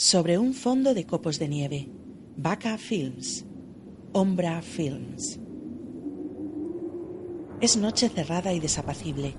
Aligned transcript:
Sobre 0.00 0.38
un 0.38 0.54
fondo 0.54 0.94
de 0.94 1.06
copos 1.06 1.40
de 1.40 1.48
nieve. 1.48 1.88
Vaca 2.36 2.78
Films. 2.78 3.44
Ombra 4.12 4.62
Films. 4.62 5.40
Es 7.60 7.76
noche 7.76 8.08
cerrada 8.08 8.52
y 8.52 8.60
desapacible. 8.60 9.34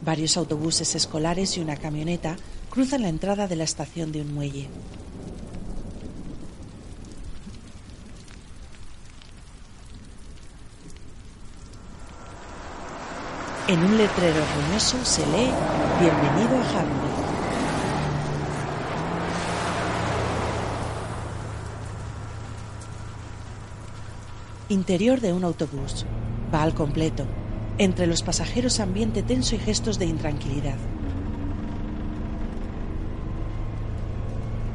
Varios 0.00 0.38
autobuses 0.38 0.94
escolares 0.94 1.58
y 1.58 1.60
una 1.60 1.76
camioneta 1.76 2.38
cruzan 2.70 3.02
la 3.02 3.10
entrada 3.10 3.46
de 3.46 3.56
la 3.56 3.64
estación 3.64 4.10
de 4.10 4.22
un 4.22 4.32
muelle. 4.32 4.68
En 13.68 13.80
un 13.80 13.98
letrero 13.98 14.40
ruinoso 14.56 14.96
se 15.04 15.26
lee 15.26 15.52
Bienvenido 16.00 16.56
a 16.56 16.70
Harmony. 16.70 17.09
Interior 24.70 25.20
de 25.20 25.32
un 25.32 25.42
autobús. 25.42 26.06
Va 26.54 26.62
al 26.62 26.74
completo. 26.74 27.24
Entre 27.78 28.06
los 28.06 28.22
pasajeros 28.22 28.78
ambiente 28.78 29.24
tenso 29.24 29.56
y 29.56 29.58
gestos 29.58 29.98
de 29.98 30.06
intranquilidad. 30.06 30.76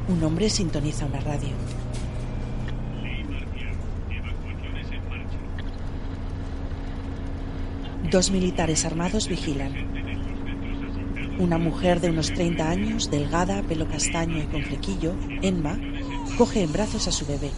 Un 0.09 0.21
hombre 0.21 0.49
sintoniza 0.49 1.05
una 1.05 1.21
radio. 1.21 1.51
Dos 8.11 8.31
militares 8.31 8.83
armados 8.83 9.29
vigilan. 9.29 9.71
Una 11.39 11.57
mujer 11.57 12.01
de 12.01 12.09
unos 12.09 12.33
30 12.33 12.69
años, 12.69 13.09
delgada, 13.09 13.61
pelo 13.61 13.87
castaño 13.87 14.39
y 14.39 14.47
con 14.47 14.61
flequillo, 14.61 15.13
Enma, 15.41 15.79
coge 16.37 16.63
en 16.63 16.73
brazos 16.73 17.07
a 17.07 17.13
su 17.13 17.25
bebé. 17.25 17.51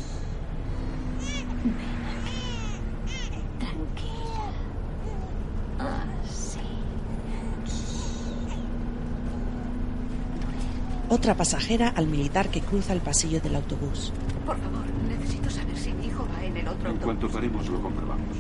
Otra 11.28 11.36
pasajera 11.36 11.90
al 11.90 12.08
militar 12.08 12.48
que 12.48 12.62
cruza 12.62 12.94
el 12.94 13.02
pasillo 13.02 13.42
del 13.42 13.58
autobús. 13.58 14.14
Por 14.46 14.58
favor, 14.62 14.86
necesito 15.10 15.50
saber 15.50 15.78
si 15.78 15.92
mi 15.92 16.06
hijo 16.06 16.26
va 16.34 16.42
en 16.42 16.56
el 16.56 16.66
otro 16.66 16.80
En 16.80 16.96
autobús. 16.96 17.04
cuanto 17.04 17.30
paremos, 17.30 17.68
lo 17.68 17.82
comprobamos. 17.82 18.38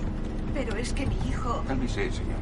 Pero 0.53 0.77
es 0.77 0.93
que 0.93 1.05
mi 1.05 1.17
hijo... 1.27 1.65
Cálmese, 1.67 2.09
señora. 2.13 2.37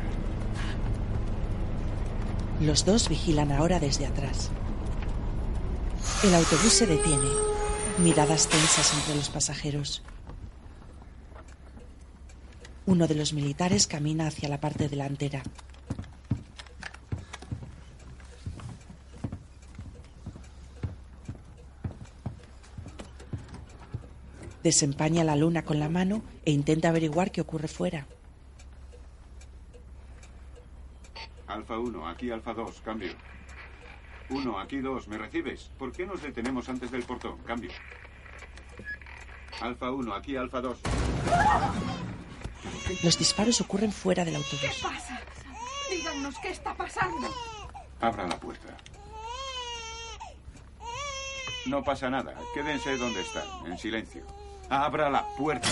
Los 2.62 2.86
dos 2.86 3.10
vigilan 3.10 3.52
ahora 3.52 3.80
desde 3.80 4.06
atrás. 4.06 4.52
El 6.24 6.36
autobús 6.36 6.74
se 6.74 6.86
detiene. 6.86 7.28
Miradas 7.98 8.48
tensas 8.48 8.94
entre 8.94 9.16
los 9.16 9.30
pasajeros. 9.30 10.04
Uno 12.86 13.08
de 13.08 13.16
los 13.16 13.34
militares 13.34 13.88
camina 13.88 14.28
hacia 14.28 14.48
la 14.48 14.60
parte 14.60 14.90
delantera. 14.90 15.42
Desempaña 24.66 25.24
la 25.24 25.36
luna 25.36 25.62
con 25.64 25.80
la 25.80 25.90
mano 25.90 26.24
e 26.44 26.50
intenta 26.50 26.90
averiguar 26.90 27.32
qué 27.32 27.40
ocurre 27.40 27.68
fuera. 27.68 28.08
Alfa 31.46 31.78
1, 31.78 32.10
aquí 32.10 32.32
Alfa 32.32 32.56
2, 32.56 32.82
cambio. 32.84 33.12
1, 34.32 34.60
aquí 34.60 34.80
2, 34.80 35.08
¿me 35.08 35.20
recibes? 35.20 35.70
¿Por 35.78 35.92
qué 35.92 36.08
nos 36.08 36.20
detenemos 36.24 36.68
antes 36.68 36.90
del 36.90 37.04
portón? 37.04 37.38
Cambio. 37.46 37.70
Alfa 39.62 39.92
1, 39.92 40.16
aquí 40.16 40.36
Alfa 40.36 40.62
2. 40.62 40.80
Los 43.04 43.20
disparos 43.20 43.62
ocurren 43.62 43.92
fuera 43.92 44.26
del 44.26 44.34
¿Qué 44.34 44.40
autobús. 44.40 44.80
pasa? 44.82 45.22
Díganos 45.92 46.40
qué 46.40 46.50
está 46.50 46.74
pasando. 46.74 47.28
Abra 48.02 48.26
la 48.26 48.40
puerta. 48.40 48.76
No 51.68 51.84
pasa 51.84 52.10
nada. 52.10 52.34
Quédense 52.56 52.98
donde 52.98 53.22
están, 53.22 53.44
en 53.68 53.78
silencio. 53.78 54.26
Abra 54.70 55.10
la 55.10 55.26
puerta. 55.38 55.70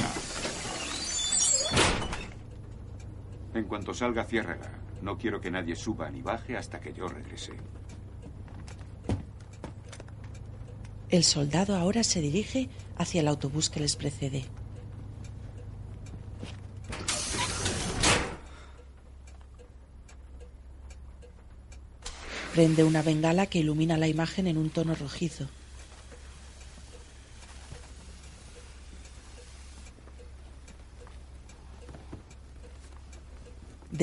En 3.53 3.65
cuanto 3.65 3.93
salga, 3.93 4.23
ciérrala. 4.23 4.71
No 5.01 5.17
quiero 5.17 5.41
que 5.41 5.51
nadie 5.51 5.75
suba 5.75 6.09
ni 6.09 6.21
baje 6.21 6.55
hasta 6.57 6.79
que 6.79 6.93
yo 6.93 7.07
regrese. 7.07 7.53
El 11.09 11.23
soldado 11.23 11.75
ahora 11.75 12.03
se 12.03 12.21
dirige 12.21 12.69
hacia 12.97 13.21
el 13.21 13.27
autobús 13.27 13.69
que 13.69 13.79
les 13.79 13.95
precede. 13.95 14.45
Prende 22.53 22.83
una 22.83 23.01
bengala 23.01 23.47
que 23.47 23.59
ilumina 23.59 23.97
la 23.97 24.07
imagen 24.07 24.47
en 24.47 24.57
un 24.57 24.69
tono 24.69 24.95
rojizo. 24.95 25.47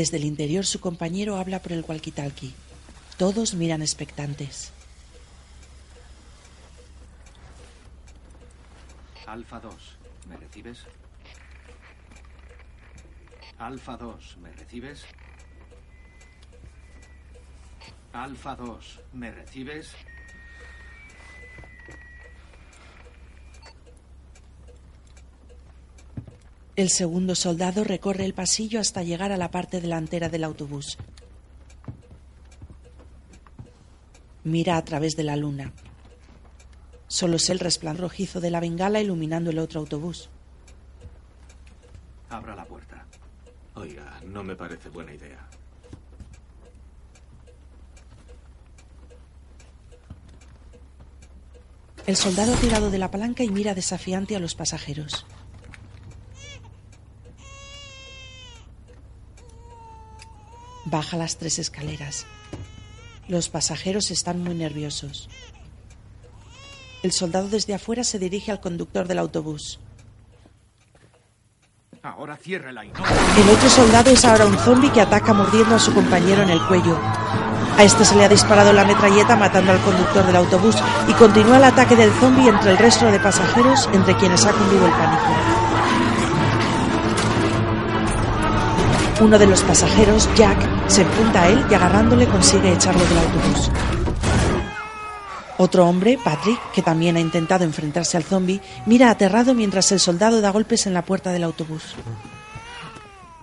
Desde 0.01 0.17
el 0.17 0.25
interior 0.25 0.65
su 0.65 0.81
compañero 0.81 1.37
habla 1.37 1.61
por 1.61 1.73
el 1.73 1.85
walkie-talkie. 1.85 2.55
Todos 3.19 3.53
miran 3.53 3.83
expectantes. 3.83 4.73
Alfa 9.27 9.61
2, 9.61 9.75
¿me 10.27 10.39
recibes? 10.39 10.79
Alfa 13.59 13.99
2, 13.99 14.39
¿me 14.39 14.51
recibes? 14.53 15.05
Alfa 18.15 18.57
2, 18.57 19.01
¿me 19.13 19.31
recibes? 19.31 19.91
El 26.77 26.89
segundo 26.89 27.35
soldado 27.35 27.85
recorre 27.85 28.25
el 28.25 28.35
pasillo 28.35 28.81
hasta 28.81 29.03
llegar 29.03 29.33
a 29.33 29.37
la 29.37 29.51
parte 29.51 29.81
delantera 29.81 30.29
del 30.29 30.45
autobús. 30.45 30.97
Mira 34.45 34.77
a 34.77 34.85
través 34.85 35.17
de 35.17 35.25
la 35.25 35.37
luna. 35.37 35.73
Solo 37.09 37.37
es 37.37 37.51
el 37.51 37.59
resplandor 37.59 38.03
rojizo 38.03 38.41
de 38.41 38.51
la 38.51 38.61
bengala 38.61 39.01
iluminando 39.01 39.51
el 39.51 39.59
otro 39.59 39.81
autobús. 39.81 40.31
Abra 42.31 42.55
la 42.55 42.65
puerta. 42.65 43.05
Oiga, 43.75 44.21
no 44.25 44.43
me 44.43 44.55
parece 44.55 44.89
buena 44.89 45.13
idea. 45.13 45.49
El 52.07 52.17
soldado 52.17 52.55
ha 52.55 52.57
tirado 52.57 52.91
de 52.91 52.99
la 52.99 53.11
palanca 53.11 53.45
y 53.45 53.51
mira 53.51 53.75
desafiante 53.75 54.35
a 54.37 54.41
los 54.41 54.55
pasajeros. 54.55 55.27
Baja 60.91 61.17
las 61.17 61.37
tres 61.37 61.61
escaleras. 61.61 62.27
Los 63.29 63.49
pasajeros 63.49 64.11
están 64.11 64.43
muy 64.43 64.55
nerviosos. 64.55 65.29
El 67.05 67.13
soldado 67.13 67.49
desde 67.49 67.75
afuera 67.75 68.03
se 68.03 68.19
dirige 68.19 68.51
al 68.51 68.61
conductor 68.61 69.07
del 69.07 69.21
autobús. 69.21 69.79
Ahora 72.03 72.37
ciérrela 72.37 72.85
y 72.85 72.89
no. 72.89 73.05
El 73.05 73.51
otro 73.51 73.71
soldado 73.71 74.11
es 74.11 74.25
ahora 74.25 74.47
un 74.47 74.59
zombi 74.59 74.91
que 74.91 75.01
ataca 75.01 75.33
mordiendo 75.33 75.77
a 75.77 75.79
su 75.79 75.95
compañero 75.95 76.43
en 76.43 76.51
el 76.51 76.61
cuello. 76.67 76.99
A 77.77 77.85
este 77.85 78.05
se 78.05 78.17
le 78.17 78.25
ha 78.25 78.29
disparado 78.29 78.73
la 78.73 78.85
metralleta 78.85 79.37
matando 79.37 79.71
al 79.71 79.81
conductor 79.83 80.27
del 80.27 80.37
autobús 80.37 80.75
y 81.07 81.13
continúa 81.13 81.59
el 81.59 81.65
ataque 81.65 81.95
del 81.95 82.11
zombi 82.15 82.49
entre 82.49 82.73
el 82.73 82.79
resto 82.79 83.07
de 83.07 83.21
pasajeros 83.21 83.89
entre 83.93 84.17
quienes 84.17 84.45
ha 84.45 84.53
cundido 84.53 84.87
el 84.87 84.93
pánico. 84.93 85.23
Uno 89.21 89.39
de 89.39 89.47
los 89.47 89.63
pasajeros, 89.63 90.29
Jack, 90.35 90.89
se 90.89 91.03
empunta 91.03 91.43
a 91.43 91.49
él 91.49 91.63
y 91.71 91.75
agarrándole 91.75 92.27
consigue 92.27 92.73
echarlo 92.73 93.05
del 93.05 93.19
autobús. 93.19 93.71
Otro 95.59 95.87
hombre, 95.87 96.19
Patrick, 96.25 96.59
que 96.73 96.81
también 96.81 97.17
ha 97.17 97.21
intentado 97.21 97.65
enfrentarse 97.65 98.17
al 98.17 98.25
zombi, 98.25 98.63
mira 98.87 99.11
aterrado 99.11 99.53
mientras 99.53 99.93
el 99.93 100.01
soldado 100.01 100.41
da 100.41 100.49
golpes 100.49 100.87
en 100.87 100.95
la 100.95 101.05
puerta 101.05 101.33
del 101.33 101.45
autobús. 101.45 101.95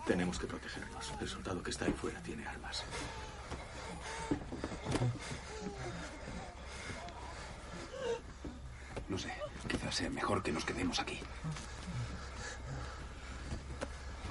Tenemos 0.07 0.39
que 0.39 0.47
protegernos. 0.47 1.13
El 1.21 1.27
soldado 1.27 1.61
que 1.61 1.69
está 1.69 1.85
ahí 1.85 1.93
fuera 1.93 2.19
tiene 2.21 2.47
armas. 2.47 2.83
No 9.09 9.17
sé, 9.19 9.31
quizás 9.67 9.93
sea 9.93 10.09
mejor 10.09 10.41
que 10.41 10.51
nos 10.51 10.65
quedemos 10.65 10.99
aquí. 10.99 11.19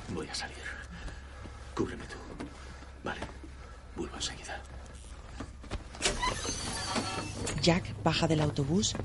Voy 0.08 0.28
a 0.28 0.34
salir. 0.34 0.65
Cúbreme 1.76 2.04
tú. 2.04 2.16
Vale. 3.04 3.20
Vuelvo 3.94 4.16
enseguida. 4.16 4.60
Jack 7.62 7.84
baja 8.02 8.26
del 8.26 8.40
autobús, 8.40 8.96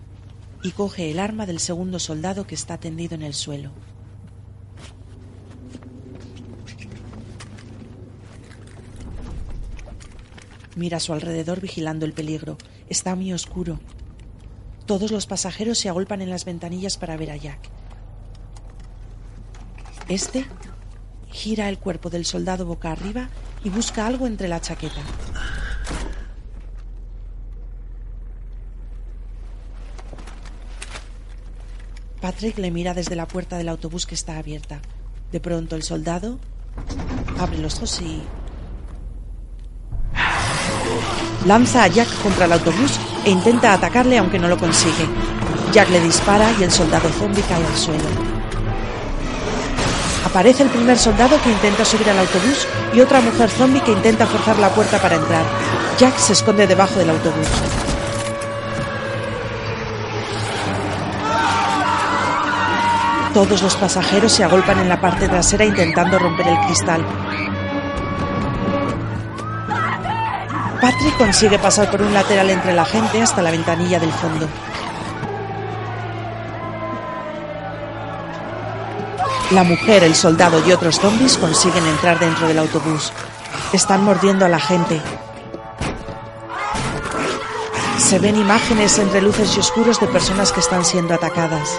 y 0.64 0.72
coge 0.72 1.12
el 1.12 1.20
arma 1.20 1.46
del 1.46 1.60
segundo 1.60 2.00
soldado 2.00 2.48
que 2.48 2.56
está 2.56 2.78
tendido 2.78 3.16
en 3.16 3.24
el 3.24 3.34
suelo. 3.34 3.72
Mira 10.76 10.98
a 10.98 11.00
su 11.02 11.14
alrededor 11.14 11.60
vigilando 11.60 12.06
el 12.06 12.14
peligro. 12.14 12.58
Está 12.88 13.16
muy 13.16 13.34
oscuro. 13.34 13.80
Todos 14.86 15.12
los 15.12 15.26
pasajeros 15.26 15.78
se 15.78 15.90
agolpan 15.90 16.22
en 16.22 16.30
las 16.30 16.46
ventanillas 16.46 16.98
para 16.98 17.18
ver 17.18 17.32
a 17.32 17.38
Jack. 17.38 17.60
Este 20.08 20.46
gira 21.32 21.70
el 21.70 21.78
cuerpo 21.78 22.10
del 22.10 22.26
soldado 22.26 22.66
boca 22.66 22.92
arriba 22.92 23.30
y 23.64 23.70
busca 23.70 24.06
algo 24.06 24.28
entre 24.28 24.48
la 24.48 24.62
chaqueta. 24.62 25.02
Patrick 32.22 32.60
le 32.60 32.70
mira 32.70 32.94
desde 32.94 33.16
la 33.16 33.28
puerta 33.28 33.58
del 33.58 33.70
autobús 33.70 34.06
que 34.06 34.14
está 34.14 34.38
abierta. 34.38 34.80
De 35.32 35.40
pronto 35.40 35.76
el 35.76 35.84
soldado 35.84 36.40
abre 37.40 37.58
los 37.58 37.78
ojos 37.78 38.02
y 38.02 38.22
lanza 41.48 41.84
a 41.84 41.88
Jack 41.88 42.08
contra 42.22 42.46
el 42.46 42.54
autobús 42.54 43.00
e 43.26 43.32
intenta 43.32 43.74
atacarle 43.74 44.20
aunque 44.20 44.38
no 44.38 44.48
lo 44.48 44.58
consigue. 44.58 45.08
Jack 45.74 45.90
le 45.90 46.02
dispara 46.02 46.52
y 46.60 46.64
el 46.64 46.72
soldado 46.72 47.10
zombie 47.10 47.44
cae 47.44 47.66
al 47.66 47.76
suelo. 47.76 48.41
Aparece 50.26 50.64
el 50.64 50.70
primer 50.70 50.98
soldado 50.98 51.42
que 51.42 51.52
intenta 51.52 51.84
subir 51.84 52.10
al 52.10 52.20
autobús 52.20 52.68
y 52.94 53.02
otra 53.02 53.22
mujer 53.22 53.50
zombie 53.50 53.82
que 53.82 53.92
intenta 53.92 54.28
forzar 54.28 54.58
la 54.60 54.70
puerta 54.70 55.00
para 55.00 55.16
entrar. 55.16 55.44
Jack 55.98 56.18
se 56.18 56.34
esconde 56.34 56.68
debajo 56.68 57.00
del 57.00 57.10
autobús. 57.10 57.48
Todos 63.34 63.62
los 63.62 63.76
pasajeros 63.76 64.32
se 64.34 64.44
agolpan 64.44 64.80
en 64.80 64.90
la 64.90 65.00
parte 65.00 65.30
trasera 65.30 65.64
intentando 65.64 66.20
romper 66.20 66.48
el 66.50 66.60
cristal. 66.66 67.06
Patrick 70.82 71.18
consigue 71.18 71.58
pasar 71.58 71.90
por 71.90 72.02
un 72.02 72.14
lateral 72.14 72.50
entre 72.50 72.74
la 72.74 72.84
gente 72.84 73.22
hasta 73.22 73.42
la 73.42 73.52
ventanilla 73.52 74.00
del 74.00 74.12
fondo. 74.12 74.48
La 79.52 79.64
mujer, 79.66 80.06
el 80.06 80.16
soldado 80.16 80.66
y 80.66 80.72
otros 80.72 81.02
zombies 81.02 81.38
consiguen 81.38 81.86
entrar 81.86 82.18
dentro 82.20 82.48
del 82.48 82.60
autobús. 82.60 83.12
Están 83.74 84.02
mordiendo 84.06 84.46
a 84.46 84.50
la 84.50 84.60
gente. 84.60 85.02
Se 87.98 88.18
ven 88.20 88.38
imágenes 88.38 88.98
entre 88.98 89.22
luces 89.22 89.58
y 89.58 89.60
oscuros 89.60 90.00
de 90.00 90.08
personas 90.08 90.54
que 90.54 90.62
están 90.62 90.86
siendo 90.86 91.14
atacadas. 91.14 91.78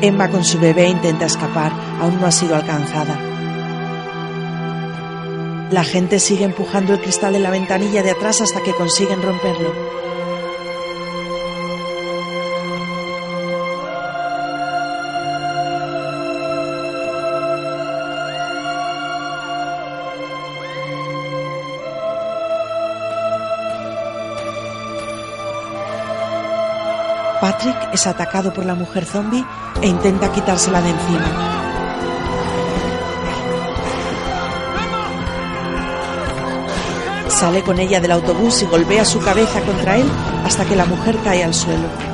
Emma 0.00 0.28
con 0.28 0.44
su 0.44 0.58
bebé 0.58 0.88
intenta 0.88 1.26
escapar, 1.26 1.72
aún 2.00 2.20
no 2.20 2.26
ha 2.26 2.32
sido 2.32 2.56
alcanzada. 2.56 3.16
La 5.70 5.84
gente 5.84 6.18
sigue 6.18 6.44
empujando 6.44 6.94
el 6.94 7.00
cristal 7.00 7.32
de 7.32 7.38
la 7.38 7.50
ventanilla 7.50 8.02
de 8.02 8.10
atrás 8.10 8.40
hasta 8.40 8.60
que 8.60 8.74
consiguen 8.74 9.22
romperlo. 9.22 10.00
Patrick 27.40 27.76
es 27.94 28.06
atacado 28.06 28.52
por 28.52 28.66
la 28.66 28.74
mujer 28.74 29.06
zombie 29.06 29.44
e 29.80 29.86
intenta 29.86 30.30
quitársela 30.30 30.82
de 30.82 30.90
encima. 30.90 31.60
Sale 37.28 37.62
con 37.62 37.78
ella 37.78 38.00
del 38.00 38.12
autobús 38.12 38.60
y 38.60 38.66
golpea 38.66 39.06
su 39.06 39.20
cabeza 39.20 39.62
contra 39.62 39.96
él 39.96 40.06
hasta 40.44 40.66
que 40.66 40.76
la 40.76 40.84
mujer 40.84 41.16
cae 41.24 41.42
al 41.42 41.54
suelo. 41.54 42.09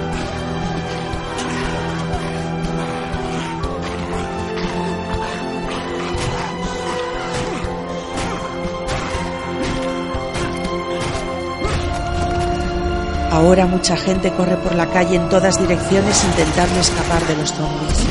Ahora 13.36 13.66
mucha 13.66 13.98
gente 13.98 14.32
corre 14.32 14.56
por 14.56 14.74
la 14.74 14.86
calle 14.86 15.16
en 15.16 15.28
todas 15.28 15.60
direcciones 15.60 16.24
intentando 16.24 16.80
escapar 16.80 17.22
de 17.26 17.36
los 17.36 17.52
zombies. 17.52 18.06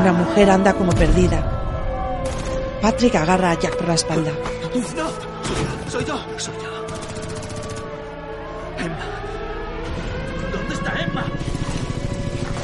Una 0.00 0.12
mujer 0.12 0.50
anda 0.50 0.72
como 0.74 0.92
perdida. 0.92 1.42
Patrick 2.80 3.16
agarra 3.16 3.50
a 3.50 3.58
Jack 3.58 3.76
por 3.76 3.88
la 3.88 3.94
espalda. 3.94 4.30
¡No! 4.96 5.90
Soy 5.90 6.04
yo, 6.04 6.16
soy 6.36 6.54
yo. 6.62 6.70
Emma. 8.84 9.06
¿Dónde 10.52 10.74
está 10.76 10.92
Emma? 11.00 11.24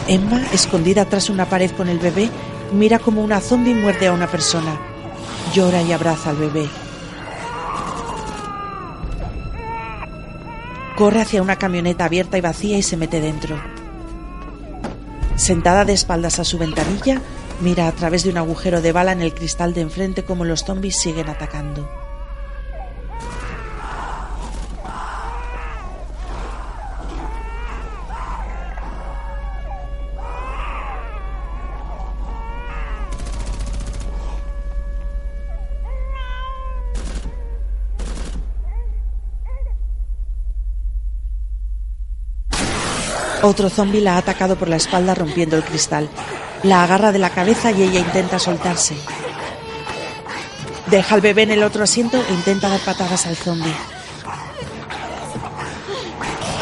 Emma, 0.06 0.46
escondida 0.52 1.04
tras 1.04 1.28
una 1.30 1.46
pared 1.46 1.72
con 1.72 1.88
el 1.88 1.98
bebé, 1.98 2.30
mira 2.72 2.98
como 2.98 3.22
una 3.22 3.40
zombie 3.40 3.74
muerde 3.74 4.06
a 4.06 4.12
una 4.12 4.26
persona. 4.26 4.78
Llora 5.54 5.82
y 5.82 5.92
abraza 5.92 6.30
al 6.30 6.36
bebé. 6.36 6.68
Corre 10.96 11.20
hacia 11.20 11.42
una 11.42 11.56
camioneta 11.56 12.06
abierta 12.06 12.38
y 12.38 12.40
vacía 12.40 12.76
y 12.76 12.82
se 12.82 12.96
mete 12.96 13.20
dentro. 13.20 13.56
Sentada 15.36 15.84
de 15.84 15.92
espaldas 15.92 16.40
a 16.40 16.44
su 16.44 16.58
ventanilla, 16.58 17.22
mira 17.60 17.86
a 17.86 17.92
través 17.92 18.24
de 18.24 18.30
un 18.30 18.38
agujero 18.38 18.80
de 18.80 18.92
bala 18.92 19.12
en 19.12 19.22
el 19.22 19.32
cristal 19.32 19.74
de 19.74 19.82
enfrente 19.82 20.24
como 20.24 20.44
los 20.44 20.64
zombies 20.64 21.00
siguen 21.00 21.28
atacando. 21.28 21.88
Otro 43.48 43.70
zombi 43.70 44.02
la 44.02 44.16
ha 44.16 44.18
atacado 44.18 44.56
por 44.56 44.68
la 44.68 44.76
espalda 44.76 45.14
rompiendo 45.14 45.56
el 45.56 45.64
cristal. 45.64 46.10
La 46.64 46.84
agarra 46.84 47.12
de 47.12 47.18
la 47.18 47.30
cabeza 47.30 47.72
y 47.72 47.82
ella 47.82 47.98
intenta 47.98 48.38
soltarse. 48.38 48.94
Deja 50.88 51.14
al 51.14 51.22
bebé 51.22 51.44
en 51.44 51.52
el 51.52 51.62
otro 51.62 51.82
asiento 51.82 52.22
e 52.28 52.34
intenta 52.34 52.68
dar 52.68 52.80
patadas 52.80 53.26
al 53.26 53.36
zombi. 53.36 53.72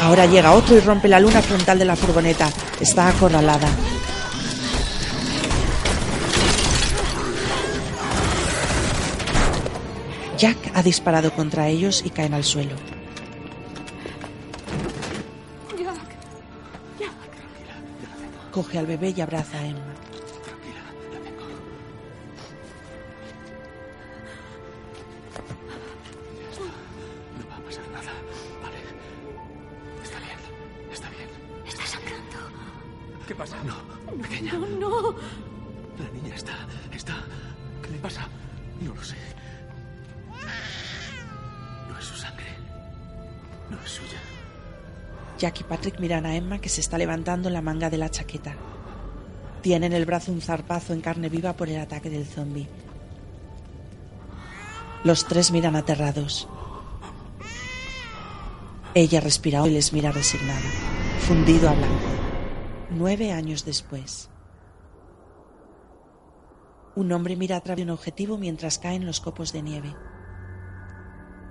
Ahora 0.01 0.27
llega 0.27 0.53
otro 0.53 0.77
y 0.77 0.79
rompe 0.79 1.09
la 1.09 1.19
luna 1.19 1.41
frontal 1.41 1.77
de 1.77 1.83
la 1.83 1.97
furgoneta. 1.97 2.49
Está 2.79 3.09
acorralada. 3.09 3.67
Jack 10.37 10.71
ha 10.73 10.81
disparado 10.83 11.33
contra 11.33 11.67
ellos 11.67 12.01
y 12.05 12.11
caen 12.11 12.33
al 12.33 12.45
suelo. 12.45 12.96
Coge 18.57 18.79
al 18.79 18.87
bebé 18.87 19.13
y 19.15 19.21
abraza 19.21 19.59
a 19.59 19.67
Emma. 19.67 20.16
Patrick 45.87 46.01
miran 46.01 46.25
a 46.25 46.35
Emma 46.35 46.59
que 46.59 46.67
se 46.67 46.81
está 46.81 46.97
levantando 46.97 47.49
la 47.49 47.61
manga 47.61 47.89
de 47.89 47.97
la 47.97 48.11
chaqueta. 48.11 48.57
Tiene 49.61 49.85
en 49.85 49.93
el 49.93 50.05
brazo 50.05 50.33
un 50.33 50.41
zarpazo 50.41 50.91
en 50.91 50.99
carne 50.99 51.29
viva 51.29 51.53
por 51.53 51.69
el 51.69 51.79
ataque 51.79 52.09
del 52.09 52.25
zombi. 52.25 52.67
Los 55.05 55.25
tres 55.29 55.49
miran 55.51 55.77
aterrados. 55.77 56.49
Ella 58.95 59.21
respira 59.21 59.65
y 59.65 59.69
les 59.69 59.93
mira 59.93 60.11
resignada, 60.11 60.69
fundido 61.21 61.69
a 61.69 61.73
blanco. 61.73 62.09
Nueve 62.89 63.31
años 63.31 63.63
después. 63.63 64.29
Un 66.97 67.13
hombre 67.13 67.37
mira 67.37 67.55
a 67.55 67.61
través 67.61 67.85
de 67.85 67.89
un 67.89 67.95
objetivo 67.95 68.37
mientras 68.37 68.77
caen 68.77 69.05
los 69.05 69.21
copos 69.21 69.53
de 69.53 69.61
nieve. 69.61 69.95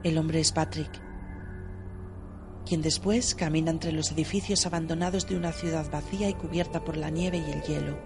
El 0.03 0.19
hombre 0.19 0.41
es 0.41 0.53
Patrick, 0.53 1.06
quien 2.67 2.83
después 2.83 3.35
camina 3.37 3.71
entre 3.71 3.93
los 3.93 4.11
edificios 4.11 4.67
abandonados 4.67 5.29
de 5.29 5.37
una 5.37 5.53
ciudad 5.53 5.89
vacía 5.91 6.29
y 6.29 6.35
cubierta 6.35 6.85
por 6.85 6.97
la 6.97 7.11
nieve 7.11 7.39
y 7.39 7.51
el 7.53 7.63
hielo. 7.63 7.97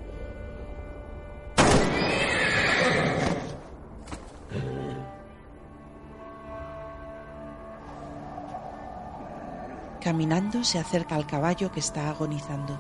Caminando 10.03 10.63
se 10.63 10.79
acerca 10.79 11.15
al 11.15 11.27
caballo 11.27 11.73
que 11.73 11.81
está 11.81 12.11
agonizando. 12.11 12.79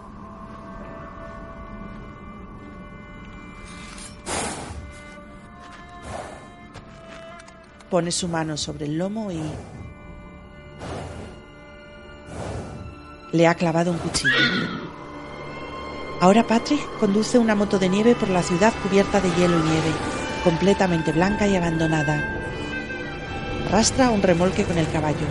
Pone 7.91 8.13
su 8.13 8.29
mano 8.29 8.57
sobre 8.57 8.87
el 8.87 8.99
lomo 8.99 9.33
y... 9.33 9.41
Le 13.33 13.47
ha 13.47 13.55
clavado 13.55 13.93
un 13.93 13.99
cuchillo. 13.99 14.35
Ahora 16.21 16.45
Patrick 16.45 16.85
conduce 16.99 17.39
una 17.39 17.55
moto 17.55 17.79
de 17.79 17.89
nieve 17.89 18.17
por 18.17 18.29
la 18.29 18.43
ciudad 18.43 18.73
cubierta 18.83 19.21
de 19.21 19.31
hielo 19.31 19.57
y 19.57 19.63
nieve, 19.63 19.93
completamente 20.43 21.13
blanca 21.13 21.47
y 21.47 21.55
abandonada. 21.55 22.43
Arrastra 23.69 24.11
un 24.11 24.21
remolque 24.21 24.65
con 24.65 24.79
el 24.79 24.91
caballo. 24.91 25.27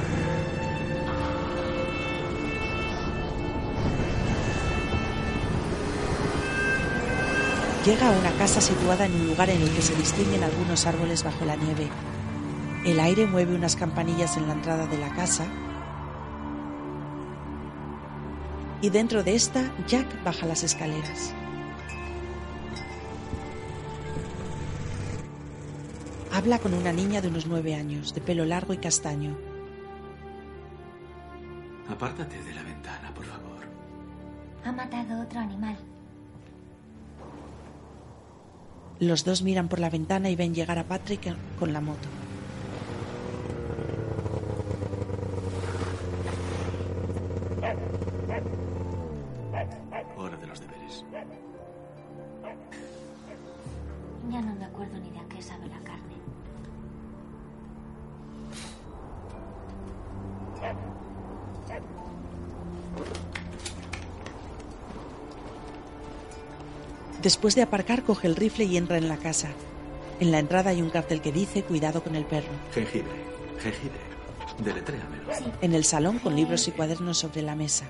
Llega 7.86 8.08
a 8.08 8.18
una 8.18 8.32
casa 8.38 8.62
situada 8.62 9.08
en 9.08 9.13
un 9.13 9.27
lugar 9.27 9.50
en 9.50 9.62
el 9.62 9.70
que 9.72 9.82
se 9.82 9.96
distinguen 9.96 10.44
algunos 10.44 10.86
árboles 10.86 11.24
bajo 11.24 11.44
la 11.44 11.58
nieve. 11.58 11.89
El 12.86 13.01
aire 13.01 13.27
mueve 13.27 13.56
unas 13.56 13.75
campanillas 13.75 14.38
en 14.38 14.48
la 14.48 14.53
entrada 14.53 14.88
de 14.88 14.98
la 14.98 15.13
casa 15.13 15.46
y 18.81 18.89
dentro 18.89 19.24
de 19.24 19.36
esta 19.36 19.71
Jack 19.88 20.24
baja 20.24 20.45
las 20.45 20.63
escaleras. 20.63 21.33
Habla 26.31 26.59
con 26.59 26.74
una 26.74 26.93
niña 26.93 27.21
de 27.21 27.27
unos 27.27 27.48
nueve 27.48 27.75
años, 27.75 28.13
de 28.13 28.21
pelo 28.21 28.45
largo 28.45 28.74
y 28.74 28.77
castaño. 28.77 29.38
Apártate 31.89 32.41
de 32.43 32.53
la 32.53 32.63
ventana, 32.63 33.13
por 33.13 33.25
favor. 33.25 33.65
Ha 34.63 34.71
matado 34.71 35.21
otro 35.21 35.39
animal. 35.39 35.77
Los 39.00 39.24
dos 39.24 39.41
miran 39.41 39.69
por 39.69 39.79
la 39.79 39.89
ventana 39.89 40.29
y 40.29 40.36
ven 40.36 40.53
llegar 40.53 40.77
a 40.77 40.83
Patrick 40.83 41.33
con 41.57 41.74
la 41.74 41.81
moto. 41.81 42.07
Después 67.39 67.55
de 67.55 67.62
aparcar, 67.62 68.03
coge 68.03 68.27
el 68.27 68.36
rifle 68.36 68.65
y 68.65 68.75
entra 68.75 68.98
en 68.98 69.08
la 69.08 69.15
casa. 69.15 69.48
En 70.19 70.29
la 70.29 70.39
entrada 70.39 70.72
hay 70.72 70.81
un 70.81 70.89
cartel 70.89 71.22
que 71.22 71.31
dice 71.31 71.63
Cuidado 71.63 72.03
con 72.03 72.17
el 72.17 72.25
perro. 72.25 72.51
Jengibre. 72.74 73.13
Jengibre. 73.62 74.01
Deletréamelo. 74.62 75.31
En 75.62 75.74
el 75.74 75.86
salón, 75.86 76.19
con 76.19 76.36
libros 76.36 76.67
y 76.67 76.72
cuadernos 76.72 77.17
sobre 77.17 77.41
la 77.41 77.55
mesa. 77.55 77.86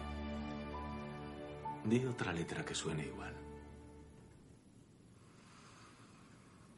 Di 1.84 2.06
otra 2.06 2.32
letra 2.32 2.64
que 2.64 2.76
suene 2.76 3.06
igual. 3.06 3.34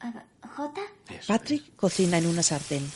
¿J? 0.00 0.80
Eso 1.10 1.26
Patrick 1.28 1.76
cocina 1.76 2.16
en 2.16 2.26
una 2.26 2.42
sartén. 2.42 2.90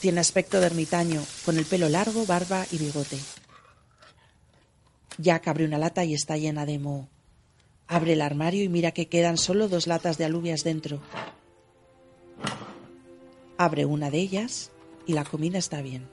Tiene 0.00 0.20
aspecto 0.20 0.60
de 0.60 0.66
ermitaño, 0.66 1.24
con 1.46 1.56
el 1.56 1.64
pelo 1.64 1.88
largo, 1.88 2.26
barba 2.26 2.66
y 2.70 2.76
bigote. 2.76 3.18
Jack 5.16 5.48
abre 5.48 5.64
una 5.64 5.78
lata 5.78 6.04
y 6.04 6.12
está 6.12 6.36
llena 6.36 6.66
de 6.66 6.78
moho. 6.78 7.08
Abre 7.88 8.12
el 8.12 8.20
armario 8.20 8.62
y 8.62 8.68
mira 8.68 8.92
que 8.92 9.08
quedan 9.08 9.38
solo 9.38 9.68
dos 9.68 9.86
latas 9.86 10.18
de 10.18 10.26
alubias 10.26 10.62
dentro. 10.62 11.00
Abre 13.56 13.86
una 13.86 14.10
de 14.10 14.18
ellas 14.18 14.70
y 15.06 15.14
la 15.14 15.24
comida 15.24 15.58
está 15.58 15.80
bien. 15.80 16.06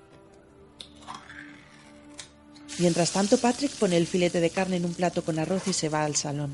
Mientras 2.79 3.11
tanto, 3.11 3.37
Patrick 3.37 3.71
pone 3.71 3.97
el 3.97 4.07
filete 4.07 4.39
de 4.39 4.49
carne 4.49 4.77
en 4.77 4.85
un 4.85 4.93
plato 4.93 5.23
con 5.23 5.37
arroz 5.37 5.67
y 5.67 5.73
se 5.73 5.89
va 5.89 6.03
al 6.03 6.15
salón. 6.15 6.53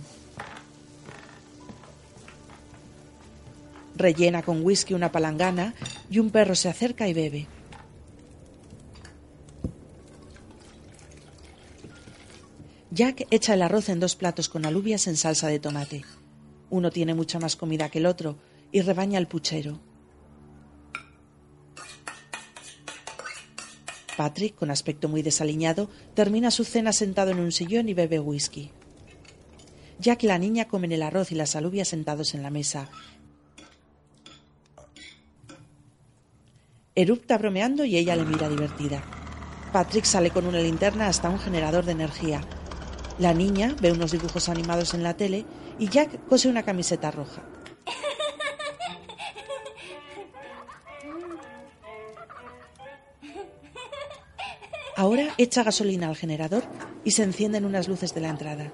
Rellena 3.95 4.41
con 4.41 4.63
whisky 4.65 4.95
una 4.95 5.11
palangana 5.11 5.75
y 6.09 6.19
un 6.19 6.31
perro 6.31 6.55
se 6.55 6.69
acerca 6.69 7.07
y 7.07 7.13
bebe. 7.13 7.47
Jack 12.93 13.25
echa 13.31 13.53
el 13.53 13.61
arroz 13.61 13.87
en 13.87 14.01
dos 14.01 14.17
platos 14.17 14.49
con 14.49 14.65
alubias 14.65 15.07
en 15.07 15.15
salsa 15.15 15.47
de 15.47 15.59
tomate. 15.59 16.03
Uno 16.69 16.91
tiene 16.91 17.13
mucha 17.13 17.39
más 17.39 17.55
comida 17.55 17.87
que 17.87 17.99
el 17.99 18.05
otro 18.05 18.37
y 18.73 18.81
rebaña 18.81 19.17
el 19.17 19.27
puchero. 19.27 19.79
Patrick, 24.17 24.55
con 24.55 24.71
aspecto 24.71 25.07
muy 25.07 25.21
desaliñado, 25.21 25.89
termina 26.13 26.51
su 26.51 26.65
cena 26.65 26.91
sentado 26.91 27.31
en 27.31 27.39
un 27.39 27.53
sillón 27.53 27.87
y 27.87 27.93
bebe 27.93 28.19
whisky. 28.19 28.71
Jack 29.99 30.25
y 30.25 30.27
la 30.27 30.37
niña 30.37 30.67
comen 30.67 30.91
el 30.91 31.01
arroz 31.01 31.31
y 31.31 31.35
las 31.35 31.55
alubias 31.55 31.87
sentados 31.87 32.33
en 32.35 32.43
la 32.43 32.49
mesa. 32.49 32.89
Erupta 36.93 37.37
bromeando 37.37 37.85
y 37.85 37.95
ella 37.95 38.17
le 38.17 38.25
mira 38.25 38.49
divertida. 38.49 39.01
Patrick 39.71 40.03
sale 40.03 40.31
con 40.31 40.45
una 40.45 40.59
linterna 40.59 41.07
hasta 41.07 41.29
un 41.29 41.39
generador 41.39 41.85
de 41.85 41.93
energía. 41.93 42.41
La 43.19 43.33
niña 43.33 43.75
ve 43.79 43.91
unos 43.91 44.11
dibujos 44.11 44.49
animados 44.49 44.93
en 44.93 45.03
la 45.03 45.15
tele 45.15 45.45
y 45.77 45.89
Jack 45.89 46.27
cose 46.27 46.47
una 46.47 46.63
camiseta 46.63 47.11
roja. 47.11 47.43
Ahora 54.95 55.33
echa 55.37 55.63
gasolina 55.63 56.09
al 56.09 56.15
generador 56.15 56.63
y 57.03 57.11
se 57.11 57.23
encienden 57.23 57.65
unas 57.65 57.87
luces 57.87 58.13
de 58.13 58.21
la 58.21 58.29
entrada. 58.29 58.71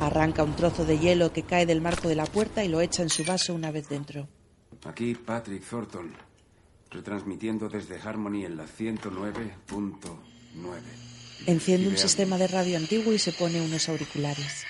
Arranca 0.00 0.42
un 0.42 0.54
trozo 0.56 0.84
de 0.84 0.98
hielo 0.98 1.32
que 1.32 1.44
cae 1.44 1.64
del 1.64 1.80
marco 1.80 2.08
de 2.08 2.16
la 2.16 2.26
puerta 2.26 2.64
y 2.64 2.68
lo 2.68 2.80
echa 2.80 3.02
en 3.02 3.08
su 3.08 3.24
vaso 3.24 3.54
una 3.54 3.70
vez 3.70 3.88
dentro. 3.88 4.28
Aquí 4.84 5.14
Patrick 5.14 5.64
Thornton, 5.64 6.12
retransmitiendo 6.90 7.68
desde 7.68 8.00
Harmony 8.00 8.44
en 8.44 8.56
la 8.56 8.66
109.9. 8.66 10.18
Enciende 11.46 11.88
un 11.88 11.96
sistema 11.96 12.36
de 12.36 12.48
radio 12.48 12.76
antiguo 12.76 13.12
y 13.12 13.18
se 13.18 13.32
pone 13.32 13.60
unos 13.60 13.88
auriculares. 13.88 14.64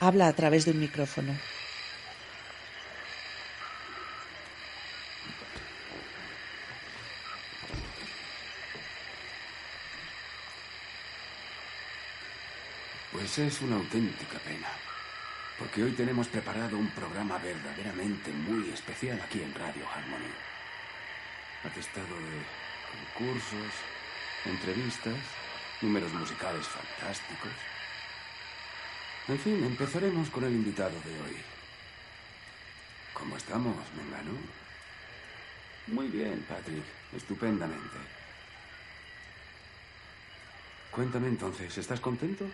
Habla 0.00 0.28
a 0.28 0.32
través 0.32 0.64
de 0.64 0.70
un 0.70 0.80
micrófono. 0.80 1.34
Pues 13.12 13.38
es 13.38 13.60
una 13.60 13.76
auténtica 13.76 14.38
pena. 14.38 14.87
Porque 15.58 15.82
hoy 15.82 15.90
tenemos 15.92 16.28
preparado 16.28 16.78
un 16.78 16.88
programa 16.90 17.36
verdaderamente 17.38 18.30
muy 18.30 18.70
especial 18.70 19.20
aquí 19.20 19.42
en 19.42 19.52
Radio 19.54 19.88
Harmony. 19.88 20.30
Atestado 21.64 22.06
de 22.06 22.38
concursos, 23.12 23.72
entrevistas, 24.44 25.18
números 25.82 26.12
musicales 26.12 26.64
fantásticos. 26.66 27.50
En 29.26 29.38
fin, 29.38 29.64
empezaremos 29.64 30.30
con 30.30 30.44
el 30.44 30.52
invitado 30.52 30.94
de 31.04 31.20
hoy. 31.22 31.36
¿Cómo 33.12 33.36
estamos, 33.36 33.74
Mengano? 33.96 34.38
Muy 35.88 36.06
bien, 36.06 36.44
Patrick. 36.48 36.84
Estupendamente. 37.16 37.98
Cuéntame 40.92 41.28
entonces, 41.28 41.76
¿estás 41.76 41.98
contento? 41.98 42.46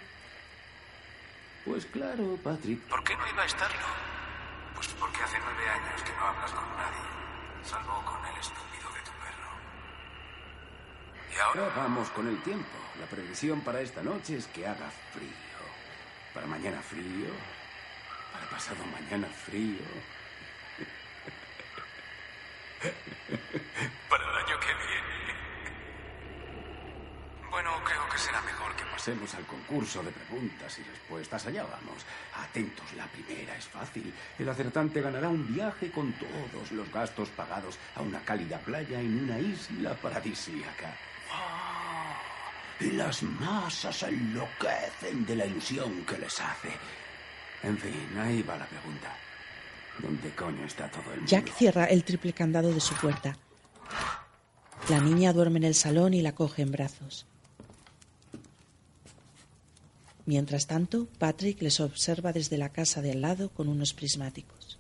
Pues 1.65 1.87
claro, 1.87 2.37
Patrick. 2.43 2.81
¿Por 2.89 3.03
qué 3.05 3.17
no 3.17 3.27
iba 3.27 3.43
a 3.43 3.47
estarlo? 3.47 3.87
Pues 4.75 4.89
porque 4.89 5.23
hace 5.23 5.39
nueve 5.39 5.69
años 5.71 6.03
que 6.03 6.13
no 6.13 6.27
hablas 6.27 6.51
con 6.53 6.65
nadie, 6.77 7.01
salvo 7.63 8.05
con 8.05 8.27
el 8.27 8.37
estúpido 8.39 8.91
de 8.93 9.01
tu 9.01 9.11
perro. 9.23 9.51
Y 11.33 11.37
ahora 11.39 11.67
Eh, 11.67 11.73
vamos 11.77 12.11
con 12.11 12.29
el 12.29 12.43
tiempo. 12.43 12.77
La 13.01 13.07
previsión 13.07 13.63
para 13.63 13.81
esta 13.81 14.03
noche 14.03 14.37
es 14.37 14.47
que 14.49 14.67
haga 14.67 14.91
frío. 15.15 15.31
Para 16.35 16.47
mañana 16.47 16.83
frío. 16.83 17.33
Para 18.33 18.47
pasado 18.51 18.85
mañana 18.87 19.27
frío. 19.29 19.85
Para 24.11 24.25
el 24.31 24.37
año 24.37 24.61
que 24.61 24.75
viene. 24.75 25.35
Bueno, 27.51 27.71
creo 27.85 28.09
que 28.11 28.19
será 28.19 28.41
mejor 28.43 28.75
que 28.77 28.85
Pasemos 29.05 29.35
al 29.35 29.45
concurso 29.45 30.03
de 30.03 30.11
preguntas 30.13 30.79
y 30.79 30.83
respuestas. 30.83 31.45
Allá 31.45 31.65
vamos. 31.65 32.07
Atentos, 32.43 32.87
la 32.97 33.05
primera 33.05 33.55
es 33.55 33.67
fácil. 33.67 34.11
El 34.39 34.49
acertante 34.49 35.03
ganará 35.03 35.29
un 35.29 35.47
viaje 35.55 35.91
con 35.91 36.11
todos 36.15 36.73
los 36.73 36.91
gastos 36.91 37.29
pagados 37.29 37.79
a 37.97 38.01
una 38.01 38.21
cálida 38.21 38.59
playa 38.61 38.99
en 38.99 39.25
una 39.25 39.39
isla 39.39 39.93
paradisíaca. 39.93 40.97
¡Wow! 42.81 42.89
Y 42.89 42.93
las 42.93 43.23
masas 43.25 44.05
enloquecen 44.05 45.27
de 45.27 45.37
la 45.37 45.45
ilusión 45.45 46.03
que 46.07 46.17
les 46.17 46.41
hace. 46.41 46.71
En 47.63 47.77
fin, 47.77 48.09
ahí 48.19 48.41
va 48.41 48.57
la 48.57 48.65
pregunta. 48.65 49.15
¿Dónde 49.99 50.35
coño 50.35 50.65
está 50.65 50.91
todo 50.91 51.13
el 51.13 51.21
mundo? 51.21 51.27
Jack 51.27 51.53
cierra 51.53 51.85
el 51.85 52.05
triple 52.05 52.33
candado 52.33 52.73
de 52.73 52.81
su 52.81 52.95
puerta. 52.95 53.37
La 54.89 54.99
niña 54.99 55.35
duerme 55.35 55.59
en 55.59 55.65
el 55.65 55.75
salón 55.75 56.15
y 56.15 56.23
la 56.23 56.35
coge 56.35 56.63
en 56.63 56.71
brazos. 56.73 57.27
Mientras 60.27 60.67
tanto, 60.67 61.07
Patrick 61.19 61.61
les 61.61 61.81
observa 61.81 62.33
desde 62.33 62.57
la 62.57 62.71
casa 62.71 63.03
de 63.03 63.13
al 63.13 63.21
lado 63.21 63.51
con 63.51 63.69
unos 63.69 63.93
prismáticos. 63.93 64.79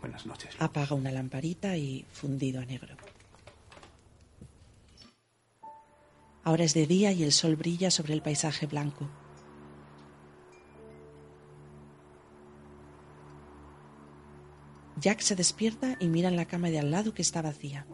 Buenas 0.00 0.26
noches. 0.26 0.54
Apaga 0.58 0.96
una 0.96 1.12
lamparita 1.12 1.76
y 1.76 2.04
fundido 2.12 2.60
a 2.60 2.64
negro. 2.64 2.96
Ahora 6.42 6.64
es 6.64 6.74
de 6.74 6.86
día 6.86 7.12
y 7.12 7.22
el 7.22 7.32
sol 7.32 7.56
brilla 7.56 7.90
sobre 7.90 8.14
el 8.14 8.22
paisaje 8.22 8.66
blanco. 8.66 9.08
Jack 15.00 15.20
se 15.20 15.36
despierta 15.36 15.96
y 16.00 16.08
mira 16.08 16.28
en 16.28 16.36
la 16.36 16.46
cama 16.46 16.70
de 16.70 16.80
al 16.80 16.90
lado 16.90 17.14
que 17.14 17.22
está 17.22 17.40
vacía. 17.40 17.86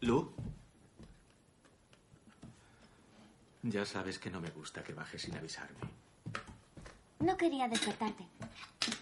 ¿Lu? 0.00 0.32
Ya 3.62 3.84
sabes 3.86 4.18
que 4.18 4.30
no 4.30 4.40
me 4.40 4.50
gusta 4.50 4.84
que 4.84 4.92
bajes 4.92 5.22
sin 5.22 5.34
avisarme. 5.34 5.80
No 7.18 7.36
quería 7.36 7.66
despertarte. 7.66 8.24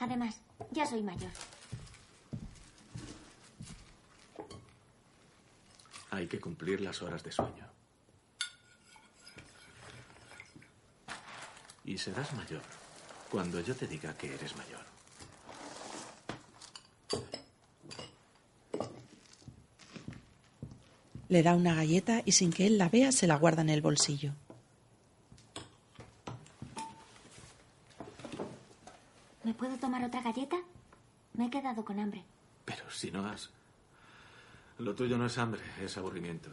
Además, 0.00 0.40
ya 0.70 0.86
soy 0.86 1.02
mayor. 1.02 1.32
Hay 6.12 6.26
que 6.26 6.38
cumplir 6.38 6.82
las 6.82 7.00
horas 7.00 7.22
de 7.24 7.32
sueño. 7.32 7.66
Y 11.86 11.96
serás 11.96 12.34
mayor 12.34 12.60
cuando 13.30 13.58
yo 13.60 13.74
te 13.74 13.86
diga 13.86 14.14
que 14.18 14.34
eres 14.34 14.54
mayor. 14.54 14.84
Le 21.28 21.42
da 21.42 21.54
una 21.54 21.74
galleta 21.74 22.20
y 22.26 22.32
sin 22.32 22.52
que 22.52 22.66
él 22.66 22.76
la 22.76 22.90
vea 22.90 23.10
se 23.10 23.26
la 23.26 23.36
guarda 23.36 23.62
en 23.62 23.70
el 23.70 23.80
bolsillo. 23.80 24.34
¿Me 29.44 29.54
puedo 29.54 29.78
tomar 29.78 30.04
otra 30.04 30.20
galleta? 30.20 30.58
Me 31.32 31.46
he 31.46 31.50
quedado 31.50 31.86
con 31.86 31.98
hambre. 31.98 32.22
Pero 32.66 32.90
si 32.90 33.10
no 33.10 33.26
has... 33.26 33.48
Lo 34.82 34.96
tuyo 34.96 35.16
no 35.16 35.26
es 35.26 35.38
hambre, 35.38 35.60
es 35.80 35.96
aburrimiento. 35.96 36.50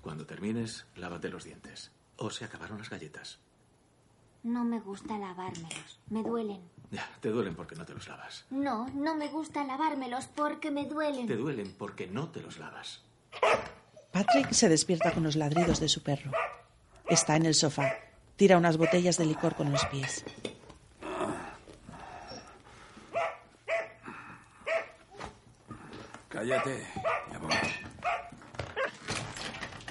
Cuando 0.00 0.24
termines, 0.24 0.86
lávate 0.96 1.28
los 1.28 1.44
dientes. 1.44 1.90
O 2.16 2.30
se 2.30 2.46
acabaron 2.46 2.78
las 2.78 2.88
galletas. 2.88 3.38
No 4.42 4.64
me 4.64 4.80
gusta 4.80 5.18
lavármelos. 5.18 6.00
Me 6.08 6.22
duelen. 6.22 6.62
Ya, 6.90 7.06
te 7.20 7.28
duelen 7.28 7.54
porque 7.54 7.76
no 7.76 7.84
te 7.84 7.92
los 7.92 8.08
lavas. 8.08 8.46
No, 8.48 8.88
no 8.94 9.14
me 9.14 9.28
gusta 9.28 9.62
lavármelos 9.64 10.26
porque 10.28 10.70
me 10.70 10.86
duelen. 10.86 11.26
Te 11.26 11.36
duelen 11.36 11.74
porque 11.76 12.06
no 12.06 12.30
te 12.30 12.40
los 12.40 12.58
lavas. 12.58 13.02
Patrick 14.10 14.52
se 14.52 14.70
despierta 14.70 15.12
con 15.12 15.22
los 15.22 15.36
ladridos 15.36 15.80
de 15.80 15.90
su 15.90 16.02
perro. 16.02 16.30
Está 17.06 17.36
en 17.36 17.44
el 17.44 17.54
sofá. 17.54 17.92
Tira 18.36 18.56
unas 18.56 18.78
botellas 18.78 19.18
de 19.18 19.26
licor 19.26 19.54
con 19.54 19.70
los 19.70 19.84
pies. 19.86 20.24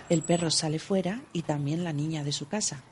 El 0.10 0.22
perro 0.22 0.50
sale 0.52 0.80
fuera 0.80 1.22
y 1.34 1.42
también 1.42 1.84
la 1.84 1.94
niña 1.94 2.24
de 2.24 2.32
su 2.32 2.48
casa. 2.48 2.84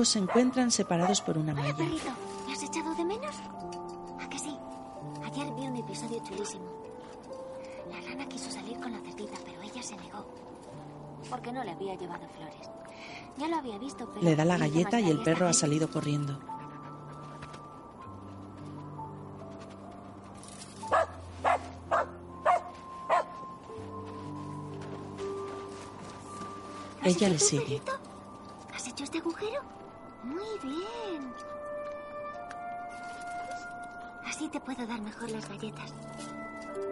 Ambos 0.00 0.08
se 0.08 0.18
encuentran 0.18 0.70
separados 0.70 1.20
por 1.20 1.36
una 1.36 1.52
Hola, 1.52 1.60
malla. 1.60 1.76
perrito. 1.76 2.10
¿Me 2.46 2.54
has 2.54 2.62
echado 2.62 2.94
de 2.94 3.04
menos? 3.04 3.36
¿A 4.18 4.30
que 4.30 4.38
sí? 4.38 4.56
Ayer 5.26 5.52
vi 5.52 5.66
un 5.66 5.76
episodio 5.76 6.22
chulísimo. 6.24 6.64
La 7.90 8.00
rana 8.08 8.26
quiso 8.26 8.50
salir 8.50 8.80
con 8.80 8.92
la 8.92 8.98
cerdita, 9.00 9.36
pero 9.44 9.60
ella 9.60 9.82
se 9.82 9.94
negó. 9.96 10.24
Porque 11.28 11.52
no 11.52 11.62
le 11.62 11.72
había 11.72 11.96
llevado 11.96 12.26
flores. 12.30 12.70
Ya 13.36 13.48
lo 13.48 13.56
había 13.56 13.76
visto, 13.76 14.08
pero... 14.08 14.24
Le 14.24 14.34
da 14.36 14.46
la 14.46 14.56
galleta 14.56 14.98
y 15.00 15.10
el 15.10 15.22
perro 15.22 15.46
ha 15.48 15.52
salido 15.52 15.90
corriendo. 15.90 16.40
¿Has 27.02 27.06
Ella 27.06 27.28
le 27.28 27.38
sigue. 27.38 27.82
¿Has 28.74 28.88
hecho 28.88 29.04
este 29.04 29.18
agujero? 29.18 29.79
Muy 30.22 30.58
bien. 30.62 31.32
Así 34.26 34.48
te 34.48 34.60
puedo 34.60 34.86
dar 34.86 35.00
mejor 35.00 35.30
las 35.30 35.48
galletas. 35.48 35.92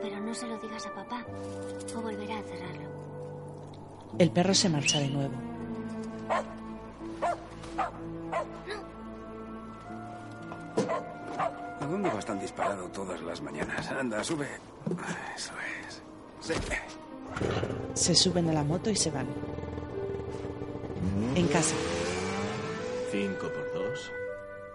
Pero 0.03 0.21
no 0.21 0.35
se 0.35 0.47
lo 0.47 0.59
digas 0.59 0.87
a 0.87 0.95
papá 0.95 1.25
o 1.97 2.01
volverá 2.01 2.39
a 2.39 2.43
cerrarlo. 2.43 2.89
El 4.19 4.31
perro 4.31 4.55
se 4.55 4.69
marcha 4.69 4.99
de 4.99 5.09
nuevo. 5.09 5.35
¿A 11.81 11.87
dónde 11.87 12.11
vas 12.11 12.25
tan 12.25 12.39
disparado 12.39 12.89
todas 12.89 13.21
las 13.23 13.41
mañanas? 13.41 13.91
Anda, 13.91 14.23
sube. 14.25 14.49
Eso 15.37 15.53
es. 15.87 16.03
Sí. 16.41 16.55
Se 17.95 18.15
suben 18.15 18.49
a 18.51 18.53
la 18.53 18.65
moto 18.65 18.91
y 18.91 18.97
se 18.97 19.11
van. 19.11 19.27
En 21.35 21.47
casa, 21.49 21.75
Cinco 23.21 23.49
por 23.53 23.73
dos. 23.75 24.13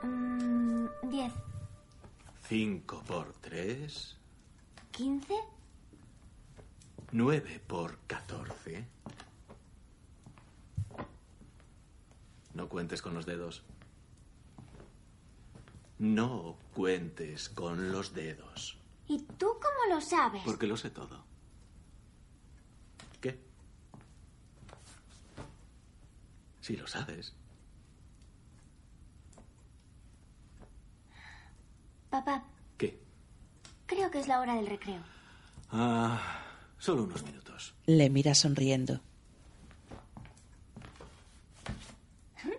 Mm, 0.04 0.88
Diez. 1.04 1.32
Cinco 2.42 3.02
por 3.08 3.32
tres. 3.40 4.18
¿Quince? 4.92 5.34
Nueve 7.14 7.62
por 7.66 8.00
catorce. 8.06 8.86
No 12.54 12.68
cuentes 12.68 13.02
con 13.02 13.14
los 13.14 13.26
dedos. 13.26 13.64
No 16.00 16.58
cuentes 16.74 17.48
con 17.48 17.94
los 17.94 18.14
dedos. 18.14 18.78
¿Y 19.08 19.20
tú 19.24 19.54
cómo 19.54 19.96
lo 19.96 20.02
sabes? 20.02 20.42
Porque 20.44 20.68
lo 20.68 20.76
sé 20.76 20.90
todo. 20.90 21.24
¿Qué? 23.22 23.40
Si 26.60 26.76
lo 26.76 26.86
sabes. 26.88 27.34
Papá. 32.14 32.44
¿Qué? 32.78 33.02
Creo 33.88 34.12
que 34.12 34.20
es 34.20 34.28
la 34.28 34.40
hora 34.40 34.54
del 34.54 34.68
recreo. 34.68 35.02
Ah, 35.72 36.22
solo 36.78 37.06
unos 37.06 37.24
minutos. 37.24 37.74
Le 37.88 38.08
mira 38.12 38.36
sonriendo. 38.36 39.02
¿Mm? 42.44 42.52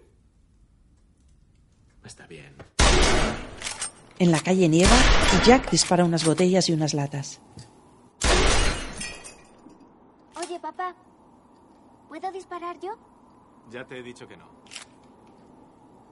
Está 2.04 2.26
bien. 2.26 2.56
En 4.18 4.32
la 4.32 4.40
calle 4.40 4.68
nieva, 4.68 4.96
Jack 5.44 5.70
dispara 5.70 6.04
unas 6.04 6.24
botellas 6.24 6.68
y 6.68 6.72
unas 6.72 6.92
latas. 6.92 7.40
Oye, 10.34 10.58
papá, 10.58 10.96
¿puedo 12.08 12.32
disparar 12.32 12.80
yo? 12.80 12.98
Ya 13.70 13.86
te 13.86 14.00
he 14.00 14.02
dicho 14.02 14.26
que 14.26 14.36
no. 14.36 14.48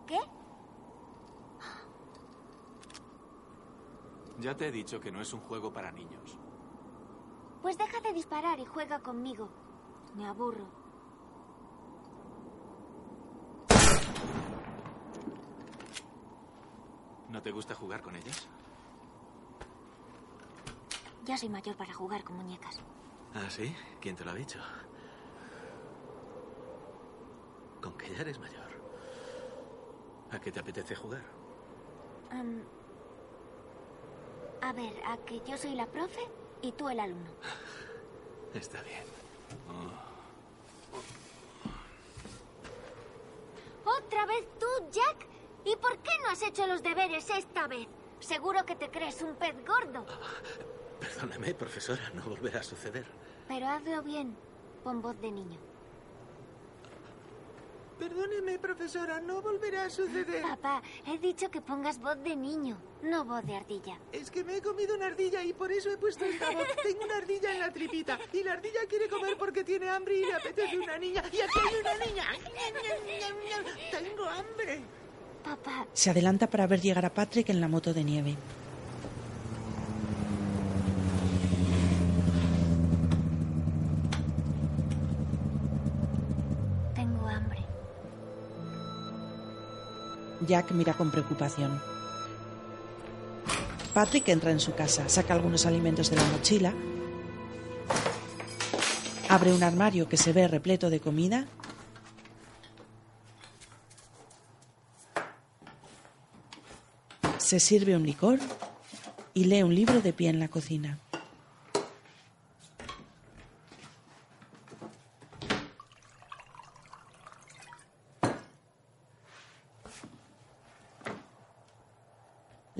¿Qué? 0.07 0.20
Ya 4.42 4.57
te 4.57 4.66
he 4.66 4.72
dicho 4.72 4.98
que 4.98 5.12
no 5.12 5.20
es 5.20 5.33
un 5.33 5.38
juego 5.38 5.72
para 5.72 5.92
niños. 5.92 6.37
Pues 7.62 7.78
deja 7.78 8.00
de 8.00 8.12
disparar 8.12 8.59
y 8.59 8.64
juega 8.64 8.98
conmigo. 8.98 9.48
Me 10.16 10.26
aburro. 10.26 10.66
¿No 17.28 17.40
te 17.40 17.52
gusta 17.52 17.76
jugar 17.76 18.02
con 18.02 18.16
ellas? 18.16 18.48
Ya 21.24 21.38
soy 21.38 21.48
mayor 21.48 21.76
para 21.76 21.94
jugar 21.94 22.24
con 22.24 22.35
muñecas. 22.35 22.81
¿Ah, 23.35 23.48
sí? 23.48 23.72
¿Quién 24.00 24.16
te 24.16 24.24
lo 24.24 24.33
ha 24.33 24.35
dicho? 24.35 24.59
Con 27.81 27.96
que 27.96 28.12
ya 28.12 28.22
eres 28.22 28.40
mayor. 28.40 28.72
¿A 30.33 30.40
qué 30.40 30.50
te 30.50 30.59
apetece 30.59 30.96
jugar? 30.96 31.22
Am, 32.33 32.64
a 34.62 34.72
ver, 34.72 34.94
a 35.05 35.16
que 35.18 35.40
yo 35.40 35.59
soy 35.59 35.75
la 35.75 35.87
profe 35.87 36.20
y 36.62 36.72
tú 36.72 36.88
el 36.88 37.01
alumno. 37.01 37.31
Está 38.55 38.81
bien. 38.83 39.03
¿Otra 43.85 44.27
vez 44.27 44.46
tú, 44.59 44.66
Jack? 44.90 45.27
¿Y 45.64 45.77
por 45.77 45.98
qué 45.98 46.11
no 46.22 46.31
has 46.31 46.42
hecho 46.42 46.66
los 46.66 46.83
deberes 46.83 47.29
esta 47.31 47.66
vez? 47.66 47.87
Seguro 48.20 48.64
que 48.64 48.77
te 48.77 48.88
crees 48.90 49.20
un 49.22 49.35
pez 49.35 49.55
gordo. 49.66 50.07
Perdóneme, 51.01 51.55
profesora, 51.55 52.11
no 52.14 52.22
volverá 52.22 52.61
a 52.61 52.62
suceder. 52.62 53.07
Pero 53.48 53.66
hazlo 53.66 54.03
bien. 54.03 54.37
Pon 54.85 55.03
voz 55.03 55.20
de 55.20 55.31
niño. 55.33 55.71
Perdóneme, 58.02 58.58
profesora, 58.58 59.20
no 59.20 59.40
volverá 59.40 59.84
a 59.84 59.90
suceder. 59.90 60.42
Papá, 60.42 60.82
he 61.06 61.18
dicho 61.18 61.48
que 61.52 61.60
pongas 61.60 62.00
voz 62.00 62.20
de 62.24 62.34
niño, 62.34 62.76
no 63.04 63.24
voz 63.24 63.46
de 63.46 63.54
ardilla. 63.54 63.96
Es 64.10 64.28
que 64.28 64.42
me 64.42 64.56
he 64.56 64.60
comido 64.60 64.96
una 64.96 65.06
ardilla 65.06 65.44
y 65.44 65.52
por 65.52 65.70
eso 65.70 65.88
he 65.88 65.96
puesto 65.96 66.24
esta 66.24 66.50
voz. 66.50 66.66
Tengo 66.82 67.04
una 67.04 67.18
ardilla 67.18 67.52
en 67.54 67.60
la 67.60 67.72
tripita 67.72 68.18
y 68.32 68.42
la 68.42 68.54
ardilla 68.54 68.80
quiere 68.88 69.08
comer 69.08 69.36
porque 69.38 69.62
tiene 69.62 69.88
hambre 69.88 70.16
y 70.16 70.24
le 70.24 70.34
apetece 70.34 70.80
una 70.80 70.98
niña. 70.98 71.22
Y 71.32 71.40
aquí 71.42 71.58
hay 71.64 71.80
una 71.80 71.94
niña. 72.04 72.24
Tengo 73.92 74.24
hambre. 74.24 74.80
Papá, 75.44 75.86
Se 75.92 76.10
adelanta 76.10 76.48
para 76.48 76.66
ver 76.66 76.80
llegar 76.80 77.06
a 77.06 77.14
Patrick 77.14 77.50
en 77.50 77.60
la 77.60 77.68
moto 77.68 77.94
de 77.94 78.02
nieve. 78.02 78.36
Jack 90.52 90.72
mira 90.72 90.92
con 90.92 91.10
preocupación. 91.10 91.80
Patrick 93.94 94.28
entra 94.28 94.50
en 94.50 94.60
su 94.60 94.74
casa, 94.74 95.08
saca 95.08 95.32
algunos 95.32 95.64
alimentos 95.64 96.10
de 96.10 96.16
la 96.16 96.24
mochila, 96.24 96.74
abre 99.30 99.50
un 99.54 99.62
armario 99.62 100.10
que 100.10 100.18
se 100.18 100.34
ve 100.34 100.46
repleto 100.48 100.90
de 100.90 101.00
comida, 101.00 101.46
se 107.38 107.58
sirve 107.58 107.96
un 107.96 108.04
licor 108.04 108.38
y 109.32 109.44
lee 109.44 109.62
un 109.62 109.74
libro 109.74 110.02
de 110.02 110.12
pie 110.12 110.28
en 110.28 110.38
la 110.38 110.48
cocina. 110.48 110.98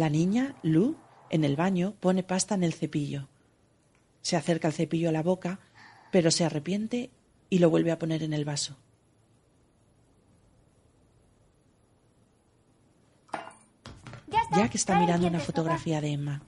La 0.03 0.11
niña, 0.11 0.57
Lu, 0.65 0.97
en 1.31 1.45
el 1.45 1.55
baño, 1.55 1.95
pone 2.01 2.25
pasta 2.25 2.57
en 2.57 2.65
el 2.65 2.73
cepillo. 2.73 3.29
Se 4.21 4.35
acerca 4.35 4.67
el 4.67 4.75
cepillo 4.75 5.09
a 5.09 5.13
la 5.13 5.23
boca, 5.23 5.61
pero 6.11 6.33
se 6.33 6.45
arrepiente 6.45 7.13
y 7.51 7.61
lo 7.61 7.71
vuelve 7.71 7.93
a 7.93 8.01
poner 8.01 8.25
en 8.25 8.33
el 8.33 8.45
vaso. 8.45 8.77
Ya 14.27 14.41
está. 14.43 14.57
Jack 14.57 14.75
está 14.75 14.99
mirando 14.99 15.29
una 15.29 15.39
fotografía 15.39 16.01
de 16.01 16.11
Emma. 16.11 16.43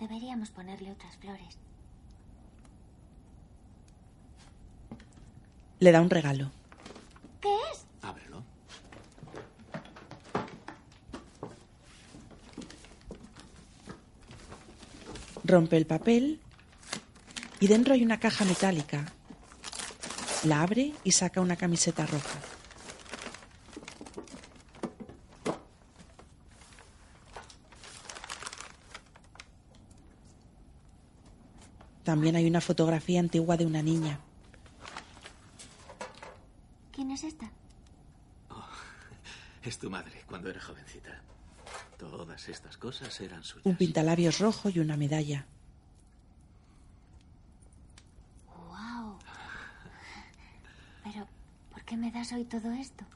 Deberíamos 0.00 0.48
ponerle 0.48 0.92
otras 0.92 1.14
flores. 1.18 1.58
Le 5.78 5.92
da 5.92 6.00
un 6.00 6.08
regalo. 6.08 6.55
¿Qué 7.40 7.54
es? 7.72 7.86
Ábrelo. 8.02 8.44
Rompe 15.44 15.76
el 15.76 15.86
papel 15.86 16.40
y 17.60 17.68
dentro 17.68 17.94
hay 17.94 18.02
una 18.02 18.18
caja 18.18 18.44
metálica. 18.44 19.04
La 20.44 20.62
abre 20.62 20.92
y 21.04 21.12
saca 21.12 21.40
una 21.40 21.56
camiseta 21.56 22.06
roja. 22.06 22.38
También 32.04 32.36
hay 32.36 32.46
una 32.46 32.60
fotografía 32.60 33.18
antigua 33.18 33.56
de 33.56 33.66
una 33.66 33.82
niña. 33.82 34.20
¿Quién 37.16 37.28
es 37.28 37.34
esta? 37.34 37.50
Es 39.62 39.78
tu 39.78 39.88
madre 39.88 40.22
cuando 40.26 40.50
era 40.50 40.60
jovencita. 40.60 41.22
Todas 41.96 42.46
estas 42.50 42.76
cosas 42.76 43.18
eran 43.22 43.42
suyas. 43.42 43.64
Un 43.64 43.76
pintalabios 43.76 44.38
rojo 44.38 44.68
y 44.68 44.80
una 44.80 44.98
medalla. 44.98 45.46
¡Wow! 48.54 49.18
Pero, 51.04 51.26
¿por 51.72 51.82
qué 51.84 51.96
me 51.96 52.12
das 52.12 52.32
hoy 52.32 52.44
todo 52.44 52.70
esto? 52.72 53.06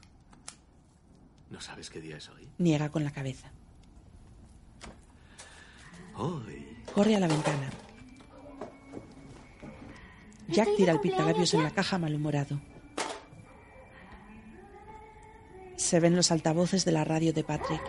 ¿No 1.51 1.61
sabes 1.61 1.91
qué 1.91 2.01
día 2.01 2.17
es 2.17 2.27
hoy? 2.29 2.49
Niega 2.57 2.89
con 2.89 3.03
la 3.03 3.11
cabeza. 3.11 3.51
Hoy. 6.15 6.75
Corre 6.95 7.15
a 7.17 7.19
la 7.19 7.27
ventana. 7.27 7.69
Jack 10.47 10.69
tira 10.75 10.93
el 10.93 10.99
pintalabios 10.99 11.53
en 11.53 11.61
la 11.61 11.69
caja 11.71 11.99
malhumorado. 11.99 12.70
Se 15.81 15.99
ven 15.99 16.15
los 16.15 16.31
altavoces 16.31 16.85
de 16.85 16.91
la 16.91 17.03
radio 17.03 17.33
de 17.33 17.43
Patrick. 17.43 17.81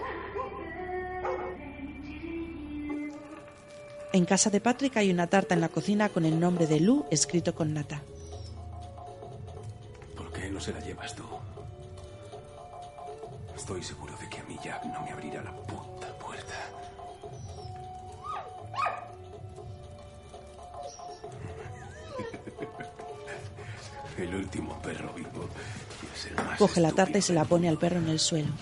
En 4.14 4.24
casa 4.24 4.48
de 4.48 4.60
Patrick 4.62 4.96
hay 4.96 5.10
una 5.10 5.26
tarta 5.26 5.54
en 5.54 5.60
la 5.60 5.68
cocina 5.68 6.08
con 6.08 6.24
el 6.24 6.40
nombre 6.40 6.66
de 6.66 6.80
Lou 6.80 7.04
escrito 7.10 7.54
con 7.54 7.74
nata. 7.74 8.02
¿Por 10.16 10.32
qué 10.32 10.50
no 10.50 10.58
se 10.58 10.72
la 10.72 10.80
llevas 10.80 11.14
tú? 11.14 11.22
Estoy 13.54 13.82
seguro 13.84 14.16
de 14.16 14.28
que 14.28 14.40
a 14.40 14.44
mí 14.44 14.58
Jack 14.64 14.84
no 14.86 15.02
me 15.02 15.12
abrirá 15.12 15.42
la 15.42 15.52
puta 15.52 16.08
puerta. 16.18 16.54
El 24.18 24.34
último 24.34 24.80
perro 24.80 25.12
vivo 25.12 25.46
Coge 26.58 26.80
la 26.80 26.92
tarta 26.92 27.18
y 27.18 27.22
se 27.22 27.32
la 27.32 27.44
pone 27.44 27.68
al 27.68 27.78
perro 27.78 27.98
en 27.98 28.08
el 28.08 28.18
suelo. 28.18 28.52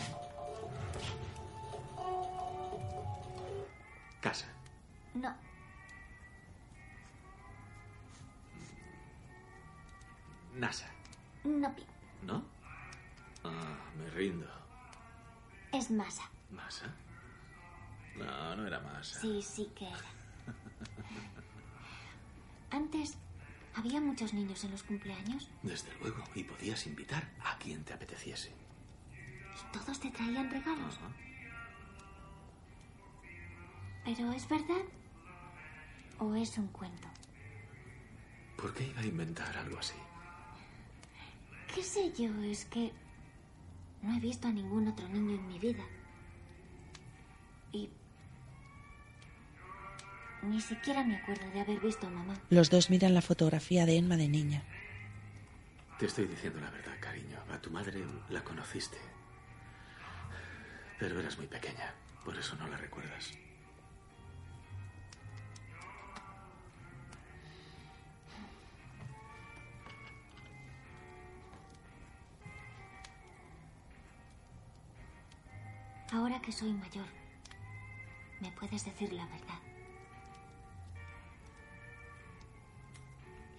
Casa. 4.20 4.46
No. 5.14 5.34
NASA. 10.54 10.86
No, 11.44 11.74
Pi. 11.74 11.84
¿No? 12.22 12.42
Ah, 13.44 13.78
me 13.98 14.10
rindo. 14.10 14.46
Es 15.72 15.90
masa. 15.90 16.24
¿Masa? 16.50 16.86
No, 18.16 18.56
no 18.56 18.66
era 18.66 18.80
masa. 18.80 19.20
Sí, 19.20 19.40
sí 19.40 19.70
que 19.74 19.86
era. 19.86 19.96
Antes, 22.70 23.16
¿había 23.74 24.00
muchos 24.00 24.34
niños 24.34 24.64
en 24.64 24.72
los 24.72 24.82
cumpleaños? 24.82 25.48
Desde 25.62 25.92
luego, 26.00 26.22
y 26.34 26.44
podías 26.44 26.86
invitar 26.86 27.28
a 27.44 27.58
quien 27.58 27.84
te 27.84 27.92
apeteciese. 27.92 28.50
¿Y 28.50 29.72
todos 29.72 30.00
te 30.00 30.10
traían 30.10 30.50
regalos? 30.50 30.98
¿Pero 34.04 34.32
es 34.32 34.48
verdad? 34.48 34.84
¿O 36.18 36.34
es 36.34 36.58
un 36.58 36.68
cuento? 36.68 37.08
¿Por 38.56 38.74
qué 38.74 38.86
iba 38.88 39.00
a 39.00 39.06
inventar 39.06 39.56
algo 39.56 39.78
así? 39.78 39.94
¿Qué 41.74 41.82
sé 41.82 42.12
yo? 42.12 42.34
Es 42.42 42.64
que 42.64 42.92
no 44.02 44.16
he 44.16 44.20
visto 44.20 44.48
a 44.48 44.52
ningún 44.52 44.88
otro 44.88 45.08
niño 45.08 45.34
en 45.34 45.48
mi 45.48 45.58
vida. 45.58 45.84
Y 47.72 47.88
ni 50.42 50.60
siquiera 50.60 51.04
me 51.04 51.16
acuerdo 51.16 51.48
de 51.50 51.60
haber 51.60 51.80
visto 51.80 52.06
a 52.06 52.10
mamá. 52.10 52.34
Los 52.50 52.70
dos 52.70 52.90
miran 52.90 53.14
la 53.14 53.22
fotografía 53.22 53.86
de 53.86 53.96
Emma 53.96 54.16
de 54.16 54.28
niña. 54.28 54.62
Te 55.98 56.06
estoy 56.06 56.26
diciendo 56.26 56.60
la 56.60 56.70
verdad, 56.70 56.94
cariño. 57.00 57.38
A 57.52 57.58
tu 57.58 57.70
madre 57.70 58.04
la 58.30 58.42
conociste. 58.42 58.98
Pero 60.98 61.20
eras 61.20 61.36
muy 61.36 61.46
pequeña, 61.46 61.94
por 62.24 62.36
eso 62.36 62.56
no 62.56 62.66
la 62.68 62.76
recuerdas. 62.76 63.32
Ahora 76.12 76.40
que 76.40 76.50
soy 76.50 76.72
mayor, 76.72 77.06
me 78.40 78.50
puedes 78.52 78.84
decir 78.84 79.12
la 79.12 79.26
verdad. 79.26 79.69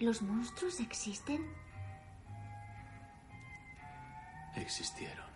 ¿Los 0.02 0.20
monstruos 0.20 0.80
existen? 0.80 1.46
Existieron. 4.56 5.26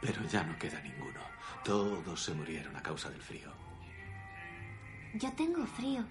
Pero 0.00 0.24
ya 0.26 0.42
no 0.42 0.58
queda 0.58 0.80
ninguno. 0.80 1.20
Todos 1.64 2.20
se 2.20 2.34
murieron 2.34 2.74
a 2.74 2.82
causa 2.82 3.08
del 3.08 3.22
frío. 3.22 3.52
Yo 5.14 5.32
tengo 5.34 5.64
frío, 5.64 6.04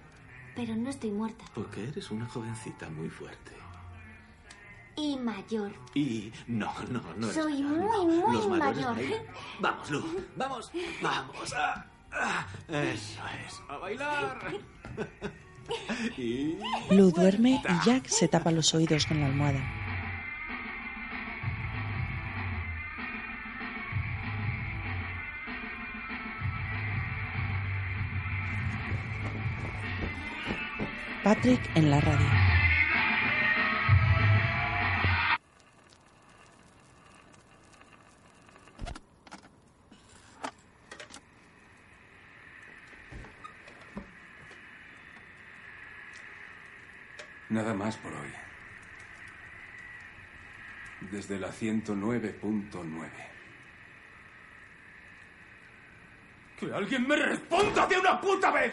pero 0.56 0.74
no 0.76 0.88
estoy 0.88 1.10
muerta. 1.10 1.44
Porque 1.54 1.86
eres 1.86 2.10
una 2.10 2.24
jovencita 2.24 2.88
muy 2.88 3.10
fuerte. 3.10 3.52
Y 4.96 5.18
mayor. 5.18 5.74
Y 5.94 6.32
no, 6.46 6.72
no, 6.88 7.02
no 7.16 7.30
Soy 7.30 7.62
mayor, 7.62 8.06
muy, 8.06 8.16
no. 8.16 8.28
muy 8.28 8.36
Los 8.36 8.48
mayor. 8.48 8.96
Vamos, 9.60 9.90
Lu, 9.90 10.24
vamos, 10.36 10.72
vamos. 11.02 11.52
Ah, 11.54 11.84
ah, 12.12 12.46
eso 12.70 13.20
es, 13.46 13.62
a 13.68 13.76
bailar. 13.76 14.38
Lu 16.90 17.10
duerme 17.10 17.60
y 17.68 17.86
Jack 17.86 18.06
se 18.08 18.28
tapa 18.28 18.50
los 18.50 18.74
oídos 18.74 19.06
con 19.06 19.20
la 19.20 19.26
almohada. 19.26 19.60
Patrick 31.22 31.60
en 31.76 31.90
la 31.90 32.00
radio. 32.00 32.51
Nada 47.62 47.74
más 47.74 47.96
por 47.98 48.12
hoy. 48.12 48.32
Desde 51.12 51.38
la 51.38 51.52
109.9. 51.52 53.08
¡Que 56.58 56.74
alguien 56.74 57.06
me 57.06 57.14
responda 57.14 57.86
de 57.86 57.98
una 58.00 58.20
puta 58.20 58.50
vez! 58.50 58.72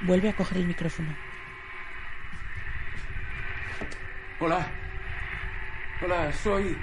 Vuelve 0.00 0.30
a 0.30 0.36
coger 0.36 0.56
el 0.56 0.66
micrófono. 0.68 1.14
Hola. 4.40 4.66
Hola, 6.00 6.32
soy 6.32 6.78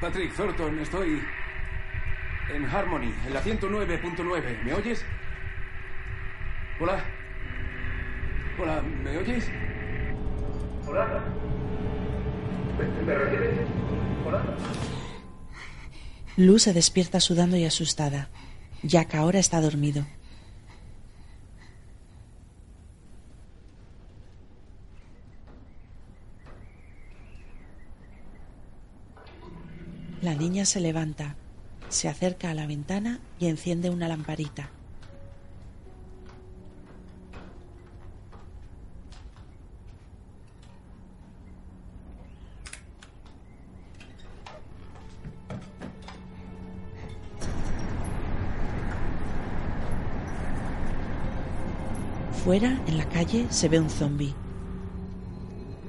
Patrick 0.00 0.34
Thornton. 0.34 0.78
Estoy 0.78 1.22
en 2.54 2.64
Harmony, 2.64 3.12
en 3.26 3.34
la 3.34 3.42
109.9. 3.42 4.62
¿Me 4.62 4.74
oyes? 4.74 5.04
Hola. 6.80 7.02
Hola, 8.58 8.82
¿me 8.82 9.16
oyes? 9.18 9.50
Hola. 10.86 11.24
¿Me 13.04 13.14
recibes? 13.14 13.58
Hola. 14.26 14.44
Lu 16.36 16.58
se 16.58 16.74
despierta 16.74 17.20
sudando 17.20 17.56
y 17.56 17.64
asustada. 17.64 18.28
Jack 18.82 19.14
ahora 19.14 19.38
está 19.38 19.60
dormido. 19.60 20.06
La 30.26 30.34
niña 30.34 30.64
se 30.64 30.80
levanta, 30.80 31.36
se 31.88 32.08
acerca 32.08 32.50
a 32.50 32.54
la 32.54 32.66
ventana 32.66 33.20
y 33.38 33.46
enciende 33.46 33.90
una 33.90 34.08
lamparita. 34.08 34.70
Fuera, 52.42 52.76
en 52.88 52.98
la 52.98 53.08
calle, 53.10 53.46
se 53.50 53.68
ve 53.68 53.78
un 53.78 53.88
zombi. 53.88 54.34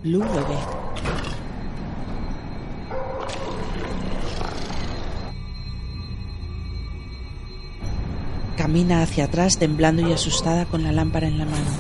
Lu 0.03 0.19
lo 0.19 0.47
ve. 0.47 0.86
Camina 8.67 9.01
hacia 9.01 9.23
atrás 9.23 9.57
temblando 9.57 10.05
y 10.05 10.11
asustada 10.11 10.65
con 10.65 10.83
la 10.83 10.91
lámpara 10.91 11.25
en 11.25 11.37
la 11.37 11.45
mano. 11.45 11.71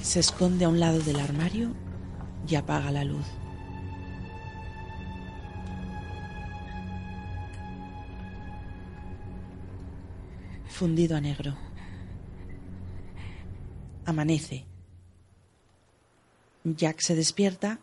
Se 0.00 0.20
esconde 0.20 0.64
a 0.64 0.70
un 0.70 0.80
lado 0.80 1.00
del 1.00 1.20
armario 1.20 1.74
y 2.48 2.54
apaga 2.54 2.90
la 2.90 3.04
luz. 3.04 3.26
Fundido 10.70 11.18
a 11.18 11.20
negro. 11.20 11.73
Amanece. 14.06 14.64
Jack 16.64 17.00
se 17.00 17.14
despierta 17.14 17.78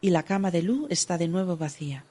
y 0.00 0.10
la 0.10 0.22
cama 0.22 0.50
de 0.50 0.62
Lou 0.62 0.86
está 0.90 1.18
de 1.18 1.28
nuevo 1.28 1.56
vacía. 1.56 2.04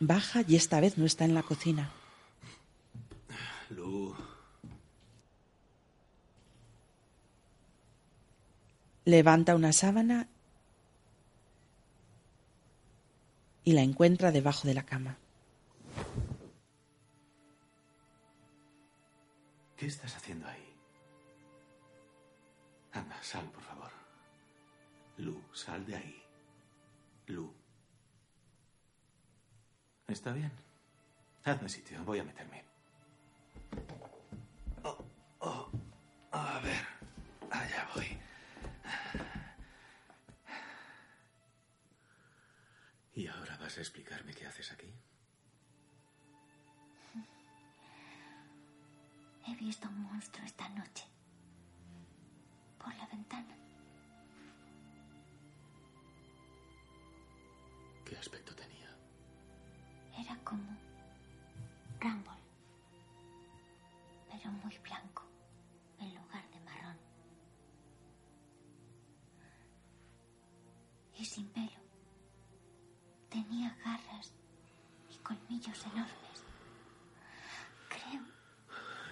Baja 0.00 0.42
y 0.48 0.56
esta 0.56 0.80
vez 0.80 0.96
no 0.96 1.04
está 1.04 1.24
en 1.24 1.34
la 1.34 1.42
cocina. 1.42 1.92
Lu, 3.68 4.16
Levanta 9.04 9.54
una 9.54 9.72
sábana 9.72 10.28
y 13.64 13.72
la 13.72 13.82
encuentra 13.82 14.32
debajo 14.32 14.66
de 14.66 14.74
la 14.74 14.84
cama. 14.84 15.18
¿qué 19.80 19.86
estás 19.86 20.14
haciendo 20.14 20.46
ahí? 20.46 20.74
Anda, 22.92 23.16
sal, 23.22 23.50
por 23.50 23.62
favor. 23.62 23.90
Lu, 25.16 25.40
sal 25.54 25.86
de 25.86 25.96
ahí. 25.96 26.22
Lu. 27.28 27.50
¿Está 30.06 30.32
bien? 30.34 30.52
Hazme 31.44 31.70
sitio, 31.70 32.04
voy 32.04 32.18
a 32.18 32.24
meterme. 32.24 32.62
Oh, 34.82 34.98
oh, 35.38 35.70
a 36.32 36.60
ver, 36.60 36.84
allá 37.50 37.88
voy. 37.94 38.19
¿Podrás 43.70 43.86
explicarme 43.86 44.34
qué 44.34 44.46
haces 44.48 44.72
aquí? 44.72 44.92
He 49.46 49.54
visto 49.54 49.88
un 49.88 50.02
monstruo 50.02 50.44
esta 50.44 50.68
noche. 50.70 51.04
Por 52.82 52.92
la 52.96 53.06
ventana. 53.06 53.56
¿Qué 58.04 58.16
aspecto 58.16 58.56
tenía? 58.56 58.90
Era 60.18 60.36
como 60.42 60.76
Rumble, 62.00 62.42
pero 64.32 64.50
muy 64.50 64.76
blanco 64.78 65.22
en 66.00 66.12
lugar 66.16 66.50
de 66.50 66.60
marrón. 66.62 66.98
Y 71.16 71.24
sin 71.24 71.46
pelo 71.50 71.79
garras 73.58 74.32
y 75.10 75.16
colmillos 75.18 75.84
enormes. 75.86 76.44
Creo. 77.88 78.22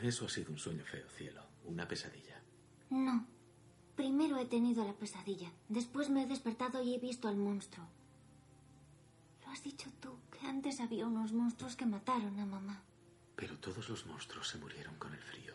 Eso 0.02 0.26
ha 0.26 0.28
sido 0.28 0.52
un 0.52 0.58
sueño 0.58 0.84
feo, 0.84 1.08
cielo. 1.08 1.42
Una 1.64 1.86
pesadilla. 1.86 2.40
No. 2.90 3.26
Primero 3.96 4.38
he 4.38 4.46
tenido 4.46 4.84
la 4.84 4.94
pesadilla. 4.94 5.50
Después 5.68 6.08
me 6.08 6.22
he 6.22 6.26
despertado 6.26 6.82
y 6.82 6.94
he 6.94 6.98
visto 6.98 7.28
al 7.28 7.36
monstruo. 7.36 7.86
Lo 9.44 9.50
has 9.52 9.62
dicho 9.62 9.90
tú, 10.00 10.18
que 10.30 10.46
antes 10.46 10.80
había 10.80 11.06
unos 11.06 11.32
monstruos 11.32 11.74
que 11.74 11.86
mataron 11.86 12.38
a 12.38 12.46
mamá. 12.46 12.82
Pero 13.34 13.58
todos 13.58 13.88
los 13.88 14.06
monstruos 14.06 14.48
se 14.48 14.58
murieron 14.58 14.96
con 14.96 15.12
el 15.12 15.20
frío. 15.20 15.54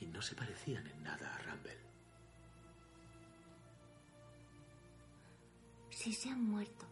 Y 0.00 0.06
no 0.06 0.22
se 0.22 0.34
parecían 0.34 0.86
en 0.86 1.02
nada 1.02 1.34
a 1.34 1.38
Rumble. 1.38 1.85
Si 6.06 6.12
se 6.12 6.30
han 6.30 6.40
muerto. 6.40 6.86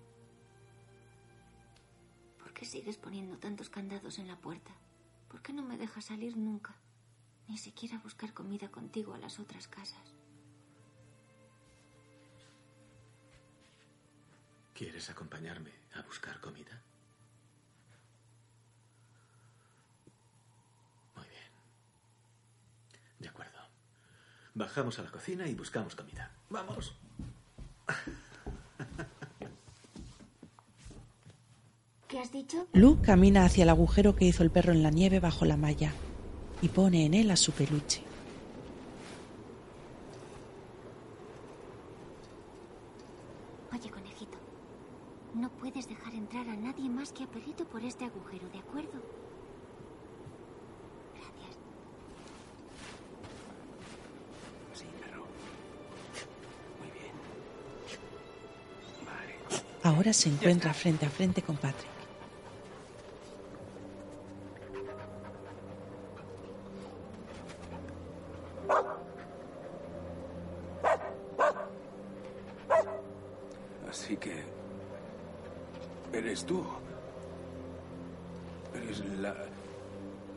¿Por 2.41 2.53
qué 2.53 2.65
sigues 2.65 2.97
poniendo 2.97 3.39
tantos 3.39 3.71
candados 3.71 4.19
en 4.19 4.27
la 4.27 4.37
puerta? 4.41 4.73
¿Por 5.29 5.41
qué 5.41 5.53
no 5.53 5.63
me 5.63 5.79
dejas 5.79 6.07
salir 6.07 6.37
nunca? 6.37 6.75
Ni 7.47 7.57
siquiera 7.57 7.97
buscar 7.99 8.35
comida 8.35 8.73
contigo 8.73 9.15
a 9.15 9.19
las 9.19 9.39
otras 9.39 9.69
casas. 9.69 10.17
¿Quieres 14.75 15.09
acompañarme 15.09 15.71
a 15.95 16.03
buscar 16.03 16.41
comida? 16.41 16.83
Muy 21.15 21.29
bien. 21.29 21.53
De 23.21 23.29
acuerdo. 23.29 23.61
Bajamos 24.55 24.99
a 24.99 25.05
la 25.05 25.13
cocina 25.13 25.47
y 25.47 25.55
buscamos 25.55 25.95
comida. 25.95 26.33
¡Vamos! 26.51 26.97
¿Qué 32.15 32.21
has 32.21 32.31
dicho? 32.31 32.69
Lu 32.73 33.03
camina 33.03 33.45
hacia 33.45 33.65
el 33.65 33.71
agujero 33.71 34.15
que 34.15 34.25
hizo 34.25 34.45
el 34.45 34.51
perro 34.53 34.73
en 34.73 34.85
la 34.85 34.91
nieve 34.91 35.19
bajo 35.19 35.45
la 35.45 35.57
malla 35.57 35.93
y 36.63 36.69
pone 36.69 37.07
en 37.07 37.13
él 37.13 37.29
a 37.33 37.37
su 37.37 37.51
peluche. 37.51 38.05
Oye, 43.73 43.91
conejito. 43.91 44.39
No 45.35 45.51
puedes 45.59 45.89
dejar 45.89 46.15
entrar 46.15 46.49
a 46.49 46.55
nadie 46.55 46.89
más 46.89 47.11
que 47.11 47.25
a 47.25 47.27
Perrito 47.27 47.65
por 47.65 47.83
este 47.83 48.05
agujero, 48.05 48.49
¿de 48.51 48.59
acuerdo? 48.61 49.03
Gracias. 51.17 51.59
Sí, 54.73 54.85
perro. 55.01 55.25
Muy 56.79 56.91
bien. 56.93 57.13
Vale. 59.05 59.63
Ahora 59.83 60.13
se 60.13 60.29
encuentra 60.29 60.73
frente 60.73 61.07
a 61.07 61.11
frente 61.11 61.43
con 61.43 61.57
Patrick. 61.57 61.93
Así 73.95 74.17
que... 74.17 74.43
Eres 76.13 76.45
tú. 76.45 76.65
Eres 78.75 79.05
la 79.21 79.35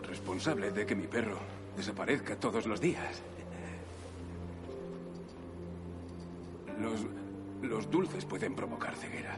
responsable 0.04 0.72
de 0.72 0.86
que 0.86 0.96
mi 0.96 1.08
perro 1.08 1.40
todos 2.40 2.66
los 2.66 2.80
días. 2.80 3.22
Los, 6.80 7.06
los 7.62 7.90
dulces 7.90 8.26
pueden 8.26 8.56
provocar 8.56 8.96
ceguera. 8.96 9.38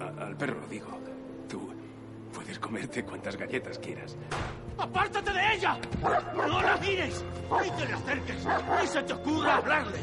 Al, 0.00 0.18
al 0.18 0.36
perro, 0.36 0.66
digo. 0.68 0.88
Tú 1.48 1.72
puedes 2.32 2.58
comerte 2.58 3.04
cuantas 3.04 3.36
galletas 3.36 3.78
quieras. 3.78 4.16
¡Apártate 4.78 5.32
de 5.32 5.54
ella! 5.54 5.78
¡No 6.34 6.60
la 6.60 6.76
mires! 6.78 7.24
¡Ni 7.62 7.70
te 7.70 7.86
le 7.86 7.92
acerques! 7.94 8.46
¡Ni 8.80 8.86
se 8.86 9.02
te 9.02 9.12
ocurra 9.12 9.56
hablarle! 9.56 10.00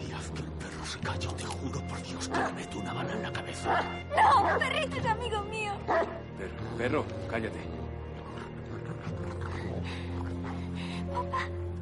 Y 0.00 0.12
haz 0.12 0.30
que 0.30 0.40
el 0.40 0.48
perro 0.52 0.84
se 0.84 0.98
calle, 1.00 1.28
te 1.36 1.44
juro 1.44 1.80
por 1.86 2.02
Dios 2.02 2.28
que 2.28 2.38
le 2.40 2.52
meto 2.52 2.78
una 2.80 2.92
bala 2.94 3.12
en 3.12 3.22
la 3.22 3.32
cabeza. 3.32 3.82
¡No! 4.16 4.58
¡Perrito 4.58 4.96
es 4.96 5.06
amigo 5.06 5.42
mío! 5.44 5.72
Perro, 6.76 7.04
cállate. 7.30 7.58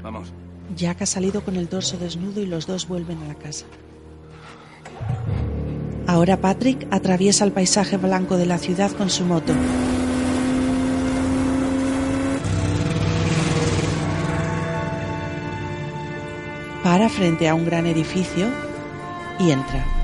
Vamos. 0.02 0.32
Jack 0.74 1.02
ha 1.02 1.06
salido 1.06 1.42
con 1.42 1.56
el 1.56 1.68
torso 1.68 1.96
desnudo 1.98 2.40
y 2.40 2.46
los 2.46 2.66
dos 2.66 2.88
vuelven 2.88 3.22
a 3.22 3.28
la 3.28 3.34
casa. 3.34 3.66
Ahora 6.06 6.40
Patrick 6.40 6.86
atraviesa 6.90 7.44
el 7.44 7.52
paisaje 7.52 7.96
blanco 7.96 8.36
de 8.36 8.46
la 8.46 8.58
ciudad 8.58 8.92
con 8.92 9.10
su 9.10 9.24
moto. 9.24 9.52
Para 16.84 17.08
frente 17.08 17.48
a 17.48 17.54
un 17.54 17.64
gran 17.64 17.86
edificio 17.86 18.46
y 19.40 19.50
entra. 19.50 19.95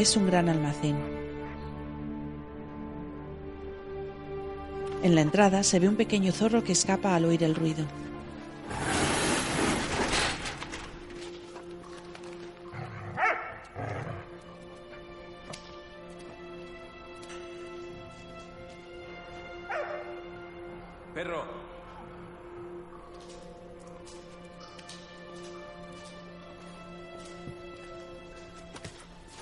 Es 0.00 0.16
un 0.16 0.26
gran 0.26 0.48
almacén. 0.48 0.96
En 5.02 5.14
la 5.14 5.20
entrada 5.20 5.62
se 5.62 5.78
ve 5.78 5.90
un 5.90 5.96
pequeño 5.96 6.32
zorro 6.32 6.64
que 6.64 6.72
escapa 6.72 7.14
al 7.14 7.26
oír 7.26 7.44
el 7.44 7.54
ruido. 7.54 7.84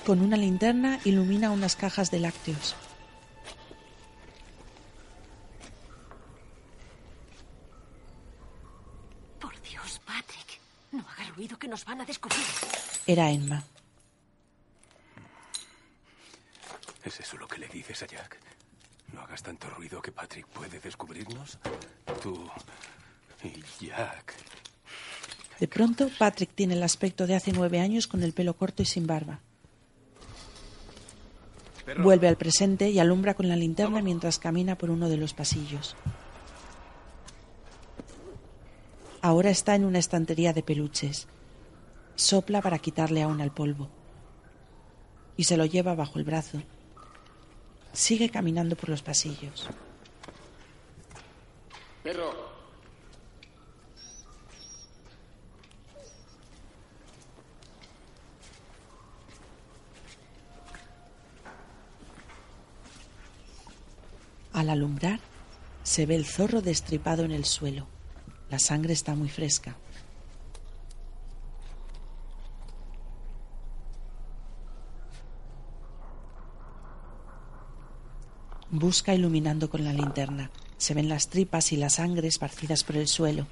Con 0.08 0.22
una 0.22 0.38
linterna 0.38 0.98
ilumina 1.04 1.50
unas 1.50 1.76
cajas 1.76 2.10
de 2.10 2.18
lácteos. 2.18 2.74
Por 9.38 9.60
Dios, 9.60 10.00
Patrick. 10.06 10.60
No 10.92 11.00
haga 11.00 11.28
ruido 11.36 11.58
que 11.58 11.68
nos 11.68 11.84
van 11.84 12.00
a 12.00 12.06
descubrir. 12.06 12.40
Era 13.06 13.30
Emma. 13.30 13.62
¿Es 17.04 17.20
eso 17.20 17.36
lo 17.36 17.46
que 17.46 17.58
le 17.58 17.68
dices 17.68 18.02
a 18.02 18.06
Jack? 18.06 18.38
No 19.12 19.20
hagas 19.20 19.42
tanto 19.42 19.68
ruido 19.68 20.00
que 20.00 20.10
Patrick 20.10 20.46
puede 20.46 20.80
descubrirnos. 20.80 21.58
Tú 22.22 22.50
y 23.44 23.62
Jack. 23.84 24.32
De 25.60 25.68
pronto, 25.68 26.08
Patrick 26.18 26.54
tiene 26.54 26.72
el 26.72 26.82
aspecto 26.82 27.26
de 27.26 27.34
hace 27.34 27.52
nueve 27.52 27.78
años 27.78 28.06
con 28.06 28.22
el 28.22 28.32
pelo 28.32 28.56
corto 28.56 28.82
y 28.82 28.86
sin 28.86 29.06
barba. 29.06 29.40
Vuelve 31.96 32.28
al 32.28 32.36
presente 32.36 32.90
y 32.90 32.98
alumbra 32.98 33.34
con 33.34 33.48
la 33.48 33.56
linterna 33.56 34.02
mientras 34.02 34.38
camina 34.38 34.76
por 34.76 34.90
uno 34.90 35.08
de 35.08 35.16
los 35.16 35.34
pasillos. 35.34 35.96
Ahora 39.22 39.50
está 39.50 39.74
en 39.74 39.84
una 39.84 39.98
estantería 39.98 40.52
de 40.52 40.62
peluches. 40.62 41.26
Sopla 42.14 42.62
para 42.62 42.78
quitarle 42.78 43.22
aún 43.22 43.40
al 43.40 43.52
polvo. 43.52 43.88
Y 45.36 45.44
se 45.44 45.56
lo 45.56 45.64
lleva 45.66 45.94
bajo 45.94 46.18
el 46.18 46.24
brazo. 46.24 46.62
Sigue 47.92 48.28
caminando 48.28 48.76
por 48.76 48.90
los 48.90 49.02
pasillos. 49.02 49.68
Perro. 52.02 52.47
Al 64.58 64.70
alumbrar, 64.70 65.20
se 65.84 66.04
ve 66.04 66.16
el 66.16 66.26
zorro 66.26 66.62
destripado 66.62 67.22
en 67.22 67.30
el 67.30 67.44
suelo. 67.44 67.86
La 68.50 68.58
sangre 68.58 68.92
está 68.92 69.14
muy 69.14 69.28
fresca. 69.28 69.76
Busca 78.68 79.14
iluminando 79.14 79.70
con 79.70 79.84
la 79.84 79.92
linterna. 79.92 80.50
Se 80.76 80.92
ven 80.92 81.08
las 81.08 81.28
tripas 81.28 81.70
y 81.70 81.76
la 81.76 81.88
sangre 81.88 82.26
esparcidas 82.26 82.82
por 82.82 82.96
el 82.96 83.06
suelo. 83.06 83.46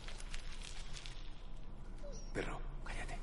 Perro, 2.35 2.61
cállate. 2.83 3.21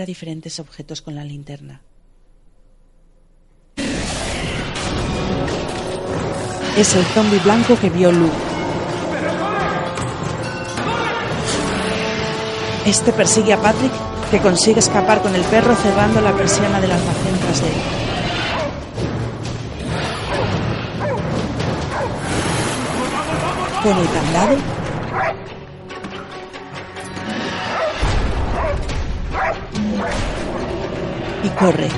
Diferentes 0.00 0.58
objetos 0.58 1.02
con 1.02 1.14
la 1.14 1.24
linterna. 1.24 1.82
Es 6.76 6.94
el 6.96 7.04
zombie 7.04 7.38
blanco 7.40 7.78
que 7.78 7.90
vio 7.90 8.10
Luke. 8.10 8.32
Este 12.86 13.12
persigue 13.12 13.52
a 13.52 13.58
Patrick, 13.58 13.92
que 14.30 14.38
consigue 14.40 14.80
escapar 14.80 15.20
con 15.20 15.34
el 15.34 15.42
perro 15.42 15.76
cerrando 15.76 16.22
la 16.22 16.32
persiana 16.32 16.80
del 16.80 16.92
almacén 16.92 17.38
tras 17.40 17.60
de 17.60 17.68
él. 17.68 17.74
Con 23.82 23.98
el 23.98 24.08
candado, 24.08 24.56
corre. 31.52 31.88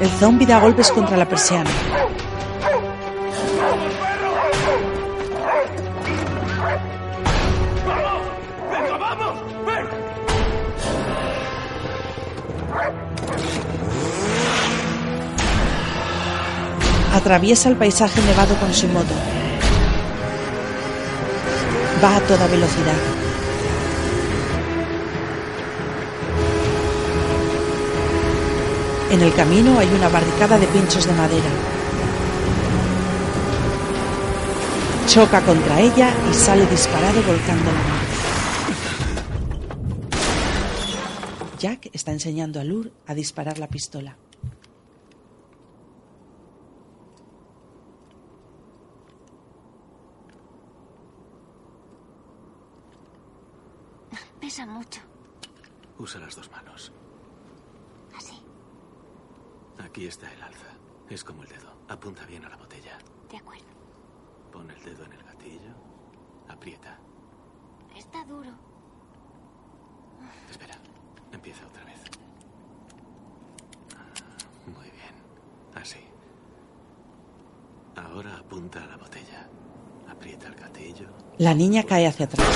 El 0.00 0.10
zombie 0.10 0.46
da 0.46 0.60
golpes 0.60 0.90
contra 0.90 1.16
la 1.16 1.26
persiana. 1.26 1.70
Atraviesa 17.14 17.68
el 17.68 17.76
paisaje 17.76 18.20
nevado 18.22 18.54
con 18.56 18.72
su 18.72 18.86
moto. 18.88 19.14
Va 22.02 22.16
a 22.16 22.20
toda 22.20 22.46
velocidad. 22.46 23.27
En 29.10 29.22
el 29.22 29.32
camino 29.34 29.78
hay 29.78 29.88
una 29.88 30.08
barricada 30.08 30.58
de 30.58 30.66
pinchos 30.66 31.06
de 31.06 31.12
madera. 31.14 31.50
Choca 35.06 35.40
contra 35.40 35.80
ella 35.80 36.12
y 36.30 36.34
sale 36.34 36.66
disparado 36.66 37.22
volcando 37.22 37.64
la 37.64 37.78
moto. 37.78 37.98
Jack 41.58 41.88
está 41.92 42.12
enseñando 42.12 42.60
a 42.60 42.64
Lur 42.64 42.92
a 43.06 43.14
disparar 43.14 43.58
la 43.58 43.68
pistola. 43.68 44.16
Pesa 54.40 54.66
mucho. 54.66 55.00
Usa 55.98 56.20
las 56.20 56.36
dos 56.36 56.50
manos. 56.50 56.92
Así. 58.16 58.40
Aquí 59.78 60.06
está 60.06 60.32
el 60.32 60.42
alza. 60.42 60.68
Es 61.10 61.24
como 61.24 61.42
el 61.42 61.48
dedo. 61.48 61.72
Apunta 61.88 62.24
bien 62.24 62.44
a 62.44 62.48
la 62.48 62.56
botella. 62.56 62.98
De 63.30 63.36
acuerdo. 63.36 63.66
Pon 64.52 64.70
el 64.70 64.82
dedo 64.82 65.04
en 65.04 65.12
el 65.12 65.22
gatillo. 65.22 65.74
Aprieta. 66.48 66.98
Está 67.96 68.24
duro. 68.24 68.50
Espera. 70.50 70.76
Empieza 71.32 71.66
otra 71.66 71.84
vez. 71.84 72.00
Muy 74.66 74.90
bien. 74.90 75.14
Así. 75.74 76.00
Ahora 77.96 78.38
apunta 78.38 78.82
a 78.82 78.86
la 78.86 78.96
botella. 78.96 79.48
Aprieta 80.08 80.46
el 80.48 80.54
gatillo. 80.54 81.08
La 81.48 81.54
niña 81.54 81.82
cae 81.82 82.06
hacia 82.06 82.26
atrás. 82.26 82.46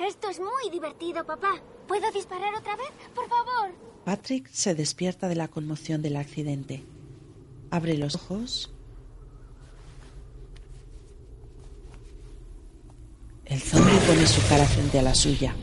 Esto 0.00 0.30
es 0.30 0.40
muy 0.40 0.70
divertido, 0.72 1.26
papá. 1.26 1.60
¿Puedo 1.86 2.10
disparar 2.12 2.54
otra 2.54 2.74
vez? 2.76 2.88
Por 3.14 3.28
favor. 3.28 3.70
Patrick 4.06 4.48
se 4.50 4.74
despierta 4.74 5.28
de 5.28 5.34
la 5.34 5.48
conmoción 5.48 6.00
del 6.00 6.16
accidente. 6.16 6.82
Abre 7.70 7.98
los 7.98 8.14
ojos. 8.14 8.72
El 13.44 13.60
zombie 13.60 13.98
pone 14.06 14.26
su 14.26 14.40
cara 14.48 14.64
frente 14.64 15.00
a 15.00 15.02
la 15.02 15.14
suya. 15.14 15.54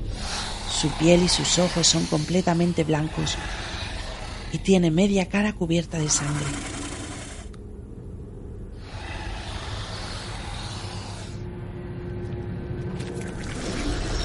Su 0.70 0.88
piel 1.00 1.24
y 1.24 1.30
sus 1.30 1.58
ojos 1.58 1.88
son 1.88 2.06
completamente 2.06 2.84
blancos 2.84 3.40
y 4.54 4.60
tiene 4.60 4.92
media 4.92 5.28
cara 5.28 5.52
cubierta 5.54 5.98
de 5.98 6.10
sangre. 6.10 6.46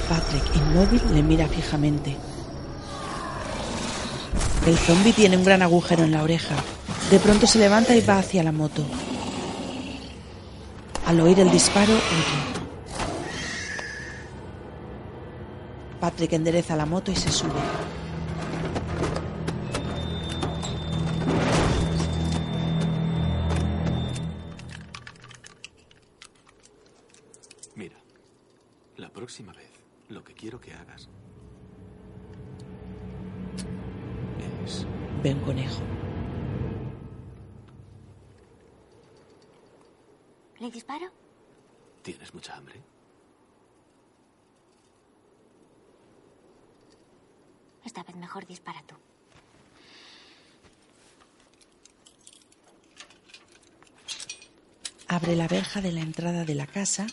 Patrick, 0.08 0.56
inmóvil, 0.56 1.02
le 1.14 1.22
mira 1.22 1.48
fijamente. 1.48 2.14
El 4.66 4.76
zombie 4.76 5.14
tiene 5.14 5.38
un 5.38 5.44
gran 5.44 5.62
agujero 5.62 6.04
en 6.04 6.12
la 6.12 6.22
oreja. 6.22 6.56
De 7.10 7.18
pronto 7.18 7.46
se 7.46 7.58
levanta 7.58 7.96
y 7.96 8.02
va 8.02 8.18
hacia 8.18 8.42
la 8.42 8.52
moto. 8.52 8.84
Al 11.06 11.20
oír 11.20 11.40
el 11.40 11.50
disparo, 11.50 11.94
huye. 11.94 12.58
Patrick 16.00 16.34
endereza 16.34 16.76
la 16.76 16.84
moto 16.84 17.10
y 17.10 17.16
se 17.16 17.32
sube. 17.32 17.52
Mira. 27.78 27.96
La 28.96 29.08
próxima 29.08 29.52
vez, 29.52 29.70
lo 30.08 30.24
que 30.24 30.34
quiero 30.34 30.60
que 30.60 30.74
hagas 30.74 31.08
es 34.64 34.84
Ve 35.22 35.32
un 35.32 35.40
conejo. 35.42 35.80
¿Le 40.58 40.72
disparo? 40.72 41.06
¿Tienes 42.02 42.34
mucha 42.34 42.56
hambre? 42.56 42.82
Esta 47.84 48.02
vez 48.02 48.16
mejor 48.16 48.44
dispara 48.44 48.82
tú. 48.88 48.96
Abre 55.06 55.36
la 55.36 55.46
verja 55.46 55.80
de 55.80 55.92
la 55.92 56.00
entrada 56.00 56.44
de 56.44 56.56
la 56.56 56.66
casa 56.66 57.06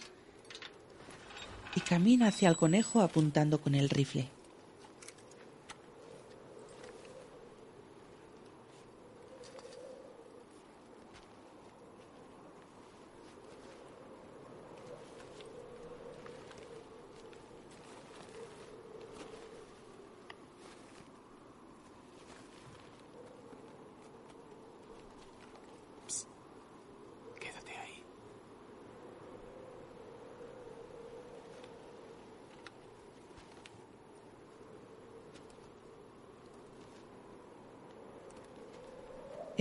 y 1.76 1.82
camina 1.82 2.28
hacia 2.28 2.50
el 2.50 2.58
conejo 2.58 3.02
apuntando 3.02 3.60
con 3.62 3.76
el 3.76 3.90
rifle. 3.90 4.35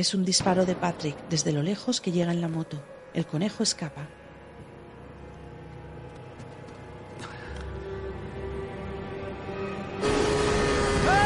Es 0.05 0.12
un 0.12 0.22
disparo 0.22 0.66
de 0.66 0.74
Patrick 0.74 1.16
desde 1.30 1.50
lo 1.50 1.62
lejos 1.62 2.02
que 2.02 2.12
llega 2.12 2.30
en 2.30 2.42
la 2.42 2.48
moto. 2.48 2.78
El 3.14 3.24
conejo 3.24 3.62
escapa. 3.62 4.07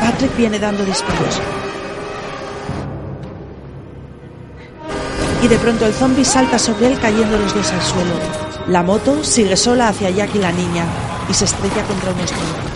Patrick 0.00 0.36
viene 0.36 0.60
dando 0.60 0.84
disparos. 0.84 1.40
Y 5.42 5.48
de 5.48 5.58
pronto 5.58 5.84
el 5.84 5.92
zombie 5.92 6.24
salta 6.24 6.56
sobre 6.56 6.92
él 6.92 7.00
cayendo 7.00 7.36
los 7.36 7.52
dos 7.52 7.72
al 7.72 7.82
suelo. 7.82 8.14
La 8.68 8.84
moto 8.84 9.24
sigue 9.24 9.56
sola 9.56 9.88
hacia 9.88 10.10
Jack 10.10 10.36
y 10.36 10.38
la 10.38 10.52
niña 10.52 10.86
y 11.28 11.34
se 11.34 11.46
estrella 11.46 11.82
contra 11.82 12.12
unos 12.12 12.30
troncos. 12.30 12.67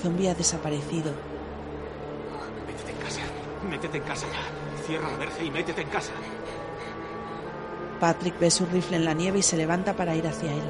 El 0.00 0.04
zombie 0.04 0.30
ha 0.30 0.34
desaparecido. 0.34 1.12
Métete 2.66 2.90
en 2.90 2.96
casa. 2.96 3.20
Métete 3.68 3.98
en 3.98 4.04
casa 4.04 4.26
ya. 4.28 4.86
Cierra 4.86 5.10
la 5.10 5.16
verja 5.18 5.42
y 5.42 5.50
métete 5.50 5.82
en 5.82 5.88
casa. 5.88 6.12
Patrick 8.00 8.38
ve 8.40 8.50
su 8.50 8.64
rifle 8.64 8.96
en 8.96 9.04
la 9.04 9.12
nieve 9.12 9.40
y 9.40 9.42
se 9.42 9.58
levanta 9.58 9.92
para 9.92 10.16
ir 10.16 10.26
hacia 10.26 10.54
él. 10.54 10.62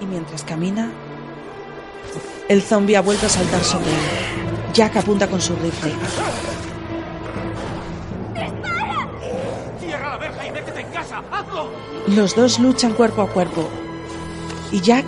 Y 0.00 0.06
mientras 0.06 0.44
camina, 0.44 0.92
el 2.48 2.62
zombie 2.62 2.96
ha 2.96 3.00
vuelto 3.00 3.26
a 3.26 3.28
saltar 3.28 3.64
sobre 3.64 3.90
él. 3.90 4.72
Jack 4.72 4.96
apunta 4.96 5.26
con 5.26 5.40
su 5.40 5.56
rifle. 5.56 5.92
¡Cierra 9.80 10.10
la 10.10 10.18
verja 10.18 10.46
y 10.46 10.52
métete 10.52 10.80
en 10.82 10.90
casa! 10.92 11.20
¡Hazlo! 11.32 11.68
Los 12.06 12.36
dos 12.36 12.60
luchan 12.60 12.92
cuerpo 12.92 13.22
a 13.22 13.28
cuerpo. 13.28 13.68
Y 14.70 14.80
Jack 14.80 15.06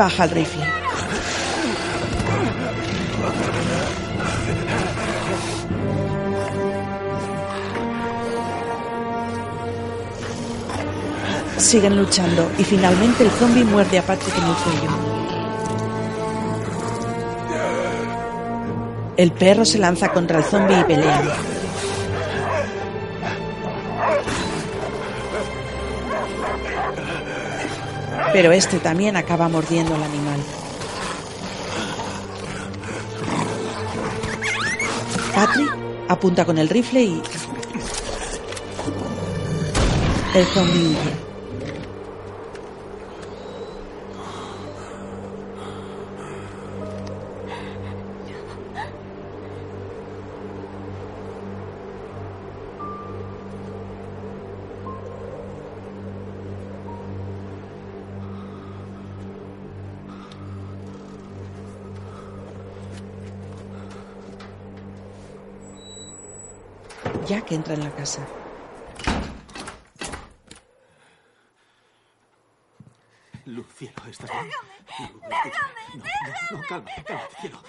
baja 0.00 0.24
el 0.24 0.30
rifle. 0.30 0.64
Siguen 11.58 11.98
luchando 11.98 12.50
y 12.56 12.64
finalmente 12.64 13.24
el 13.24 13.30
zombie 13.32 13.64
muerde 13.64 13.98
a 13.98 14.02
Patrick 14.02 14.38
en 14.38 14.44
el 14.44 14.54
cuello. 14.54 14.90
El 19.18 19.32
perro 19.32 19.66
se 19.66 19.78
lanza 19.78 20.08
contra 20.08 20.38
el 20.38 20.44
zombie 20.44 20.80
y 20.80 20.84
pelean. 20.84 21.59
Pero 28.32 28.52
este 28.52 28.78
también 28.78 29.16
acaba 29.16 29.48
mordiendo 29.48 29.94
al 29.94 30.02
animal. 30.02 30.40
Patrick 35.34 35.76
apunta 36.08 36.44
con 36.44 36.58
el 36.58 36.68
rifle 36.68 37.02
y... 37.02 37.22
El 40.34 40.44
zombie 40.46 40.96
entra 67.60 67.74
en 67.74 67.84
la 67.84 67.90
casa. 67.94 68.26
Luz, 73.46 73.66
cielo, 73.76 73.94
¿estás 74.08 74.30
bien? 74.30 74.50
Luz, 75.12 75.22
No, 75.22 76.04
no, 76.52 76.60
no, 76.60 76.66
calma, 76.68 76.90
calma, 77.06 77.22
cielo. 77.40 77.62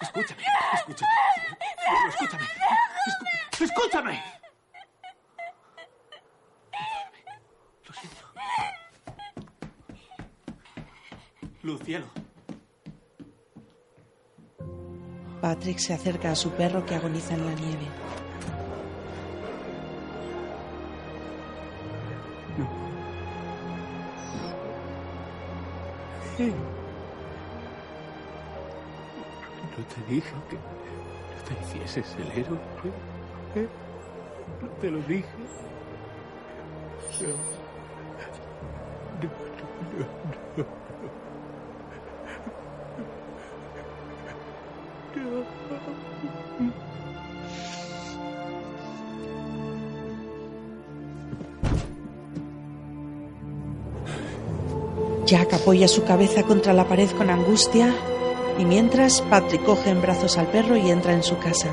Escúchame, 0.00 0.42
escúchame. 0.74 1.12
Cielo, 1.84 2.08
escúchame. 2.08 2.44
Escu- 3.10 3.64
¡Escúchame! 3.64 4.22
Lo 7.86 7.92
siento. 7.94 8.24
Luz, 11.62 11.80
cielo. 11.84 12.06
Patrick 15.42 15.78
se 15.78 15.94
acerca 15.94 16.30
a 16.30 16.36
su 16.36 16.50
perro 16.52 16.84
que 16.86 16.94
agoniza 16.94 17.34
en 17.34 17.46
la 17.46 17.52
nieve. 17.54 17.86
¿No 26.48 26.56
te 29.94 30.00
dije 30.10 30.32
que 30.48 30.56
no 30.56 30.62
te 31.46 31.52
hicieses 31.62 32.16
el 32.16 32.30
héroe? 32.32 32.58
¿Eh? 33.56 33.68
¿No 34.62 34.68
te 34.80 34.90
lo 34.90 35.00
dije? 35.00 35.28
No. 37.20 37.28
No, 39.20 39.28
no, 39.98 40.06
no, 40.56 40.64
Jack 55.30 55.54
apoya 55.54 55.86
su 55.86 56.02
cabeza 56.02 56.42
contra 56.42 56.72
la 56.72 56.88
pared 56.88 57.08
con 57.10 57.30
angustia 57.30 57.94
y 58.58 58.64
mientras 58.64 59.20
Patrick 59.20 59.62
coge 59.62 59.90
en 59.90 60.02
brazos 60.02 60.36
al 60.36 60.48
perro 60.48 60.76
y 60.76 60.90
entra 60.90 61.12
en 61.12 61.22
su 61.22 61.38
casa. 61.38 61.68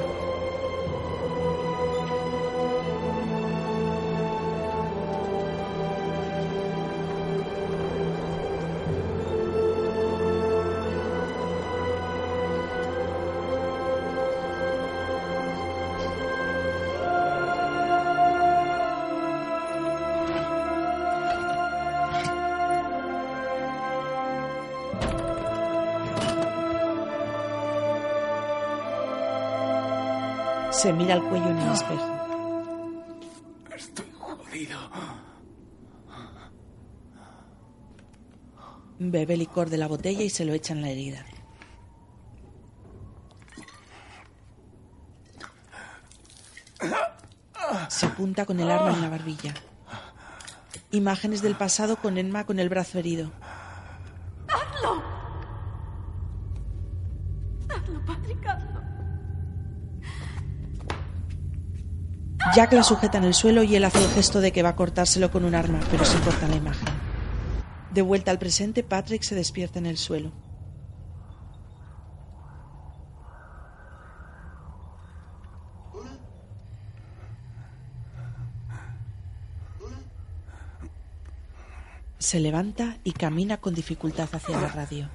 Se 30.88 30.94
mira 30.94 31.16
el 31.16 31.24
cuello 31.24 31.50
en 31.50 31.58
el 31.58 31.74
espejo. 31.74 32.18
Estoy 33.76 34.06
jodido. 34.18 34.80
Bebe 38.98 39.36
licor 39.36 39.70
de 39.70 39.76
la 39.76 39.90
botella 39.90 40.24
y 40.24 40.30
se 40.30 40.46
lo 40.46 40.54
echa 40.54 40.72
en 40.74 40.82
la 40.82 40.90
herida. 40.90 41.26
Se 47.90 48.06
apunta 48.06 48.46
con 48.46 48.58
el 48.62 48.72
arma 48.72 48.94
en 48.94 49.02
la 49.02 49.10
barbilla. 49.10 49.54
Imágenes 50.92 51.42
del 51.42 51.56
pasado 51.56 51.98
con 51.98 52.18
Emma 52.18 52.46
con 52.46 52.60
el 52.60 52.70
brazo 52.70 52.98
herido. 52.98 53.34
Jack 62.58 62.74
la 62.74 62.82
sujeta 62.82 63.20
en 63.20 63.26
el 63.26 63.36
suelo 63.36 63.62
y 63.62 63.76
él 63.76 63.84
hace 63.84 64.04
el 64.04 64.10
gesto 64.10 64.42
de 64.42 64.52
que 64.52 64.64
va 64.64 64.70
a 64.70 64.76
cortárselo 64.76 65.30
con 65.30 65.46
un 65.46 65.54
arma, 65.54 65.80
pero 65.92 66.04
se 66.04 66.20
corta 66.22 66.48
la 66.48 66.56
imagen. 66.56 66.88
De 67.94 68.02
vuelta 68.02 68.32
al 68.32 68.40
presente, 68.40 68.82
Patrick 68.82 69.22
se 69.22 69.36
despierta 69.36 69.78
en 69.78 69.86
el 69.86 69.96
suelo. 69.96 70.32
Se 82.18 82.40
levanta 82.40 82.98
y 83.04 83.12
camina 83.12 83.58
con 83.58 83.76
dificultad 83.76 84.30
hacia 84.34 84.60
la 84.60 84.70
radio. 84.70 85.08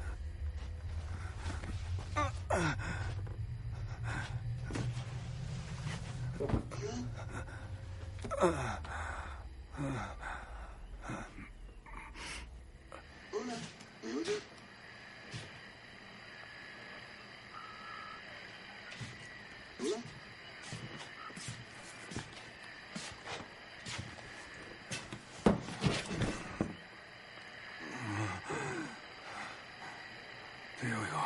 Te 30.82 30.88
oigo. 30.88 31.22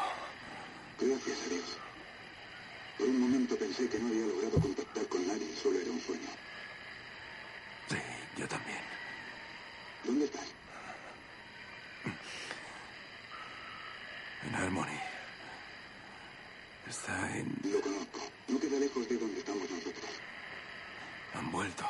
Gracias 1.00 1.38
a 1.46 1.48
Dios. 1.48 1.78
Por 2.98 3.08
un 3.08 3.20
momento 3.20 3.56
pensé 3.56 3.88
que 3.88 3.98
no 3.98 4.08
había 4.08 4.26
logrado 4.26 4.60
contactar 4.60 5.06
con 5.08 5.26
nadie, 5.26 5.48
solo 5.56 5.80
era 5.80 5.90
un 5.90 6.00
sueño. 6.02 6.28
Sí, 7.88 7.96
yo 8.36 8.46
también. 8.46 8.80
¿Dónde 10.04 10.26
estás? 10.26 10.44
En 14.46 14.54
Harmony. 14.54 15.00
Está 16.86 17.34
en... 17.38 17.58
Lo 17.64 17.80
conozco. 17.80 18.20
No 18.48 18.60
queda 18.60 18.78
lejos 18.78 19.08
de 19.08 19.16
donde 19.16 19.38
estamos 19.38 19.70
nosotros. 19.70 20.10
Han 21.32 21.50
vuelto. 21.50 21.86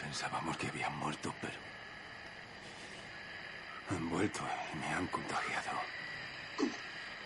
Pensábamos 0.00 0.56
que 0.56 0.68
habían 0.68 0.96
muerto, 0.96 1.34
pero 1.42 1.72
vuelto 4.22 4.40
y 4.72 4.78
me 4.78 4.86
han 4.86 5.06
contagiado. 5.08 5.80
¿Cómo? 6.56 6.70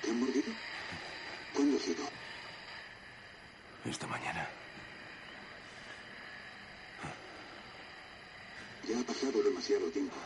¿Te 0.01 0.11
han 0.11 0.19
mordido? 0.19 0.51
¿Cuándo 1.53 1.77
ha 1.77 1.81
sido? 1.81 2.05
Esta 3.85 4.07
mañana. 4.07 4.49
Ya 8.89 8.99
ha 8.99 9.03
pasado 9.03 9.43
demasiado 9.43 9.91
tiempo. 9.91 10.17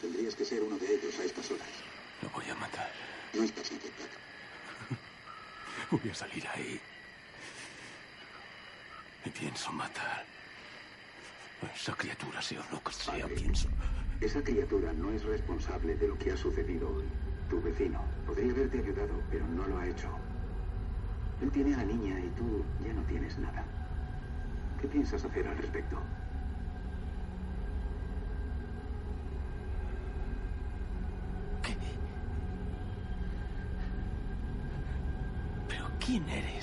Tendrías 0.00 0.34
que 0.34 0.44
ser 0.44 0.62
uno 0.62 0.76
de 0.78 0.92
ellos 0.92 1.16
a 1.20 1.24
estas 1.24 1.50
horas. 1.52 1.68
Lo 2.22 2.30
voy 2.30 2.48
a 2.50 2.54
matar. 2.56 2.90
No 3.32 3.44
estás 3.44 3.70
Jet 3.70 3.82
Voy 5.90 6.10
a 6.10 6.14
salir 6.14 6.44
ahí. 6.48 6.80
Y 9.24 9.30
pienso 9.30 9.70
matar. 9.70 10.24
A 11.62 11.76
esa 11.76 11.94
criatura, 11.94 12.42
sea 12.42 12.66
lo 12.72 12.82
que 12.82 12.92
sea, 12.92 13.28
pienso. 13.28 13.68
Esa 14.22 14.40
criatura 14.40 14.92
no 14.92 15.10
es 15.10 15.24
responsable 15.24 15.96
de 15.96 16.06
lo 16.06 16.16
que 16.16 16.30
ha 16.30 16.36
sucedido 16.36 16.88
hoy. 16.88 17.06
Tu 17.50 17.60
vecino 17.60 18.00
podría 18.24 18.52
haberte 18.52 18.78
ayudado, 18.78 19.20
pero 19.32 19.44
no 19.48 19.66
lo 19.66 19.76
ha 19.76 19.88
hecho. 19.88 20.08
Él 21.42 21.50
tiene 21.50 21.74
a 21.74 21.78
la 21.78 21.84
niña 21.84 22.20
y 22.20 22.28
tú 22.38 22.64
ya 22.86 22.92
no 22.94 23.02
tienes 23.02 23.36
nada. 23.38 23.64
¿Qué 24.80 24.86
piensas 24.86 25.24
hacer 25.24 25.48
al 25.48 25.58
respecto? 25.58 25.96
¿Qué? 31.62 31.74
¿Pero 35.68 35.86
quién 35.98 36.28
eres? 36.28 36.61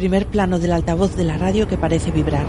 Primer 0.00 0.26
plano 0.26 0.58
del 0.58 0.72
altavoz 0.72 1.14
de 1.14 1.24
la 1.24 1.36
radio 1.36 1.68
que 1.68 1.76
parece 1.76 2.10
vibrar. 2.10 2.46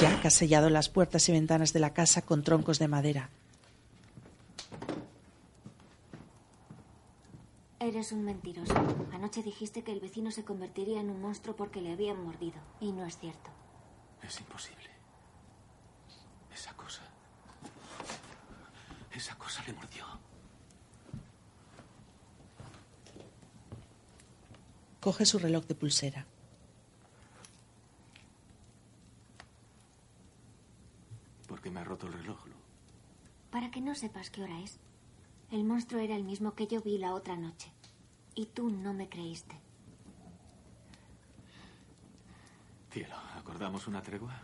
Jack 0.00 0.26
ha 0.26 0.30
sellado 0.30 0.68
las 0.70 0.88
puertas 0.88 1.28
y 1.28 1.32
ventanas 1.32 1.72
de 1.72 1.78
la 1.78 1.94
casa 1.94 2.22
con 2.22 2.42
troncos 2.42 2.80
de 2.80 2.88
madera. 2.88 3.30
Eres 7.78 8.10
un 8.10 8.24
mentiroso. 8.24 8.74
Anoche 9.14 9.44
dijiste 9.44 9.84
que 9.84 9.92
el 9.92 10.00
vecino 10.00 10.32
se 10.32 10.42
convertiría 10.42 11.00
en 11.00 11.10
un 11.10 11.20
monstruo 11.20 11.54
porque 11.54 11.80
le 11.80 11.92
habían 11.92 12.20
mordido. 12.24 12.60
Y 12.80 12.90
no 12.90 13.06
es 13.06 13.16
cierto. 13.18 13.50
Es 14.20 14.40
imposible. 14.40 14.90
Esa 16.52 16.74
cosa. 16.74 17.02
Esa 19.14 19.36
cosa 19.36 19.62
le 19.68 19.74
mordió. 19.74 20.11
Coge 25.02 25.26
su 25.26 25.40
reloj 25.40 25.66
de 25.66 25.74
pulsera. 25.74 26.24
¿Por 31.48 31.60
qué 31.60 31.72
me 31.72 31.80
ha 31.80 31.84
roto 31.84 32.06
el 32.06 32.12
reloj, 32.12 32.46
Lu? 32.46 32.54
Para 33.50 33.72
que 33.72 33.80
no 33.80 33.96
sepas 33.96 34.30
qué 34.30 34.44
hora 34.44 34.60
es. 34.60 34.78
El 35.50 35.64
monstruo 35.64 36.00
era 36.00 36.14
el 36.14 36.22
mismo 36.22 36.54
que 36.54 36.68
yo 36.68 36.80
vi 36.82 36.98
la 36.98 37.14
otra 37.14 37.34
noche. 37.34 37.72
Y 38.36 38.46
tú 38.46 38.70
no 38.70 38.94
me 38.94 39.08
creíste. 39.08 39.58
Cielo, 42.92 43.16
¿acordamos 43.36 43.88
una 43.88 44.02
tregua? 44.02 44.40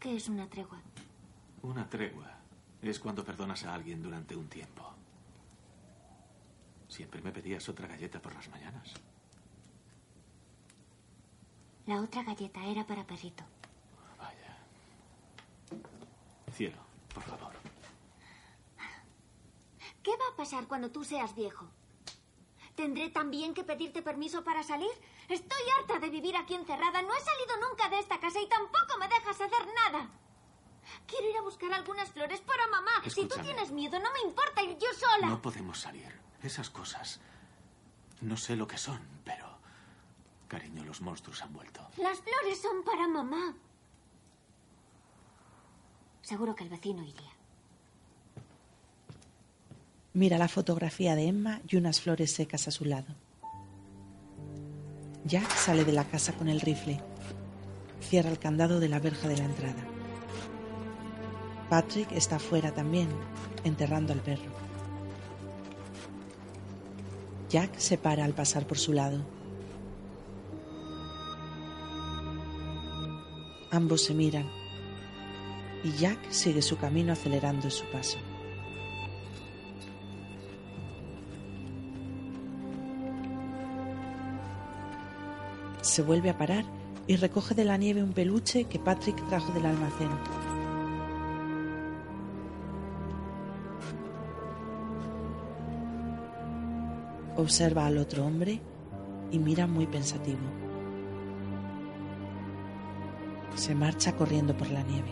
¿Qué 0.00 0.16
es 0.16 0.28
una 0.28 0.48
tregua? 0.48 0.80
Una 1.62 1.88
tregua 1.88 2.40
es 2.82 2.98
cuando 2.98 3.24
perdonas 3.24 3.64
a 3.64 3.72
alguien 3.72 4.02
durante 4.02 4.34
un 4.34 4.48
tiempo. 4.48 4.99
Siempre 7.00 7.22
me 7.22 7.32
pedías 7.32 7.66
otra 7.66 7.86
galleta 7.88 8.20
por 8.20 8.34
las 8.34 8.46
mañanas. 8.50 8.92
La 11.86 11.98
otra 11.98 12.22
galleta 12.22 12.62
era 12.66 12.86
para 12.86 13.06
perrito. 13.06 13.42
Vaya. 14.18 14.58
Cielo, 16.52 16.76
por 17.14 17.22
favor. 17.22 17.54
¿Qué 20.02 20.10
va 20.10 20.24
a 20.30 20.36
pasar 20.36 20.66
cuando 20.68 20.90
tú 20.90 21.02
seas 21.02 21.34
viejo? 21.34 21.70
¿Tendré 22.74 23.08
también 23.08 23.54
que 23.54 23.64
pedirte 23.64 24.02
permiso 24.02 24.44
para 24.44 24.62
salir? 24.62 24.92
Estoy 25.26 25.62
harta 25.78 26.00
de 26.00 26.10
vivir 26.10 26.36
aquí 26.36 26.54
encerrada. 26.54 27.00
No 27.00 27.14
he 27.16 27.20
salido 27.20 27.66
nunca 27.66 27.88
de 27.88 27.98
esta 27.98 28.20
casa 28.20 28.42
y 28.42 28.46
tampoco 28.46 28.98
me 28.98 29.08
dejas 29.08 29.40
hacer 29.40 29.66
nada. 29.74 30.10
Quiero 31.06 31.30
ir 31.30 31.36
a 31.38 31.40
buscar 31.40 31.72
algunas 31.72 32.10
flores 32.10 32.42
para 32.42 32.66
mamá. 32.66 33.02
Si 33.08 33.24
tú 33.24 33.40
tienes 33.40 33.70
miedo, 33.70 33.98
no 33.98 34.12
me 34.12 34.20
importa 34.28 34.62
ir 34.62 34.76
yo 34.76 34.88
sola. 34.92 35.28
No 35.28 35.40
podemos 35.40 35.78
salir. 35.78 36.20
Esas 36.42 36.70
cosas. 36.70 37.20
No 38.20 38.36
sé 38.36 38.56
lo 38.56 38.66
que 38.66 38.78
son, 38.78 39.00
pero. 39.24 39.46
Cariño, 40.48 40.84
los 40.84 41.00
monstruos 41.00 41.42
han 41.42 41.52
vuelto. 41.52 41.80
Las 41.96 42.18
flores 42.18 42.60
son 42.60 42.82
para 42.84 43.06
mamá. 43.06 43.54
Seguro 46.22 46.54
que 46.54 46.64
el 46.64 46.70
vecino 46.70 47.02
iría. 47.02 47.30
Mira 50.12 50.38
la 50.38 50.48
fotografía 50.48 51.14
de 51.14 51.28
Emma 51.28 51.60
y 51.68 51.76
unas 51.76 52.00
flores 52.00 52.32
secas 52.32 52.66
a 52.66 52.70
su 52.70 52.84
lado. 52.84 53.14
Jack 55.24 55.48
sale 55.54 55.84
de 55.84 55.92
la 55.92 56.04
casa 56.04 56.32
con 56.32 56.48
el 56.48 56.60
rifle. 56.60 57.00
Cierra 58.00 58.30
el 58.30 58.38
candado 58.38 58.80
de 58.80 58.88
la 58.88 58.98
verja 58.98 59.28
de 59.28 59.36
la 59.36 59.44
entrada. 59.44 59.86
Patrick 61.68 62.10
está 62.10 62.40
fuera 62.40 62.72
también, 62.72 63.08
enterrando 63.62 64.12
al 64.12 64.20
perro. 64.20 64.59
Jack 67.50 67.78
se 67.78 67.98
para 67.98 68.24
al 68.24 68.32
pasar 68.32 68.64
por 68.64 68.78
su 68.78 68.92
lado. 68.92 69.18
Ambos 73.72 74.04
se 74.04 74.14
miran 74.14 74.48
y 75.82 75.90
Jack 75.92 76.30
sigue 76.30 76.62
su 76.62 76.76
camino 76.76 77.12
acelerando 77.12 77.68
su 77.68 77.84
paso. 77.86 78.18
Se 85.82 86.02
vuelve 86.02 86.30
a 86.30 86.38
parar 86.38 86.64
y 87.08 87.16
recoge 87.16 87.56
de 87.56 87.64
la 87.64 87.76
nieve 87.76 88.00
un 88.00 88.12
peluche 88.12 88.64
que 88.64 88.78
Patrick 88.78 89.16
trajo 89.28 89.52
del 89.52 89.66
almacén. 89.66 90.49
Observa 97.40 97.86
al 97.86 97.96
otro 97.96 98.26
hombre 98.26 98.60
y 99.32 99.38
mira 99.38 99.66
muy 99.66 99.86
pensativo. 99.86 100.40
Se 103.54 103.74
marcha 103.74 104.14
corriendo 104.14 104.54
por 104.54 104.70
la 104.70 104.82
nieve. 104.82 105.08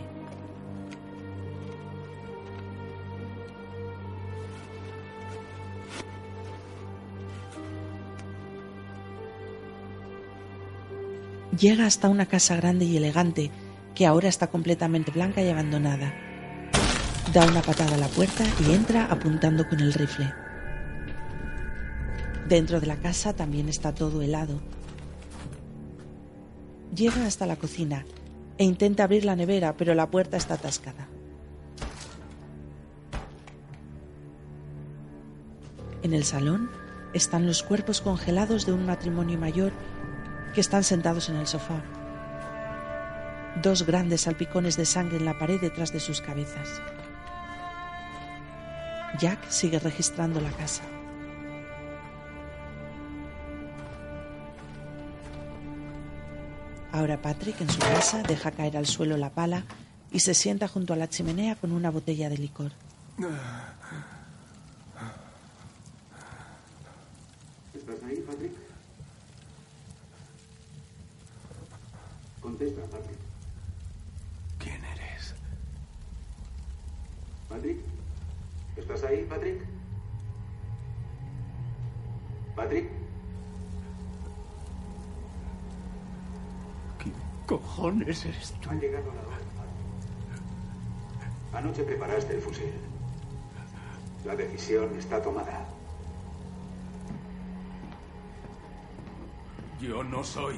Llega 11.59 11.87
hasta 11.87 12.09
una 12.09 12.27
casa 12.27 12.55
grande 12.57 12.85
y 12.85 12.95
elegante 12.95 13.49
que 13.95 14.05
ahora 14.05 14.29
está 14.29 14.51
completamente 14.51 15.09
blanca 15.09 15.41
y 15.41 15.49
abandonada. 15.49 16.13
Da 17.33 17.47
una 17.47 17.63
patada 17.63 17.95
a 17.95 17.97
la 17.97 18.07
puerta 18.07 18.45
y 18.59 18.73
entra 18.73 19.05
apuntando 19.05 19.67
con 19.67 19.79
el 19.79 19.93
rifle. 19.93 20.31
Dentro 22.49 22.79
de 22.79 22.87
la 22.87 22.95
casa 22.95 23.33
también 23.33 23.69
está 23.69 23.93
todo 23.93 24.23
helado. 24.23 24.59
Llega 26.95 27.27
hasta 27.27 27.45
la 27.45 27.57
cocina 27.57 28.07
e 28.57 28.63
intenta 28.63 29.03
abrir 29.03 29.23
la 29.23 29.35
nevera, 29.35 29.77
pero 29.77 29.93
la 29.93 30.09
puerta 30.09 30.35
está 30.35 30.55
atascada. 30.55 31.07
En 36.01 36.15
el 36.15 36.23
salón 36.23 36.71
están 37.13 37.45
los 37.45 37.61
cuerpos 37.61 38.01
congelados 38.01 38.65
de 38.65 38.73
un 38.73 38.87
matrimonio 38.87 39.37
mayor 39.37 39.71
que 40.55 40.61
están 40.61 40.83
sentados 40.83 41.29
en 41.29 41.35
el 41.35 41.45
sofá. 41.45 41.83
Dos 43.61 43.85
grandes 43.85 44.21
salpicones 44.21 44.75
de 44.75 44.85
sangre 44.85 45.17
en 45.17 45.25
la 45.25 45.37
pared 45.37 45.61
detrás 45.61 45.93
de 45.93 45.99
sus 45.99 46.19
cabezas. 46.19 46.81
Jack 49.19 49.47
sigue 49.49 49.77
registrando 49.77 50.41
la 50.41 50.49
casa. 50.49 50.81
Ahora 56.91 57.21
Patrick 57.21 57.61
en 57.61 57.69
su 57.69 57.79
casa 57.79 58.23
deja 58.23 58.51
caer 58.51 58.75
al 58.75 58.87
suelo 58.87 59.15
la 59.15 59.29
pala 59.29 59.63
y 60.11 60.19
se 60.21 60.33
sienta 60.33 60.67
junto 60.67 60.93
a 60.93 60.95
la 60.95 61.07
chimenea 61.07 61.55
con 61.55 61.71
una 61.71 61.91
botella 61.91 62.29
de 62.29 62.37
licor. 62.37 62.71
¿Estás 67.73 68.03
ahí, 68.03 68.23
Patrick? 68.25 68.51
Contesta, 72.41 72.81
Patrick. 72.83 73.19
¿Quién 74.57 74.83
eres? 74.83 75.35
¿Patrick? 77.47 77.77
¿Estás 78.77 79.03
ahí, 79.03 79.25
Patrick? 79.29 79.61
¿Patrick? 82.55 82.98
Cojones 87.49 88.25
eres 88.25 88.53
tú? 88.61 88.69
Ha 88.69 88.75
llegado 88.75 89.11
la 89.11 89.21
hora. 89.21 89.37
Anoche 91.51 91.81
preparaste 91.81 92.35
el 92.35 92.41
fusil. 92.41 92.71
La 94.23 94.35
decisión 94.35 94.95
está 94.95 95.19
tomada. 95.19 95.65
Yo 99.81 100.03
no 100.03 100.23
soy 100.23 100.57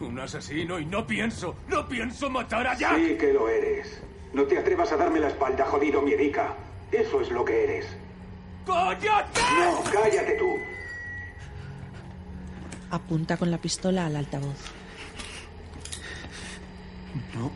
un 0.00 0.18
asesino 0.18 0.78
y 0.78 0.84
no 0.84 1.06
pienso, 1.06 1.54
no 1.68 1.88
pienso 1.88 2.28
matar 2.28 2.66
a 2.66 2.76
Jack. 2.76 2.96
Sí 2.96 3.16
que 3.16 3.32
lo 3.32 3.48
eres. 3.48 4.02
No 4.34 4.42
te 4.42 4.58
atrevas 4.58 4.92
a 4.92 4.98
darme 4.98 5.18
la 5.18 5.28
espalda, 5.28 5.64
jodido 5.64 6.02
miedica. 6.02 6.54
Eso 6.90 7.22
es 7.22 7.30
lo 7.30 7.42
que 7.42 7.64
eres. 7.64 7.86
¡Cállate! 8.66 9.40
No, 9.40 9.82
cállate 9.90 10.36
tú. 10.38 10.56
Apunta 12.90 13.38
con 13.38 13.50
la 13.50 13.56
pistola 13.56 14.04
al 14.04 14.16
altavoz. 14.16 14.81
No 17.34 17.50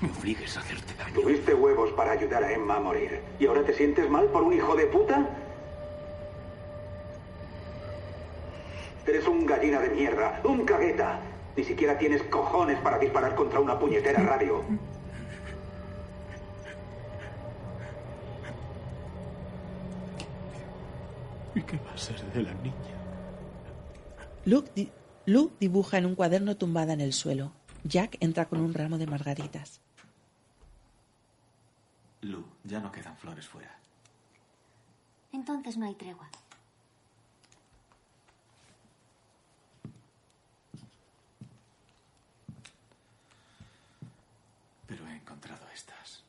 me 0.00 0.10
obligues 0.10 0.56
a 0.56 0.60
hacerte 0.60 0.94
daño. 0.94 1.14
Tuviste 1.14 1.54
huevos 1.54 1.90
para 1.92 2.12
ayudar 2.12 2.42
a 2.44 2.52
Emma 2.52 2.76
a 2.76 2.80
morir. 2.80 3.20
¿Y 3.38 3.46
ahora 3.46 3.64
te 3.64 3.72
sientes 3.74 4.08
mal 4.10 4.26
por 4.26 4.42
un 4.42 4.52
hijo 4.52 4.74
de 4.76 4.86
puta? 4.86 5.26
Eres 9.06 9.26
un 9.26 9.46
gallina 9.46 9.80
de 9.80 9.88
mierda, 9.90 10.40
un 10.44 10.64
cagueta. 10.64 11.20
Ni 11.56 11.64
siquiera 11.64 11.96
tienes 11.96 12.22
cojones 12.24 12.78
para 12.80 12.98
disparar 12.98 13.34
contra 13.34 13.60
una 13.60 13.78
puñetera 13.78 14.20
radio. 14.22 14.62
¿Y 21.54 21.62
qué 21.62 21.78
va 21.86 21.92
a 21.92 21.98
ser 21.98 22.20
de 22.32 22.42
la 22.42 22.52
niña? 22.54 22.74
Luke, 24.44 24.70
di- 24.74 24.90
Luke 25.24 25.54
dibuja 25.58 25.98
en 25.98 26.06
un 26.06 26.14
cuaderno 26.14 26.56
tumbada 26.56 26.92
en 26.92 27.00
el 27.00 27.12
suelo. 27.12 27.52
Jack 27.88 28.16
entra 28.20 28.46
con 28.48 28.60
un 28.60 28.74
ramo 28.74 28.98
de 28.98 29.06
margaritas. 29.06 29.80
Lu, 32.22 32.44
ya 32.64 32.80
no 32.80 32.90
quedan 32.90 33.16
flores 33.16 33.46
fuera. 33.46 33.78
Entonces 35.32 35.76
no 35.76 35.86
hay 35.86 35.94
tregua. 35.94 36.28
Pero 44.88 45.06
he 45.06 45.14
encontrado 45.14 45.64
estas. 45.72 46.24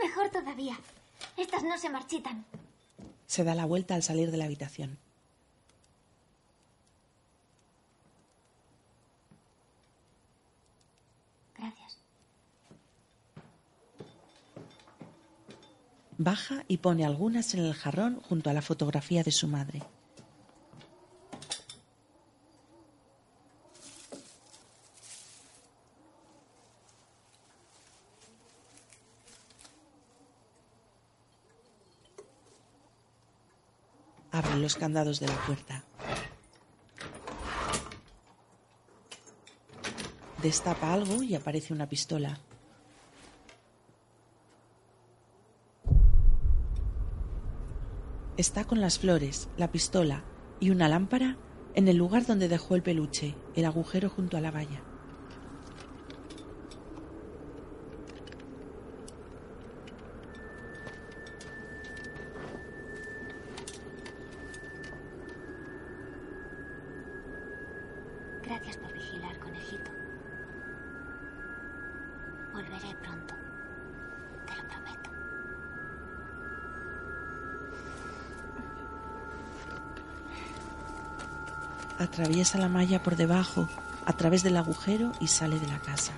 Mejor 0.00 0.30
todavía. 0.30 0.78
Estas 1.36 1.64
no 1.64 1.76
se 1.76 1.90
marchitan. 1.90 2.44
Se 3.26 3.42
da 3.42 3.56
la 3.56 3.64
vuelta 3.64 3.96
al 3.96 4.04
salir 4.04 4.30
de 4.30 4.36
la 4.36 4.44
habitación. 4.44 4.98
Gracias. 11.58 11.98
Baja 16.20 16.64
y 16.66 16.78
pone 16.78 17.04
algunas 17.04 17.54
en 17.54 17.60
el 17.60 17.74
jarrón 17.74 18.20
junto 18.20 18.50
a 18.50 18.52
la 18.52 18.60
fotografía 18.60 19.22
de 19.22 19.30
su 19.30 19.46
madre. 19.46 19.84
Abre 34.32 34.56
los 34.56 34.74
candados 34.74 35.20
de 35.20 35.28
la 35.28 35.46
puerta. 35.46 35.84
Destapa 40.42 40.92
algo 40.92 41.22
y 41.22 41.36
aparece 41.36 41.72
una 41.72 41.88
pistola. 41.88 42.40
Está 48.38 48.62
con 48.62 48.80
las 48.80 49.00
flores, 49.00 49.48
la 49.56 49.72
pistola 49.72 50.22
y 50.60 50.70
una 50.70 50.88
lámpara 50.88 51.36
en 51.74 51.88
el 51.88 51.96
lugar 51.96 52.24
donde 52.24 52.46
dejó 52.46 52.76
el 52.76 52.84
peluche, 52.84 53.34
el 53.56 53.64
agujero 53.64 54.08
junto 54.08 54.36
a 54.36 54.40
la 54.40 54.52
valla. 54.52 54.80
Atraviesa 82.28 82.58
la 82.58 82.68
malla 82.68 83.02
por 83.02 83.16
debajo, 83.16 83.70
a 84.04 84.12
través 84.12 84.42
del 84.42 84.58
agujero 84.58 85.12
y 85.18 85.28
sale 85.28 85.58
de 85.58 85.66
la 85.66 85.78
casa. 85.78 86.12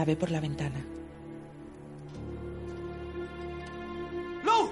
La 0.00 0.06
ve 0.06 0.16
por 0.16 0.30
la 0.30 0.40
ventana. 0.40 0.82
¡Lu! 4.42 4.70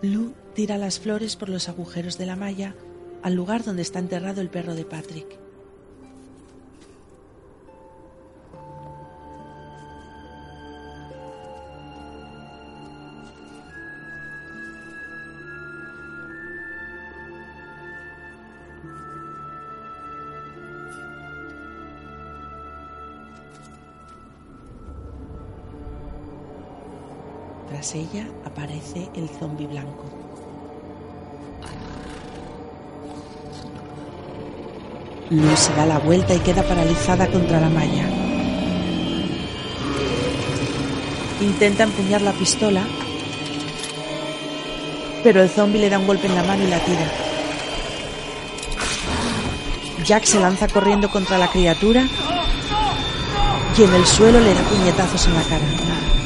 Lu 0.00 0.32
tira 0.54 0.78
las 0.78 0.98
flores 0.98 1.36
por 1.36 1.50
los 1.50 1.68
agujeros 1.68 2.16
de 2.16 2.24
la 2.24 2.34
malla 2.34 2.74
al 3.22 3.34
lugar 3.34 3.62
donde 3.62 3.82
está 3.82 3.98
enterrado 3.98 4.40
el 4.40 4.48
perro 4.48 4.74
de 4.74 4.86
Patrick. 4.86 5.45
Ella 27.96 28.26
aparece 28.44 29.08
el 29.14 29.28
zombi 29.28 29.66
blanco. 29.66 30.04
Lu 35.30 35.56
se 35.56 35.72
da 35.74 35.86
la 35.86 35.98
vuelta 35.98 36.34
y 36.34 36.38
queda 36.38 36.62
paralizada 36.62 37.26
contra 37.28 37.60
la 37.60 37.68
malla. 37.68 38.04
Intenta 41.40 41.82
empuñar 41.82 42.22
la 42.22 42.32
pistola, 42.32 42.82
pero 45.22 45.42
el 45.42 45.50
zombi 45.50 45.78
le 45.78 45.90
da 45.90 45.98
un 45.98 46.06
golpe 46.06 46.26
en 46.26 46.34
la 46.34 46.44
mano 46.44 46.62
y 46.62 46.68
la 46.68 46.78
tira. 46.78 47.10
Jack 50.04 50.24
se 50.24 50.38
lanza 50.38 50.68
corriendo 50.68 51.10
contra 51.10 51.36
la 51.36 51.48
criatura 51.48 52.06
y 53.76 53.82
en 53.82 53.92
el 53.92 54.06
suelo 54.06 54.38
le 54.38 54.54
da 54.54 54.62
puñetazos 54.62 55.26
en 55.26 55.34
la 55.34 55.42
cara. 55.42 56.25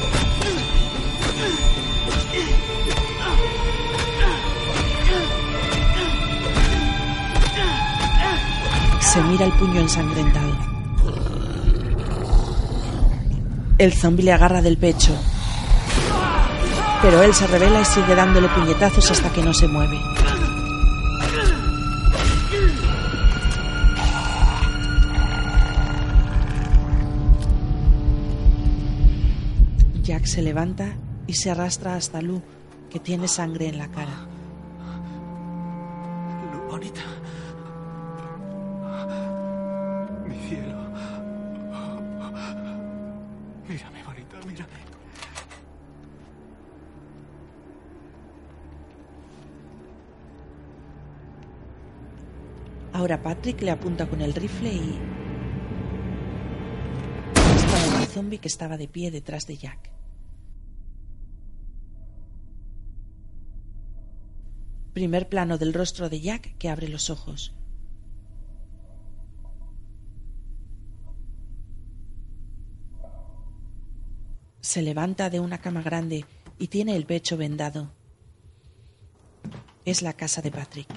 Se 9.13 9.21
mira 9.25 9.45
el 9.45 9.53
puño 9.55 9.81
ensangrentado. 9.81 10.53
El 13.77 13.93
zombi 13.93 14.23
le 14.23 14.33
agarra 14.33 14.63
del 14.63 14.77
pecho. 14.79 15.13
Pero 17.03 17.21
él 17.21 17.35
se 17.35 17.49
revela 17.49 17.81
y 17.81 17.85
sigue 17.87 18.15
dándole 18.15 18.49
puñetazos 18.51 19.11
hasta 19.11 19.33
que 19.33 19.43
no 19.43 19.53
se 19.53 19.67
mueve. 19.67 19.99
Jack 30.05 30.27
se 30.27 30.43
levanta 30.43 30.93
y 31.27 31.35
se 31.35 31.51
arrastra 31.51 31.97
hasta 31.97 32.23
Lu, 32.23 32.43
que 32.89 33.01
tiene 33.01 33.27
sangre 33.27 33.67
en 33.67 33.79
la 33.79 33.89
cara. 33.89 34.20
Patrick 53.31 53.62
le 53.62 53.70
apunta 53.70 54.09
con 54.09 54.22
el 54.22 54.35
rifle 54.35 54.72
y... 54.72 54.99
dispara 57.55 57.99
al 58.01 58.07
zombie 58.09 58.41
que 58.41 58.49
estaba 58.49 58.76
de 58.76 58.89
pie 58.89 59.12
detrás 59.12 59.47
de 59.47 59.57
Jack. 59.57 59.93
Primer 64.95 65.28
plano 65.28 65.59
del 65.59 65.72
rostro 65.72 66.09
de 66.09 66.20
Jack 66.20 66.59
que 66.59 66.68
abre 66.68 66.89
los 66.89 67.09
ojos. 67.09 67.55
Se 74.61 74.83
levanta 74.83 75.31
de 75.31 75.39
una 75.39 75.59
cama 75.59 75.83
grande 75.83 76.24
y 76.59 76.66
tiene 76.66 76.97
el 76.97 77.07
pecho 77.07 77.37
vendado. 77.37 77.93
Es 79.85 80.03
la 80.03 80.14
casa 80.14 80.43
de 80.43 80.51
Patrick. 80.51 80.89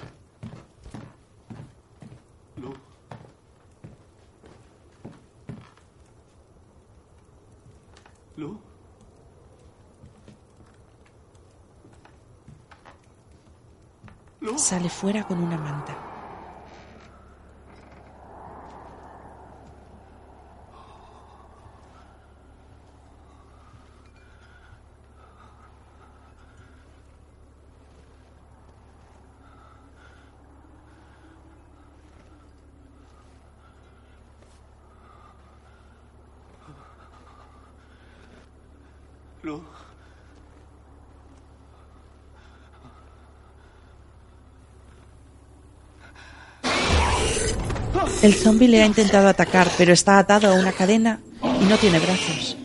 Lu. 2.56 2.72
Sale 14.64 14.88
fuera 14.88 15.22
con 15.24 15.42
una 15.42 15.58
manta. 15.58 16.12
Lu. 39.44 39.62
El 48.24 48.32
zombie 48.32 48.68
le 48.68 48.82
ha 48.82 48.86
intentado 48.86 49.28
atacar, 49.28 49.70
pero 49.76 49.92
está 49.92 50.16
atado 50.18 50.50
a 50.50 50.54
una 50.54 50.72
cadena 50.72 51.20
y 51.42 51.64
no 51.66 51.76
tiene 51.76 51.98
brazos. 51.98 52.56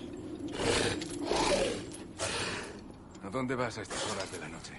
¿A 3.21 3.29
dónde 3.29 3.55
vas 3.55 3.77
a 3.77 3.81
estas 3.81 4.01
horas 4.05 4.31
de 4.31 4.39
la 4.39 4.47
noche? 4.47 4.71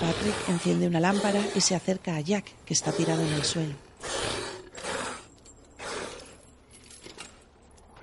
Patrick 0.00 0.48
enciende 0.48 0.86
una 0.86 1.00
lámpara 1.00 1.42
y 1.54 1.60
se 1.60 1.74
acerca 1.74 2.16
a 2.16 2.20
Jack, 2.22 2.46
que 2.64 2.72
está 2.72 2.92
tirado 2.92 3.20
en 3.20 3.32
el 3.34 3.44
suelo. 3.44 3.74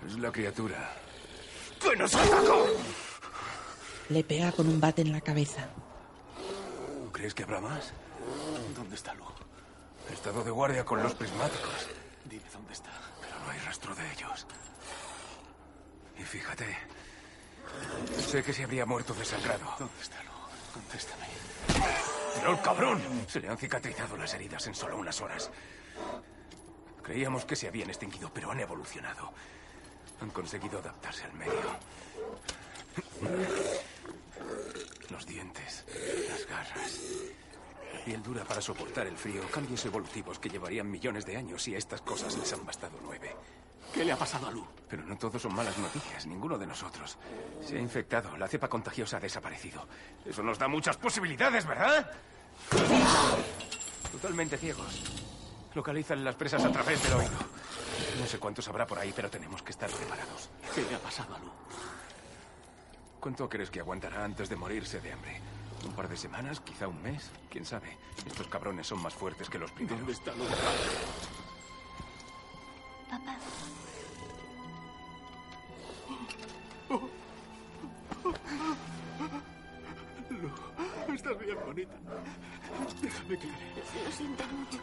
Es 0.07 0.19
la 0.19 0.31
criatura. 0.31 0.95
¡Que 1.81 1.95
nos 1.95 2.13
atacó! 2.13 2.67
Le 4.09 4.23
pega 4.23 4.51
con 4.51 4.67
un 4.67 4.79
bate 4.79 5.01
en 5.01 5.13
la 5.13 5.21
cabeza. 5.21 5.67
¿Crees 7.11 7.33
que 7.33 7.41
habrá 7.41 7.59
más? 7.59 7.91
¿Dónde 8.75 8.95
está 8.95 9.13
Lu? 9.13 9.25
He 10.09 10.13
estado 10.13 10.43
de 10.43 10.51
guardia 10.51 10.83
con 10.85 11.01
los 11.03 11.13
prismáticos, 11.13 11.87
Dime 12.25 12.43
dónde 12.51 12.73
está. 12.73 12.89
pero 13.21 13.39
no 13.39 13.49
hay 13.51 13.59
rastro 13.59 13.95
de 13.95 14.11
ellos. 14.11 14.45
Y 16.17 16.23
fíjate, 16.23 16.77
sé 18.27 18.43
que 18.43 18.53
se 18.53 18.63
habría 18.63 18.85
muerto 18.85 19.13
desangrado. 19.13 19.65
¿Dónde 19.77 20.01
está 20.01 20.21
Lu? 20.23 20.29
Contéstame. 20.73 21.25
Pero 22.35 22.51
el 22.51 22.61
cabrón 22.61 23.01
se 23.27 23.39
le 23.39 23.49
han 23.49 23.57
cicatrizado 23.57 24.15
las 24.17 24.33
heridas 24.33 24.65
en 24.67 24.75
solo 24.75 24.97
unas 24.97 25.19
horas. 25.21 25.49
Creíamos 27.03 27.45
que 27.45 27.55
se 27.55 27.67
habían 27.67 27.89
extinguido, 27.89 28.31
pero 28.33 28.51
han 28.51 28.59
evolucionado. 28.59 29.31
Han 30.21 30.29
conseguido 30.31 30.79
adaptarse 30.79 31.23
al 31.23 31.33
medio. 31.33 31.75
Los 35.09 35.25
dientes, 35.25 35.85
las 36.29 36.45
garras. 36.47 36.99
Piel 38.05 38.23
dura 38.23 38.43
para 38.43 38.61
soportar 38.61 39.07
el 39.07 39.17
frío. 39.17 39.41
Cambios 39.51 39.85
evolutivos 39.85 40.39
que 40.39 40.49
llevarían 40.49 40.89
millones 40.89 41.25
de 41.25 41.37
años 41.37 41.67
y 41.67 41.75
a 41.75 41.77
estas 41.77 42.01
cosas 42.01 42.37
les 42.37 42.51
han 42.53 42.65
bastado 42.65 42.97
nueve. 43.03 43.35
¿Qué 43.93 44.05
le 44.05 44.11
ha 44.11 44.17
pasado 44.17 44.47
a 44.47 44.51
Lu? 44.51 44.65
Pero 44.87 45.03
no 45.03 45.17
todos 45.17 45.41
son 45.41 45.53
malas 45.53 45.77
noticias, 45.77 46.25
ninguno 46.27 46.57
de 46.57 46.67
nosotros. 46.67 47.17
Se 47.61 47.77
ha 47.77 47.81
infectado, 47.81 48.37
la 48.37 48.47
cepa 48.47 48.67
contagiosa 48.67 49.17
ha 49.17 49.19
desaparecido. 49.19 49.87
Eso 50.25 50.43
nos 50.43 50.59
da 50.59 50.67
muchas 50.67 50.97
posibilidades, 50.97 51.65
¿verdad? 51.65 52.11
Totalmente 54.11 54.57
ciegos. 54.57 55.03
Localizan 55.73 56.23
las 56.23 56.35
presas 56.35 56.63
a 56.65 56.71
través 56.71 57.01
del 57.03 57.13
oído. 57.13 57.37
No 58.19 58.25
sé 58.27 58.37
cuántos 58.37 58.67
habrá 58.67 58.85
por 58.85 58.99
ahí, 58.99 59.11
pero 59.15 59.29
tenemos 59.29 59.61
que 59.63 59.71
estar 59.71 59.89
preparados. 59.89 60.49
¿Qué 60.73 60.81
le 60.81 60.95
ha 60.95 60.99
pasado 60.99 61.35
a 61.35 61.39
Lu? 61.39 61.51
¿Cuánto 63.19 63.49
crees 63.49 63.69
que 63.69 63.79
aguantará 63.79 64.23
antes 64.23 64.49
de 64.49 64.55
morirse 64.55 64.99
de 64.99 65.11
hambre? 65.11 65.41
¿Un 65.85 65.93
par 65.93 66.07
de 66.09 66.17
semanas? 66.17 66.59
¿Quizá 66.59 66.87
un 66.87 67.01
mes? 67.01 67.29
¿Quién 67.49 67.65
sabe? 67.65 67.97
Estos 68.25 68.47
cabrones 68.47 68.87
son 68.87 69.01
más 69.01 69.13
fuertes 69.13 69.49
que 69.49 69.57
los 69.59 69.71
primeros. 69.71 69.99
¿Dónde 69.99 70.13
está 70.13 70.33
Lu? 70.35 70.43
Papá, 73.09 73.37
Lu, 80.29 81.13
estás 81.13 81.39
bien 81.39 81.57
bonita. 81.65 81.95
Déjame 83.01 83.39
que 83.39 83.47
lo 83.47 84.11
siento 84.11 84.43
mucho. 84.47 84.79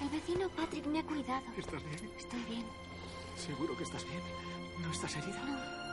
El 0.00 0.08
vecino 0.10 0.48
Patrick 0.50 0.86
me 0.86 1.00
ha 1.00 1.02
cuidado. 1.02 1.42
¿Estás 1.56 1.82
bien? 1.84 2.12
Estoy 2.16 2.42
bien. 2.44 2.64
¿Seguro 3.36 3.76
que 3.76 3.84
estás 3.84 4.04
bien? 4.04 4.20
¿No 4.82 4.90
estás 4.92 5.16
herida? 5.16 5.40
Perdona, 5.40 5.87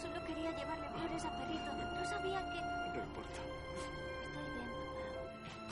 solo 0.00 0.24
quería 0.26 0.50
llevarle 0.56 0.88
flores 0.88 1.24
a 1.24 1.38
Perrito. 1.38 1.72
No 1.72 2.04
sabía 2.08 2.40
que... 2.50 2.60
No 2.98 3.04
importa. 3.04 3.40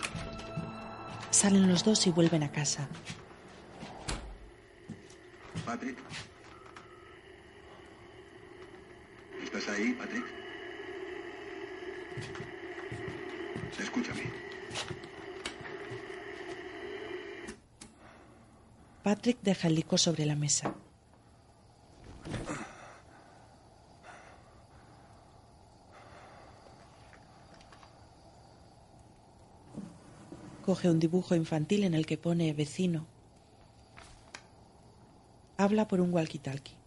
Estoy 0.02 0.34
bien, 0.34 0.46
papá. 0.46 1.28
Salen 1.30 1.68
los 1.68 1.84
dos 1.84 2.06
y 2.06 2.10
vuelven 2.10 2.42
a 2.42 2.50
casa. 2.50 2.88
Patrick. 5.64 5.98
¿Estás 9.42 9.68
ahí, 9.68 9.92
Patrick? 9.94 10.24
Escúchame. 13.78 14.30
Patrick 19.02 19.38
deja 19.42 19.68
el 19.68 19.74
licor 19.74 19.98
sobre 19.98 20.26
la 20.26 20.36
mesa. 20.36 20.74
Coge 30.70 30.88
un 30.88 31.00
dibujo 31.00 31.34
infantil 31.34 31.82
en 31.82 31.94
el 31.94 32.06
que 32.06 32.16
pone 32.16 32.52
vecino. 32.52 33.04
Habla 35.56 35.88
por 35.88 36.00
un 36.00 36.12
walkie-talkie. 36.12 36.79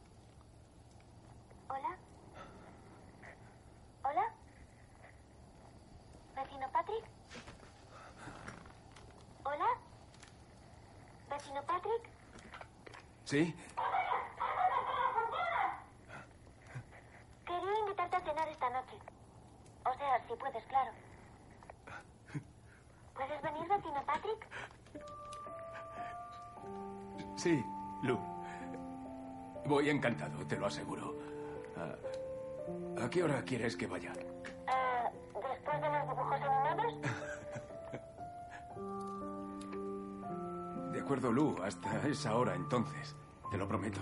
Qué 33.14 33.24
hora 33.24 33.44
quieres 33.44 33.78
que 33.78 33.86
vaya? 33.86 34.12
Eh, 34.12 35.12
¿Después 35.36 35.80
de 35.82 35.88
los 35.88 36.10
dibujos 36.10 36.42
animados? 36.42 36.94
De 40.92 41.00
acuerdo, 41.00 41.32
Lu. 41.32 41.56
Hasta 41.64 42.08
esa 42.08 42.36
hora 42.36 42.56
entonces. 42.56 43.16
Te 43.52 43.58
lo 43.60 43.68
prometo. 43.68 44.00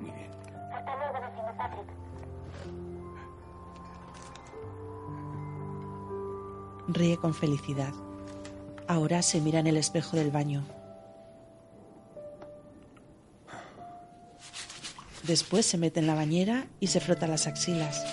Muy 0.00 0.12
bien. 0.12 0.30
Hasta 0.72 0.96
luego, 0.96 1.14
vecino 1.20 1.52
Patrick. 1.58 1.88
Ríe 6.88 7.16
con 7.16 7.34
felicidad. 7.34 7.92
Ahora 8.86 9.20
se 9.22 9.40
mira 9.40 9.58
en 9.58 9.66
el 9.66 9.78
espejo 9.78 10.16
del 10.16 10.30
baño. 10.30 10.62
Después 15.22 15.66
se 15.66 15.78
mete 15.78 16.00
en 16.00 16.06
la 16.06 16.14
bañera 16.14 16.66
y 16.80 16.88
se 16.88 17.00
frota 17.00 17.26
las 17.26 17.46
axilas. 17.46 18.04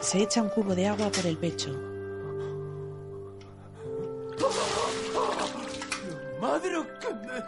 Se 0.00 0.22
echa 0.22 0.42
un 0.42 0.50
cubo 0.50 0.74
de 0.74 0.86
agua 0.86 1.10
por 1.10 1.26
el 1.26 1.38
pecho. 1.38 1.70
¡Madre 6.40 6.70
que 7.00 7.14
me... 7.14 7.42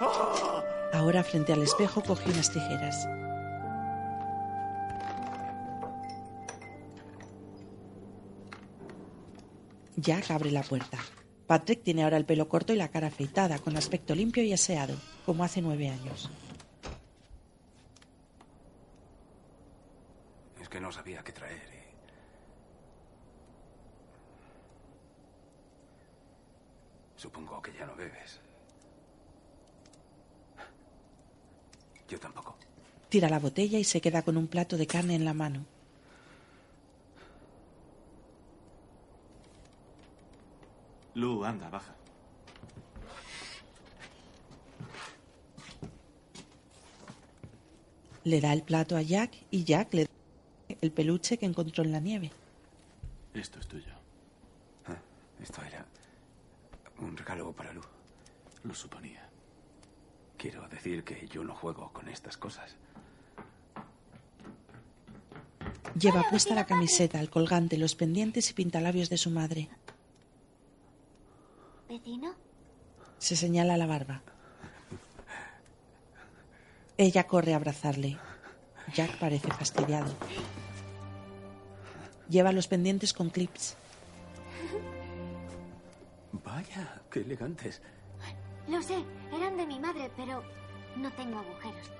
¡Ah! 0.00 0.64
Ahora 0.92 1.22
frente 1.22 1.52
al 1.52 1.62
espejo 1.62 2.02
coge 2.02 2.30
unas 2.30 2.50
tijeras. 2.50 3.06
Jack 9.96 10.30
abre 10.30 10.50
la 10.50 10.62
puerta. 10.62 10.98
Patrick 11.46 11.82
tiene 11.82 12.02
ahora 12.02 12.16
el 12.16 12.24
pelo 12.24 12.48
corto 12.48 12.72
y 12.72 12.76
la 12.76 12.88
cara 12.88 13.08
afeitada, 13.08 13.58
con 13.58 13.76
aspecto 13.76 14.14
limpio 14.14 14.42
y 14.42 14.52
aseado, 14.52 14.94
como 15.26 15.44
hace 15.44 15.60
nueve 15.60 15.88
años. 15.88 16.30
Que 21.20 21.30
traer. 21.32 21.56
y- 21.56 21.82
Supongo 27.16 27.60
que 27.62 27.72
ya 27.72 27.86
no 27.86 27.94
bebes. 27.94 28.40
Yo 32.08 32.18
tampoco. 32.18 32.56
Tira 33.08 33.28
la 33.28 33.38
botella 33.38 33.78
y 33.78 33.84
se 33.84 34.00
queda 34.00 34.22
con 34.22 34.36
un 34.36 34.48
plato 34.48 34.76
de 34.76 34.86
carne 34.86 35.14
en 35.14 35.24
la 35.24 35.34
mano. 35.34 35.64
Lu, 41.14 41.44
anda, 41.44 41.68
baja. 41.70 41.94
Le 48.24 48.40
da 48.40 48.52
el 48.52 48.62
plato 48.62 48.96
a 48.96 49.02
Jack 49.02 49.32
y 49.50 49.64
Jack 49.64 49.94
le 49.94 50.02
da 50.04 50.11
el 50.80 50.92
peluche 50.92 51.38
que 51.38 51.46
encontró 51.46 51.84
en 51.84 51.92
la 51.92 52.00
nieve. 52.00 52.30
Esto 53.34 53.58
es 53.60 53.66
tuyo. 53.66 53.92
Ah, 54.86 54.96
esto 55.40 55.62
era 55.62 55.84
un 57.00 57.16
regalo 57.16 57.52
para 57.52 57.72
Lu. 57.72 57.82
Lo 58.64 58.74
suponía. 58.74 59.28
Quiero 60.36 60.68
decir 60.68 61.04
que 61.04 61.26
yo 61.28 61.44
no 61.44 61.54
juego 61.54 61.92
con 61.92 62.08
estas 62.08 62.36
cosas. 62.36 62.76
Lleva 65.98 66.24
puesta 66.30 66.54
la 66.54 66.66
camiseta, 66.66 67.20
el 67.20 67.30
colgante, 67.30 67.76
los 67.76 67.94
pendientes 67.94 68.50
y 68.50 68.54
pintalabios 68.54 69.10
de 69.10 69.18
su 69.18 69.30
madre. 69.30 69.68
¿Vecino? 71.88 72.34
Se 73.18 73.36
señala 73.36 73.76
la 73.76 73.86
barba. 73.86 74.22
Ella 76.96 77.26
corre 77.26 77.52
a 77.52 77.56
abrazarle. 77.56 78.18
Jack 78.94 79.18
parece 79.18 79.48
fastidiado. 79.48 80.12
Lleva 82.28 82.52
los 82.52 82.68
pendientes 82.68 83.12
con 83.12 83.30
clips. 83.30 83.76
Vaya, 86.32 87.02
qué 87.10 87.20
elegantes. 87.20 87.82
Lo 88.68 88.80
sé, 88.80 89.04
eran 89.32 89.56
de 89.56 89.66
mi 89.66 89.78
madre, 89.80 90.10
pero 90.16 90.42
no 90.96 91.10
tengo 91.12 91.38
agujeros. 91.38 91.90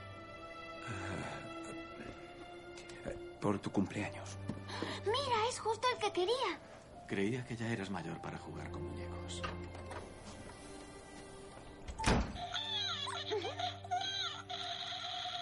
Por 3.40 3.58
tu 3.58 3.70
cumpleaños. 3.70 4.36
Mira, 5.04 5.48
es 5.48 5.58
justo 5.58 5.86
el 5.92 5.98
que 5.98 6.12
quería. 6.12 6.60
Creía 7.08 7.44
que 7.44 7.56
ya 7.56 7.68
eras 7.68 7.90
mayor 7.90 8.20
para 8.22 8.38
jugar 8.38 8.70
con 8.70 8.84
muñecos. 8.84 9.42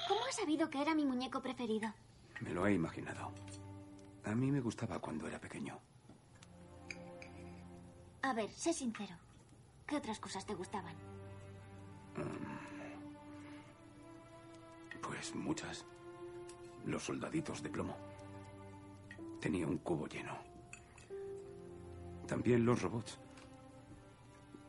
¿Cómo 0.09 0.25
has 0.27 0.35
sabido 0.35 0.71
que 0.71 0.81
era 0.81 0.95
mi 0.95 1.05
muñeco 1.05 1.41
preferido? 1.43 1.93
Me 2.41 2.51
lo 2.51 2.67
he 2.67 2.73
imaginado. 2.73 3.33
A 4.25 4.35
mí 4.35 4.51
me 4.51 4.61
gustaba 4.61 4.99
cuando 4.99 5.27
era 5.27 5.41
pequeño. 5.41 5.79
A 8.23 8.33
ver, 8.35 8.51
sé 8.51 8.73
sincero. 8.73 9.15
¿Qué 9.87 9.97
otras 9.97 10.21
cosas 10.21 10.47
te 10.47 10.55
gustaban? 10.55 10.95
Pues 15.11 15.35
muchas. 15.35 15.85
Los 16.87 17.03
soldaditos 17.03 17.63
de 17.63 17.69
plomo. 17.69 17.95
Tenía 19.39 19.67
un 19.67 19.77
cubo 19.79 20.07
lleno. 20.07 20.35
También 22.27 22.65
los 22.65 22.81
robots. 22.81 23.19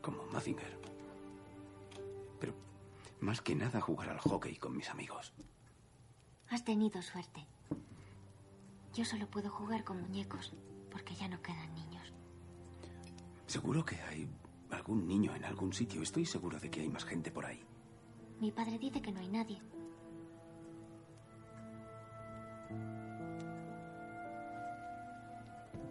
Como 0.02 0.26
Mazinger. 0.26 0.78
Pero 2.38 2.54
más 3.20 3.40
que 3.40 3.54
nada 3.54 3.80
jugar 3.80 4.10
al 4.10 4.18
hockey 4.18 4.56
con 4.56 4.76
mis 4.76 4.90
amigos. 4.90 5.32
Has 6.50 6.64
tenido 6.64 7.00
suerte. 7.00 7.46
Yo 8.92 9.04
solo 9.04 9.26
puedo 9.26 9.50
jugar 9.50 9.84
con 9.84 10.00
muñecos 10.02 10.52
porque 10.90 11.14
ya 11.14 11.26
no 11.28 11.40
quedan 11.40 11.74
niños. 11.74 12.12
Seguro 13.46 13.84
que 13.84 13.96
hay 14.02 14.28
algún 14.70 15.06
niño 15.06 15.34
en 15.34 15.44
algún 15.44 15.72
sitio. 15.72 16.02
Estoy 16.02 16.26
seguro 16.26 16.58
de 16.58 16.70
que 16.70 16.80
hay 16.80 16.88
más 16.88 17.04
gente 17.04 17.30
por 17.30 17.46
ahí. 17.46 17.64
Mi 18.40 18.50
padre 18.50 18.78
dice 18.78 19.00
que 19.00 19.12
no 19.12 19.20
hay 19.20 19.28
nadie. 19.28 19.62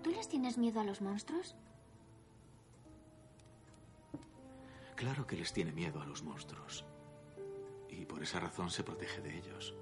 ¿Tú 0.04 0.12
les 0.12 0.28
tienes 0.28 0.58
miedo 0.58 0.80
a 0.80 0.84
los 0.84 1.02
monstruos? 1.02 1.56
Claro 4.96 5.26
que 5.26 5.36
les 5.36 5.52
tiene 5.54 5.72
miedo 5.72 6.00
a 6.02 6.06
los 6.06 6.22
monstruos. 6.22 6.86
Y 7.90 8.06
por 8.06 8.22
esa 8.22 8.40
razón 8.40 8.70
se 8.70 8.84
protege 8.84 9.22
de 9.22 9.38
ellos. 9.38 9.74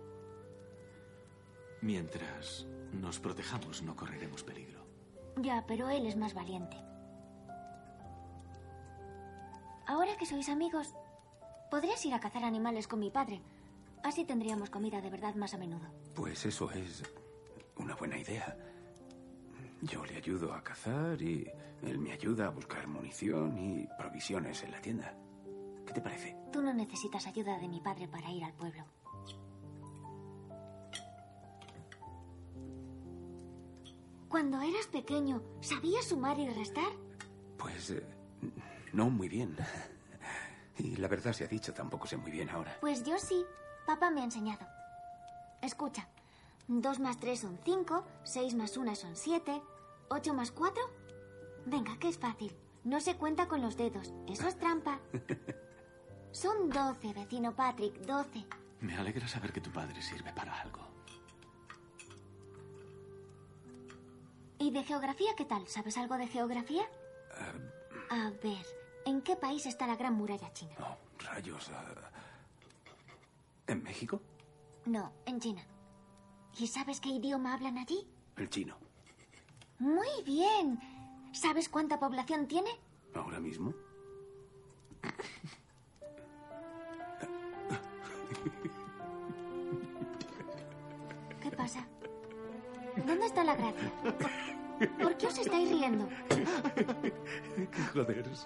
Mientras 1.81 2.67
nos 2.91 3.19
protejamos, 3.19 3.81
no 3.81 3.95
correremos 3.95 4.43
peligro. 4.43 4.85
Ya, 5.37 5.63
pero 5.67 5.89
él 5.89 6.05
es 6.05 6.17
más 6.17 6.33
valiente. 6.33 6.77
Ahora 9.87 10.15
que 10.17 10.25
sois 10.25 10.49
amigos, 10.49 10.93
podrías 11.71 12.05
ir 12.05 12.13
a 12.13 12.19
cazar 12.19 12.43
animales 12.43 12.87
con 12.87 12.99
mi 12.99 13.09
padre. 13.09 13.41
Así 14.03 14.23
tendríamos 14.25 14.69
comida 14.69 15.01
de 15.01 15.09
verdad 15.09 15.35
más 15.35 15.53
a 15.53 15.57
menudo. 15.57 15.87
Pues 16.15 16.45
eso 16.45 16.69
es 16.71 17.03
una 17.77 17.95
buena 17.95 18.17
idea. 18.17 18.55
Yo 19.81 20.05
le 20.05 20.17
ayudo 20.17 20.53
a 20.53 20.63
cazar 20.63 21.21
y 21.21 21.49
él 21.81 21.97
me 21.99 22.11
ayuda 22.11 22.47
a 22.47 22.49
buscar 22.49 22.87
munición 22.87 23.57
y 23.57 23.87
provisiones 23.97 24.63
en 24.63 24.71
la 24.71 24.81
tienda. 24.81 25.13
¿Qué 25.85 25.93
te 25.93 26.01
parece? 26.01 26.35
Tú 26.51 26.61
no 26.61 26.73
necesitas 26.73 27.25
ayuda 27.25 27.57
de 27.57 27.67
mi 27.67 27.79
padre 27.79 28.07
para 28.07 28.29
ir 28.29 28.43
al 28.43 28.53
pueblo. 28.53 28.83
Cuando 34.29 34.61
eras 34.61 34.85
pequeño, 34.87 35.41
¿sabías 35.59 36.05
sumar 36.05 36.37
y 36.39 36.47
restar? 36.49 36.91
Pues 37.57 37.89
eh, 37.89 38.05
no 38.93 39.09
muy 39.09 39.27
bien. 39.27 39.55
Y 40.77 40.95
la 40.95 41.09
verdad 41.09 41.33
se 41.33 41.43
ha 41.43 41.47
dicho, 41.47 41.73
tampoco 41.73 42.07
sé 42.07 42.15
muy 42.15 42.31
bien 42.31 42.49
ahora. 42.49 42.77
Pues 42.79 43.03
yo 43.03 43.19
sí. 43.19 43.45
Papá 43.85 44.11
me 44.11 44.21
ha 44.21 44.23
enseñado. 44.23 44.65
Escucha. 45.61 46.07
Dos 46.69 46.99
más 46.99 47.19
tres 47.19 47.41
son 47.41 47.59
cinco, 47.65 48.05
seis 48.23 48.55
más 48.55 48.77
una 48.77 48.95
son 48.95 49.17
siete, 49.17 49.61
ocho 50.07 50.33
más 50.33 50.51
cuatro. 50.51 50.81
Venga, 51.65 51.97
que 51.99 52.07
es 52.07 52.17
fácil. 52.17 52.55
No 52.85 53.01
se 53.01 53.17
cuenta 53.17 53.49
con 53.49 53.61
los 53.61 53.75
dedos. 53.75 54.13
Eso 54.29 54.47
es 54.47 54.57
trampa. 54.57 55.01
Son 56.31 56.69
doce, 56.69 57.11
vecino 57.11 57.55
Patrick, 57.55 57.95
doce. 58.05 58.45
Me 58.79 58.95
alegra 58.95 59.27
saber 59.27 59.51
que 59.51 59.61
tu 59.61 59.71
padre 59.71 60.01
sirve 60.01 60.31
para 60.31 60.61
algo. 60.61 60.88
¿Y 64.59 64.71
de 64.71 64.83
geografía 64.83 65.31
qué 65.37 65.45
tal? 65.45 65.67
¿Sabes 65.67 65.97
algo 65.97 66.17
de 66.17 66.27
geografía? 66.27 66.83
A 68.09 68.29
ver, 68.43 68.65
¿en 69.05 69.21
qué 69.21 69.35
país 69.35 69.65
está 69.65 69.87
la 69.87 69.95
Gran 69.95 70.13
Muralla 70.15 70.51
China? 70.53 70.73
No, 70.79 70.97
rayos. 71.25 71.69
ah. 71.73 72.11
¿En 73.67 73.83
México? 73.83 74.21
No, 74.85 75.13
en 75.25 75.39
China. 75.39 75.61
¿Y 76.57 76.67
sabes 76.67 76.99
qué 76.99 77.09
idioma 77.09 77.53
hablan 77.53 77.77
allí? 77.77 78.05
El 78.35 78.49
chino. 78.49 78.75
Muy 79.77 80.23
bien. 80.25 80.79
¿Sabes 81.31 81.69
cuánta 81.69 81.99
población 81.99 82.47
tiene? 82.47 82.71
¿Ahora 83.13 83.39
mismo? 83.39 83.73
¿Qué 91.41 91.51
pasa? 91.51 91.85
¿Dónde 93.05 93.25
está 93.25 93.43
la 93.43 93.55
gracia? 93.55 93.91
¿Por 95.01 95.17
qué 95.17 95.27
os 95.27 95.37
estáis 95.37 95.69
riendo? 95.69 96.07
Qué 96.29 97.81
joder, 97.93 98.29
sí. 98.33 98.45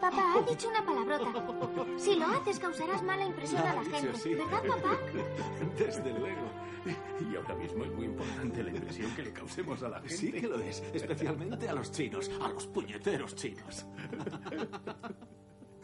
Papá 0.00 0.34
ha 0.36 0.42
dicho 0.50 0.68
una 0.68 0.84
palabrota. 0.84 1.96
Si 1.96 2.14
lo 2.16 2.26
haces, 2.26 2.58
causarás 2.58 3.02
mala 3.02 3.24
impresión 3.24 3.62
a 3.62 3.74
la 3.74 3.84
gente. 3.84 4.18
sí. 4.18 4.34
¿Verdad, 4.34 4.62
papá? 4.66 4.98
Desde 5.78 6.12
luego. 6.12 6.50
Y 7.30 7.34
ahora 7.36 7.54
mismo 7.54 7.84
es 7.84 7.92
muy 7.92 8.04
importante 8.04 8.62
la 8.62 8.70
impresión 8.70 9.10
que 9.16 9.22
le 9.22 9.32
causemos 9.32 9.82
a 9.82 9.88
la 9.88 9.98
gente. 10.00 10.16
Sí 10.16 10.32
que 10.32 10.46
lo 10.46 10.60
es, 10.60 10.82
especialmente 10.92 11.68
a 11.68 11.72
los 11.72 11.90
chinos, 11.90 12.30
a 12.40 12.48
los 12.48 12.66
puñeteros 12.66 13.34
chinos. 13.34 13.86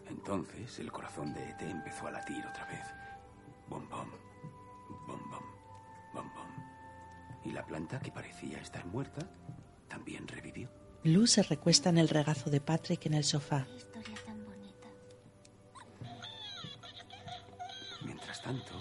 Entonces 0.09 0.79
el 0.79 0.93
corazón 0.93 1.33
de 1.33 1.43
ET 1.51 1.63
empezó 1.63 2.07
a 2.07 2.11
latir 2.13 2.45
otra 2.47 2.67
vez. 2.67 2.85
Bom, 3.69 3.89
bom, 3.89 4.07
Y 7.45 7.51
la 7.53 7.65
planta, 7.67 8.01
que 8.01 8.11
parecía 8.13 8.59
estar 8.59 8.87
muerta, 8.87 9.27
también 9.89 10.27
revivió. 10.29 10.71
Lou 11.05 11.27
se 11.27 11.43
recuesta 11.43 11.91
en 11.91 11.99
el 11.99 12.09
regazo 12.09 12.49
de 12.51 12.61
Patrick 12.61 13.07
en 13.07 13.15
el 13.15 13.25
sofá. 13.25 13.67
Historia 13.77 14.17
tan 14.25 14.45
bonita. 14.45 14.89
Mientras 18.05 18.41
tanto, 18.41 18.73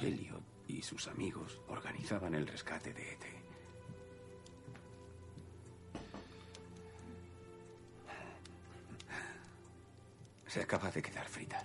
Elliot 0.00 0.42
y 0.66 0.82
sus 0.82 1.06
amigos 1.06 1.60
organizaban 1.68 2.34
el 2.34 2.46
rescate 2.46 2.92
de 2.92 3.02
E 3.02 3.12
ET. 3.12 3.20
Se 10.46 10.62
acaba 10.62 10.90
de 10.90 11.00
quedar 11.00 11.28
frita. 11.28 11.64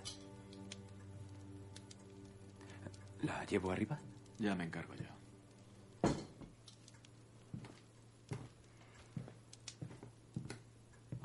¿La 3.22 3.44
llevo 3.44 3.72
arriba? 3.72 3.98
Ya 4.38 4.54
me 4.54 4.62
encargo 4.62 4.94
yo. 4.94 5.05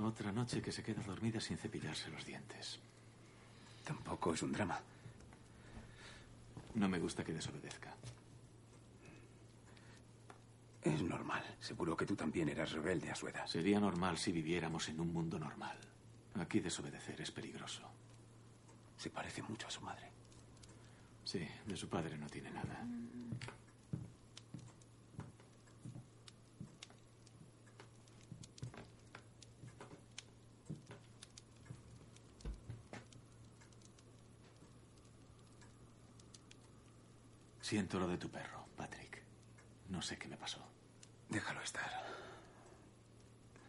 Otra 0.04 0.32
noche 0.32 0.62
que 0.62 0.72
se 0.72 0.82
queda 0.82 1.04
dormida 1.04 1.40
sin 1.40 1.58
cepillarse 1.58 2.10
los 2.10 2.26
dientes. 2.26 2.80
Tampoco 3.84 4.34
es 4.34 4.42
un 4.42 4.52
drama. 4.52 4.80
No 6.76 6.90
me 6.90 6.98
gusta 6.98 7.24
que 7.24 7.34
desobedezca. 7.34 7.94
Es 10.82 11.04
normal. 11.04 11.44
Seguro 11.60 11.96
que 11.96 12.08
tú 12.08 12.16
también 12.16 12.50
eras 12.50 12.72
rebelde 12.72 13.12
a 13.12 13.16
su 13.16 13.28
edad. 13.28 13.46
Sería 13.46 13.80
normal 13.80 14.18
si 14.18 14.32
viviéramos 14.32 14.90
en 14.90 15.00
un 15.00 15.14
mundo 15.14 15.38
normal. 15.38 15.78
Aquí 16.40 16.60
desobedecer 16.60 17.22
es 17.22 17.30
peligroso. 17.30 17.84
Se 18.98 19.12
parece 19.12 19.44
mucho 19.44 19.68
a 19.68 19.72
su 19.72 19.82
madre. 19.82 20.10
Sí, 21.24 21.48
de 21.68 21.78
su 21.78 21.88
padre 21.88 22.18
no 22.18 22.28
tiene 22.28 22.50
nada. 22.50 22.84
Siento 37.72 38.00
lo 38.00 38.06
de 38.10 38.18
tu 38.18 38.30
perro, 38.30 38.68
Patrick. 38.76 39.24
No 39.88 40.02
sé 40.02 40.18
qué 40.18 40.28
me 40.28 40.36
pasó. 40.36 40.60
Déjalo 41.30 41.62
estar. 41.62 41.90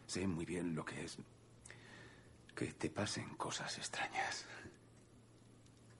Sé 0.09 0.27
muy 0.27 0.45
bien 0.45 0.75
lo 0.75 0.85
que 0.85 1.05
es 1.05 1.19
que 2.57 2.73
te 2.73 2.91
pasen 2.91 3.37
cosas 3.37 3.79
extrañas. 3.79 4.45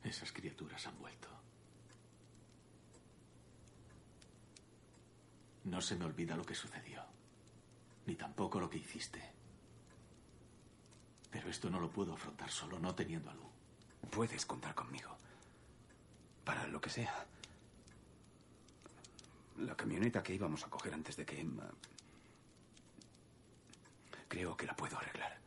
Esas 0.03 0.33
criaturas 0.33 0.85
han 0.89 0.99
vuelto. 0.99 1.29
No 5.63 5.81
se 5.81 5.95
me 5.95 6.05
olvida 6.05 6.35
lo 6.35 6.45
que 6.45 6.57
sucedió, 6.57 7.05
ni 8.07 8.17
tampoco 8.17 8.59
lo 8.59 8.69
que 8.69 8.79
hiciste. 8.79 9.23
Pero 11.31 11.49
esto 11.49 11.71
no 11.71 11.79
lo 11.79 11.93
puedo 11.93 12.15
afrontar 12.15 12.51
solo, 12.51 12.81
no 12.81 12.97
teniendo 12.97 13.31
a 13.31 13.35
Lu. 13.35 13.49
Puedes 14.11 14.45
contar 14.45 14.75
conmigo. 14.75 15.17
Para 16.45 16.67
lo 16.67 16.81
que 16.81 16.91
sea. 16.91 17.29
La 19.63 19.77
camioneta 19.77 20.23
que 20.23 20.35
íbamos 20.35 20.65
a 20.67 20.71
coger 20.71 20.93
antes 20.93 21.17
de 21.17 21.25
que 21.25 21.41
Emma... 21.41 21.71
Creo 24.29 24.57
que 24.57 24.67
la 24.67 24.75
puedo 24.75 24.97
arreglar. 24.97 25.39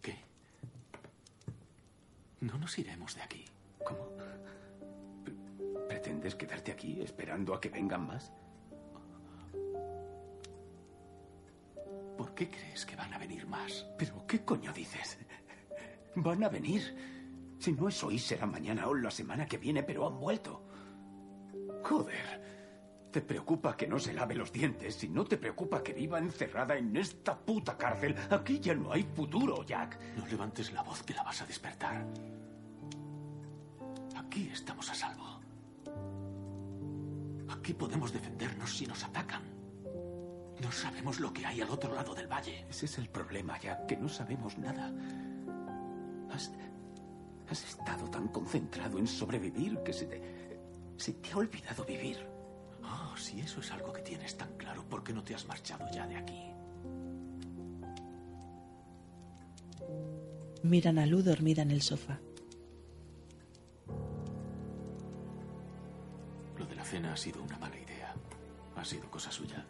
¿Qué? 0.00 0.16
No 2.40 2.56
nos 2.56 2.78
iremos 2.78 3.14
de 3.14 3.22
aquí. 3.22 3.44
¿Cómo? 3.84 4.08
¿Pretendes 5.88 6.34
quedarte 6.34 6.72
aquí 6.72 7.00
esperando 7.02 7.52
a 7.52 7.60
que 7.60 7.68
vengan 7.68 8.06
más? 8.06 8.32
¿Por 12.16 12.34
qué 12.34 12.48
crees 12.48 12.86
que 12.86 12.96
van 12.96 13.12
a 13.12 13.18
venir 13.18 13.46
más? 13.46 13.86
¿Pero 13.98 14.26
qué 14.26 14.44
coño 14.44 14.72
dices? 14.72 15.18
Van 16.14 16.42
a 16.42 16.48
venir. 16.48 16.96
Si 17.58 17.72
no 17.72 17.88
es 17.88 18.02
hoy, 18.02 18.18
será 18.18 18.46
mañana 18.46 18.88
o 18.88 18.94
la 18.94 19.10
semana 19.10 19.46
que 19.46 19.58
viene, 19.58 19.82
pero 19.82 20.06
han 20.06 20.18
vuelto. 20.18 20.67
Joder. 21.88 22.48
¿Te 23.10 23.22
preocupa 23.22 23.74
que 23.74 23.86
no 23.86 23.98
se 23.98 24.12
lave 24.12 24.34
los 24.34 24.52
dientes 24.52 25.02
y 25.02 25.08
no 25.08 25.24
te 25.24 25.38
preocupa 25.38 25.82
que 25.82 25.94
viva 25.94 26.18
encerrada 26.18 26.76
en 26.76 26.94
esta 26.94 27.38
puta 27.38 27.78
cárcel? 27.78 28.14
Aquí 28.28 28.60
ya 28.60 28.74
no 28.74 28.92
hay 28.92 29.02
futuro, 29.02 29.64
Jack. 29.64 29.98
No 30.18 30.26
levantes 30.26 30.70
la 30.72 30.82
voz 30.82 31.02
que 31.02 31.14
la 31.14 31.22
vas 31.22 31.40
a 31.40 31.46
despertar. 31.46 32.04
Aquí 34.16 34.50
estamos 34.52 34.90
a 34.90 34.94
salvo. 34.94 35.40
Aquí 37.48 37.72
podemos 37.72 38.12
defendernos 38.12 38.76
si 38.76 38.86
nos 38.86 39.02
atacan. 39.04 39.42
No 40.60 40.70
sabemos 40.70 41.20
lo 41.20 41.32
que 41.32 41.46
hay 41.46 41.62
al 41.62 41.70
otro 41.70 41.94
lado 41.94 42.14
del 42.14 42.26
valle. 42.26 42.66
Ese 42.68 42.84
es 42.84 42.98
el 42.98 43.08
problema, 43.08 43.58
Jack, 43.58 43.86
que 43.86 43.96
no 43.96 44.10
sabemos 44.10 44.58
nada. 44.58 44.92
Has, 46.30 46.52
has 47.48 47.64
estado 47.64 48.10
tan 48.10 48.28
concentrado 48.28 48.98
en 48.98 49.06
sobrevivir 49.06 49.82
que 49.82 49.94
se 49.94 50.04
te, 50.04 50.37
se 50.98 51.12
te 51.12 51.32
ha 51.32 51.36
olvidado 51.36 51.84
vivir. 51.84 52.18
Oh, 52.82 53.16
si 53.16 53.40
eso 53.40 53.60
es 53.60 53.70
algo 53.70 53.92
que 53.92 54.02
tienes 54.02 54.36
tan 54.36 54.52
claro, 54.56 54.84
¿por 54.84 55.02
qué 55.04 55.12
no 55.12 55.22
te 55.22 55.34
has 55.34 55.46
marchado 55.46 55.86
ya 55.92 56.06
de 56.06 56.16
aquí? 56.16 56.44
Miran 60.62 60.98
a 60.98 61.06
Lu 61.06 61.22
dormida 61.22 61.62
en 61.62 61.70
el 61.70 61.82
sofá. 61.82 62.18
Lo 66.58 66.66
de 66.66 66.74
la 66.74 66.84
cena 66.84 67.12
ha 67.12 67.16
sido 67.16 67.42
una 67.42 67.56
mala 67.58 67.78
idea. 67.78 68.14
Ha 68.76 68.84
sido 68.84 69.08
cosa 69.10 69.30
suya. 69.30 69.64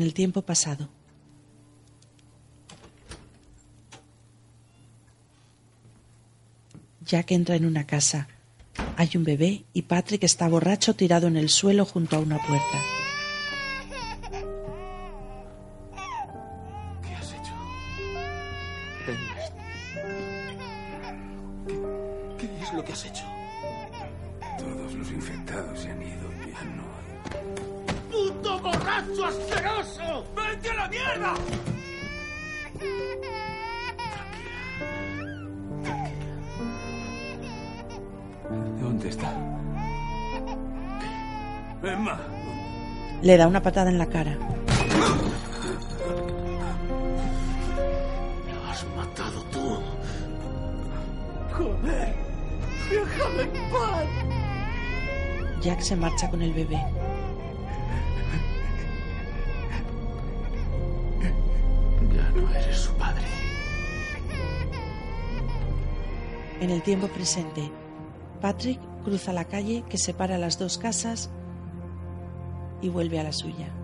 En 0.00 0.06
el 0.06 0.14
tiempo 0.14 0.40
pasado. 0.40 0.88
Jack 7.04 7.32
entra 7.32 7.56
en 7.56 7.66
una 7.66 7.86
casa. 7.86 8.28
Hay 8.96 9.10
un 9.16 9.24
bebé 9.24 9.66
y 9.74 9.82
Patrick 9.82 10.24
está 10.24 10.48
borracho 10.48 10.94
tirado 10.94 11.26
en 11.26 11.36
el 11.36 11.50
suelo 11.50 11.84
junto 11.84 12.16
a 12.16 12.20
una 12.20 12.38
puerta. 12.38 12.99
¿Dónde 38.80 39.08
está? 39.08 39.32
Emma. 41.82 42.18
Le 43.22 43.36
da 43.36 43.46
una 43.46 43.62
patada 43.62 43.90
en 43.90 43.98
la 43.98 44.06
cara. 44.06 44.36
Lo 48.50 48.70
has 48.70 48.84
matado 48.96 49.42
tú. 49.52 49.78
¡Joder! 51.52 52.14
¡Déjame 52.90 53.42
en 53.42 53.70
paz! 53.70 54.08
Jack 55.62 55.80
se 55.80 55.96
marcha 55.96 56.30
con 56.30 56.42
el 56.42 56.52
bebé. 56.52 56.82
Ya 62.14 62.30
no 62.34 62.50
eres 62.54 62.76
su 62.76 62.92
padre. 62.94 63.24
En 66.60 66.70
el 66.70 66.82
tiempo 66.82 67.08
presente, 67.08 67.70
Patrick 68.40 68.80
cruza 69.04 69.32
la 69.32 69.44
calle 69.44 69.84
que 69.88 69.98
separa 69.98 70.38
las 70.38 70.58
dos 70.58 70.78
casas 70.78 71.30
y 72.82 72.88
vuelve 72.88 73.20
a 73.20 73.24
la 73.24 73.32
suya. 73.32 73.79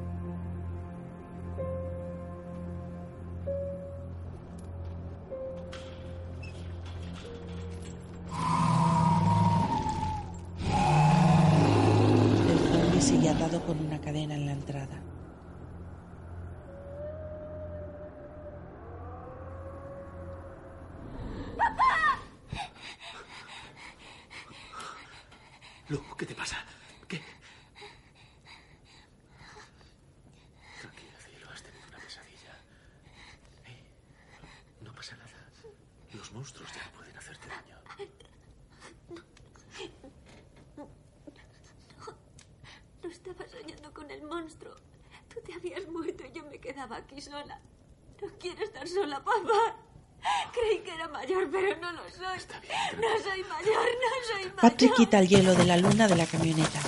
Patrick 54.67 54.97
quita 54.97 55.21
el 55.21 55.29
hielo 55.29 55.55
de 55.55 55.65
la 55.65 55.77
luna 55.77 56.09
de 56.09 56.17
la 56.17 56.27
camioneta. 56.27 56.81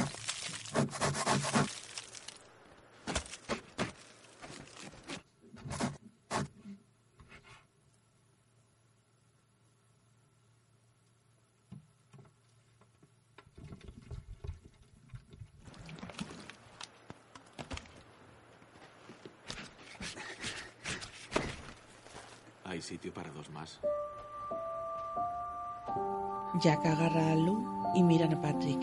Jack 26.61 26.87
agarra 26.87 27.31
a 27.31 27.37
Lou 27.37 27.63
y 27.95 28.03
miran 28.03 28.35
a 28.35 28.41
Patrick. 28.41 28.81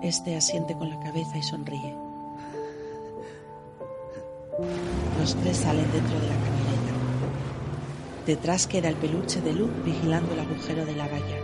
Este 0.00 0.36
asiente 0.36 0.74
con 0.74 0.88
la 0.88 0.98
cabeza 1.00 1.36
y 1.36 1.42
sonríe. 1.42 1.94
Los 5.18 5.34
tres 5.36 5.58
salen 5.58 5.90
dentro 5.92 6.18
de 6.18 6.28
la 6.28 6.34
camioneta. 6.34 6.92
Detrás 8.24 8.66
queda 8.66 8.88
el 8.88 8.96
peluche 8.96 9.42
de 9.42 9.52
Lou 9.52 9.68
vigilando 9.84 10.32
el 10.32 10.40
agujero 10.40 10.86
de 10.86 10.96
la 10.96 11.08
valla. 11.08 11.36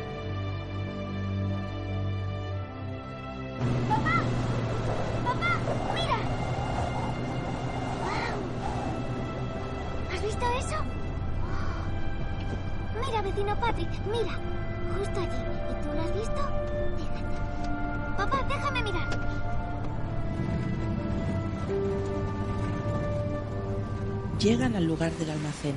¡Papá! 3.88 4.22
¡Mira! 5.94 6.18
¡Guau! 8.02 8.38
¿Has 10.14 10.22
visto 10.22 10.46
eso? 10.58 10.76
Mira, 13.04 13.20
vecino 13.20 13.60
Patrick, 13.60 13.90
mira. 14.10 14.40
Justo 14.98 15.20
allí. 15.20 15.45
Llegan 24.46 24.76
al 24.76 24.84
lugar 24.84 25.10
del 25.10 25.28
almacén. 25.28 25.74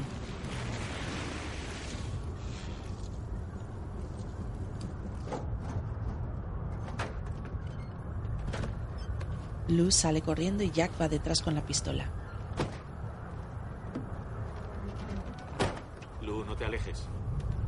Luz 9.70 9.96
sale 9.96 10.22
corriendo 10.22 10.62
y 10.62 10.70
Jack 10.70 10.92
va 11.02 11.08
detrás 11.08 11.42
con 11.42 11.56
la 11.56 11.66
pistola. 11.66 12.12
Lu, 16.22 16.46
no 16.46 16.56
te 16.56 16.66
alejes. 16.66 17.10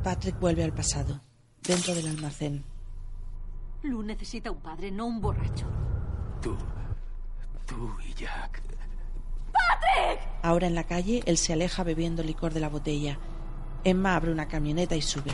Patrick 0.04 0.38
vuelve 0.38 0.62
al 0.62 0.72
pasado, 0.72 1.20
dentro 1.64 1.96
del 1.96 2.06
almacén. 2.06 2.62
Lu 3.82 4.04
necesita 4.04 4.52
un 4.52 4.60
padre, 4.60 4.92
no 4.92 5.06
un 5.06 5.20
borracho. 5.20 5.66
Tú. 6.40 6.56
Tú 7.66 7.90
y 8.08 8.14
Jack. 8.14 8.61
Ahora 10.42 10.66
en 10.66 10.74
la 10.74 10.84
calle, 10.84 11.22
él 11.26 11.38
se 11.38 11.52
aleja 11.52 11.84
bebiendo 11.84 12.22
licor 12.24 12.52
de 12.52 12.60
la 12.60 12.68
botella. 12.68 13.18
Emma 13.84 14.16
abre 14.16 14.32
una 14.32 14.48
camioneta 14.48 14.96
y 14.96 15.02
sube. 15.02 15.30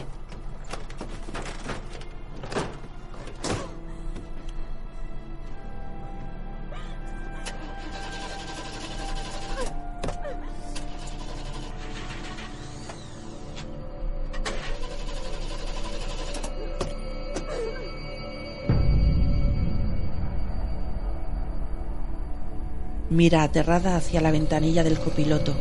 Mira 23.11 23.43
aterrada 23.43 23.97
hacia 23.97 24.21
la 24.21 24.31
ventanilla 24.31 24.85
del 24.85 24.99
copiloto. 24.99 25.55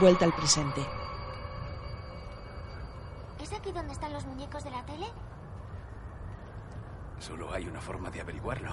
Vuelta 0.00 0.24
al 0.24 0.32
presente. 0.34 0.80
¿Es 3.40 3.52
aquí 3.52 3.70
donde 3.70 3.92
están 3.92 4.12
los 4.12 4.26
muñecos 4.26 4.64
de 4.64 4.70
la 4.72 4.84
tele? 4.84 5.06
Solo 7.20 7.52
hay 7.52 7.68
una 7.68 7.80
forma 7.80 8.10
de 8.10 8.20
averiguarlo. 8.20 8.72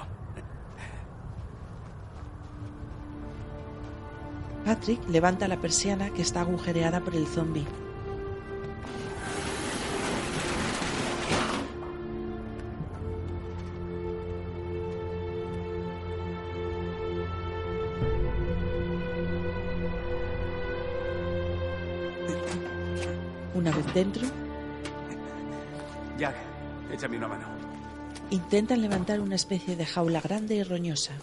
Patrick 4.65 5.07
levanta 5.09 5.47
la 5.47 5.57
persiana 5.57 6.09
que 6.09 6.23
está 6.23 6.41
agujereada 6.41 7.01
por 7.01 7.15
el 7.15 7.27
zombie. 7.27 7.67
Dentro, 23.93 24.27
Jack, 26.17 26.35
échame 26.91 27.17
una 27.17 27.27
mano. 27.27 27.45
intentan 28.29 28.81
levantar 28.81 29.19
una 29.19 29.35
especie 29.35 29.75
de 29.75 29.85
jaula 29.85 30.21
grande 30.21 30.55
y 30.55 30.63
roñosa. 30.63 31.13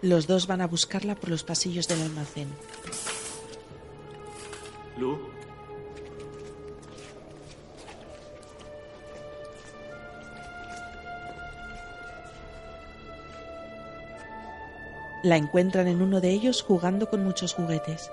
Los 0.00 0.26
dos 0.26 0.46
van 0.46 0.60
a 0.60 0.66
buscarla 0.66 1.16
por 1.16 1.28
los 1.28 1.42
pasillos 1.42 1.88
del 1.88 2.00
almacén. 2.00 2.48
Lu. 4.98 5.16
La 15.22 15.36
encuentran 15.36 15.86
en 15.88 16.02
uno 16.02 16.20
de 16.20 16.30
ellos 16.30 16.62
jugando 16.62 17.08
con 17.08 17.22
muchos 17.24 17.54
juguetes. 17.54 18.10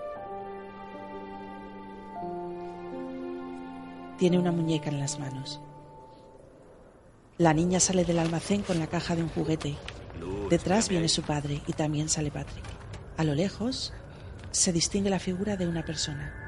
Tiene 4.17 4.37
una 4.37 4.51
muñeca 4.51 4.89
en 4.89 4.99
las 4.99 5.19
manos. 5.19 5.59
La 7.37 7.53
niña 7.53 7.79
sale 7.79 8.05
del 8.05 8.19
almacén 8.19 8.61
con 8.61 8.79
la 8.79 8.87
caja 8.87 9.15
de 9.15 9.23
un 9.23 9.29
juguete. 9.29 9.75
Detrás 10.49 10.89
viene 10.89 11.09
su 11.09 11.23
padre 11.23 11.61
y 11.67 11.73
también 11.73 12.09
sale 12.09 12.31
Patrick. 12.31 12.65
A 13.17 13.23
lo 13.23 13.33
lejos, 13.33 13.91
se 14.51 14.71
distingue 14.71 15.09
la 15.09 15.19
figura 15.19 15.57
de 15.57 15.67
una 15.67 15.83
persona. 15.83 16.44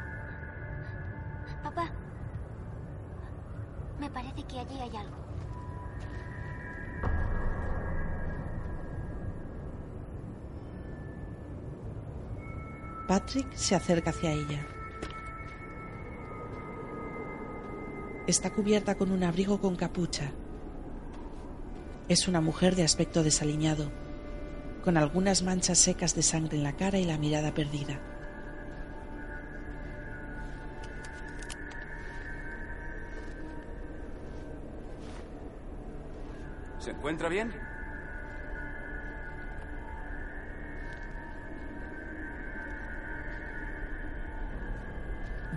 Patrick 13.27 13.53
se 13.55 13.75
acerca 13.75 14.11
hacia 14.11 14.31
ella. 14.31 14.65
Está 18.25 18.51
cubierta 18.51 18.95
con 18.95 19.11
un 19.11 19.21
abrigo 19.21 19.59
con 19.59 19.75
capucha. 19.75 20.31
Es 22.07 22.29
una 22.29 22.39
mujer 22.39 22.77
de 22.77 22.83
aspecto 22.83 23.23
desaliñado, 23.23 23.91
con 24.81 24.95
algunas 24.95 25.43
manchas 25.43 25.77
secas 25.77 26.15
de 26.15 26.21
sangre 26.21 26.55
en 26.55 26.63
la 26.63 26.77
cara 26.77 26.99
y 26.99 27.03
la 27.03 27.17
mirada 27.17 27.53
perdida. 27.53 27.99
¿Se 36.79 36.91
encuentra 36.91 37.27
bien? 37.27 37.51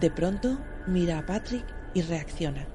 De 0.01 0.11
pronto 0.11 0.59
mira 0.87 1.19
a 1.19 1.27
Patrick 1.27 1.65
y 1.93 2.03
reacciona. 2.03 2.67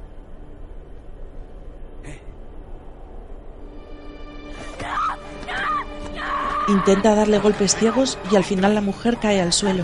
Intenta 6.67 7.13
darle 7.13 7.39
golpes 7.39 7.75
ciegos 7.75 8.17
y 8.31 8.35
al 8.35 8.43
final 8.43 8.73
la 8.73 8.81
mujer 8.81 9.17
cae 9.17 9.41
al 9.41 9.53
suelo. 9.53 9.83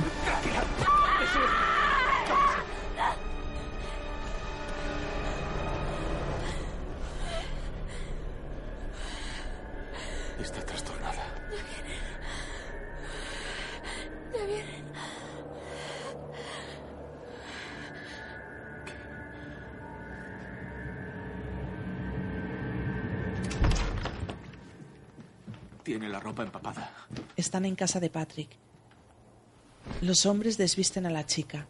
Están 27.62 27.70
en 27.70 27.76
casa 27.76 28.00
de 28.00 28.10
Patrick. 28.10 28.50
Los 30.02 30.26
hombres 30.26 30.58
desvisten 30.58 31.06
a 31.06 31.12
la 31.12 31.28
chica. 31.28 31.68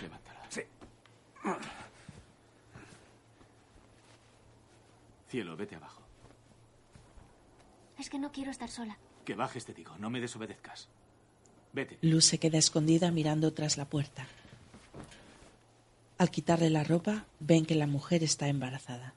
Levántala. 0.00 0.40
Sí. 0.48 0.62
Cielo, 5.28 5.58
vete 5.58 5.74
abajo. 5.74 6.00
Es 7.98 8.08
que 8.08 8.18
no 8.18 8.32
quiero 8.32 8.50
estar 8.50 8.70
sola. 8.70 8.96
Que 9.26 9.34
bajes, 9.34 9.66
te 9.66 9.74
digo. 9.74 9.98
No 9.98 10.08
me 10.08 10.22
desobedezcas. 10.22 10.88
Vete. 11.74 11.98
Luz 12.00 12.24
se 12.24 12.38
queda 12.38 12.56
escondida 12.56 13.10
mirando 13.10 13.52
tras 13.52 13.76
la 13.76 13.84
puerta. 13.84 14.26
Al 16.22 16.30
quitarle 16.30 16.70
la 16.70 16.84
ropa, 16.84 17.26
ven 17.40 17.66
que 17.66 17.74
la 17.74 17.88
mujer 17.88 18.22
está 18.22 18.46
embarazada. 18.46 19.16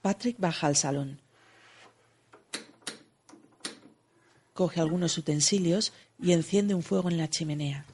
Patrick 0.00 0.38
baja 0.38 0.68
al 0.68 0.76
salón. 0.76 1.20
Coge 4.54 4.78
algunos 4.78 5.18
utensilios 5.18 5.92
y 6.20 6.30
enciende 6.34 6.76
un 6.76 6.84
fuego 6.84 7.10
en 7.10 7.18
la 7.18 7.28
chimenea. 7.28 7.84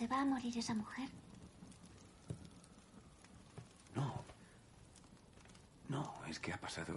¿Se 0.00 0.08
va 0.20 0.26
a 0.26 0.34
morir 0.34 0.56
esa 0.58 0.74
mujer? 0.74 1.08
No. 3.94 4.22
No, 5.88 6.14
es 6.28 6.38
que 6.38 6.52
ha 6.52 6.58
pasado 6.58 6.94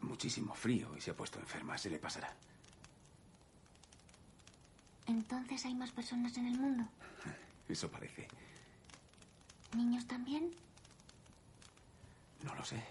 muchísimo 0.00 0.54
frío 0.54 0.96
y 0.96 1.00
se 1.02 1.10
ha 1.10 1.16
puesto 1.16 1.38
enferma. 1.38 1.76
Se 1.76 1.90
le 1.90 1.98
pasará. 1.98 2.34
Entonces 5.06 5.64
hay 5.66 5.74
más 5.74 5.90
personas 5.90 6.36
en 6.38 6.46
el 6.46 6.58
mundo. 6.58 6.84
Eso 7.68 7.90
parece. 7.90 8.26
¿Niños 9.76 10.06
también? 10.06 10.50
No 12.42 12.54
lo 12.54 12.64
sé. 12.64 12.82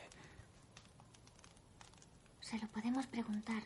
Se 2.41 2.59
lo 2.59 2.67
podemos 2.67 3.07
preguntar 3.07 3.63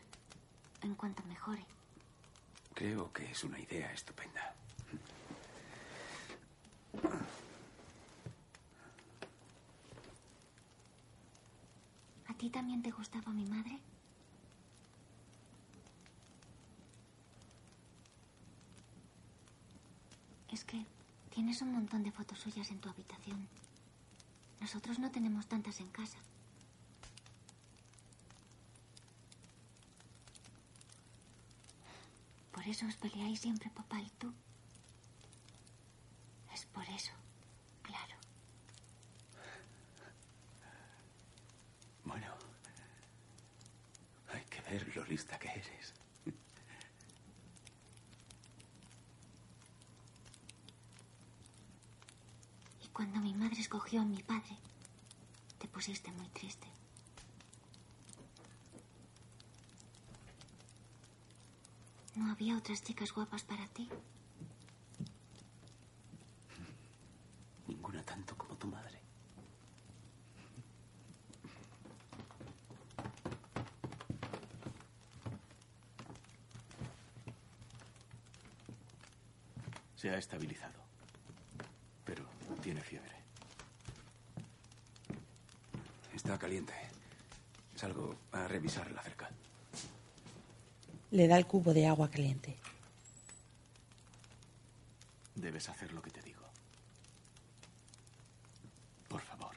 en 0.82 0.94
cuanto 0.94 1.22
mejore. 1.24 1.64
Creo 2.74 3.12
que 3.12 3.30
es 3.30 3.44
una 3.44 3.58
idea 3.58 3.92
estupenda. 3.92 4.45
¿A 12.36 12.38
ti 12.38 12.50
también 12.50 12.82
te 12.82 12.90
gustaba 12.90 13.32
mi 13.32 13.46
madre? 13.46 13.80
Es 20.52 20.62
que 20.64 20.84
tienes 21.30 21.62
un 21.62 21.72
montón 21.72 22.02
de 22.02 22.12
fotos 22.12 22.38
suyas 22.38 22.70
en 22.70 22.78
tu 22.78 22.90
habitación. 22.90 23.48
Nosotros 24.60 24.98
no 24.98 25.10
tenemos 25.10 25.46
tantas 25.46 25.80
en 25.80 25.88
casa. 25.88 26.18
Por 32.52 32.68
eso 32.68 32.84
os 32.86 32.96
peleáis 32.96 33.40
siempre, 33.40 33.70
papá 33.70 33.98
y 33.98 34.10
tú. 34.18 34.30
Es 36.52 36.66
por 36.66 36.84
eso, 36.84 37.12
claro. 37.82 38.14
Bueno. 42.04 42.26
Ver 44.68 44.96
lo 44.96 45.04
lista 45.04 45.38
que 45.38 45.48
eres. 45.48 45.94
Y 52.82 52.88
cuando 52.88 53.20
mi 53.20 53.32
madre 53.34 53.60
escogió 53.60 54.00
a 54.02 54.04
mi 54.04 54.22
padre, 54.22 54.56
te 55.58 55.68
pusiste 55.68 56.10
muy 56.12 56.28
triste. 56.28 56.66
¿No 62.16 62.30
había 62.32 62.56
otras 62.56 62.82
chicas 62.82 63.12
guapas 63.12 63.44
para 63.44 63.66
ti? 63.68 63.88
Ninguna 67.68 68.02
tanto 68.02 68.36
como 68.36 68.56
tu 68.56 68.66
madre. 68.66 68.96
Se 80.06 80.12
ha 80.12 80.18
estabilizado. 80.18 80.78
Pero 82.04 82.24
tiene 82.62 82.80
fiebre. 82.80 83.10
Está 86.14 86.38
caliente. 86.38 86.72
Salgo 87.74 88.14
a 88.30 88.46
revisarla 88.46 89.02
cerca. 89.02 89.28
Le 91.10 91.26
da 91.26 91.36
el 91.36 91.48
cubo 91.48 91.74
de 91.74 91.88
agua 91.88 92.08
caliente. 92.08 92.56
Debes 95.34 95.68
hacer 95.68 95.92
lo 95.92 96.00
que 96.00 96.12
te 96.12 96.22
digo. 96.22 96.42
Por 99.08 99.22
favor. 99.22 99.56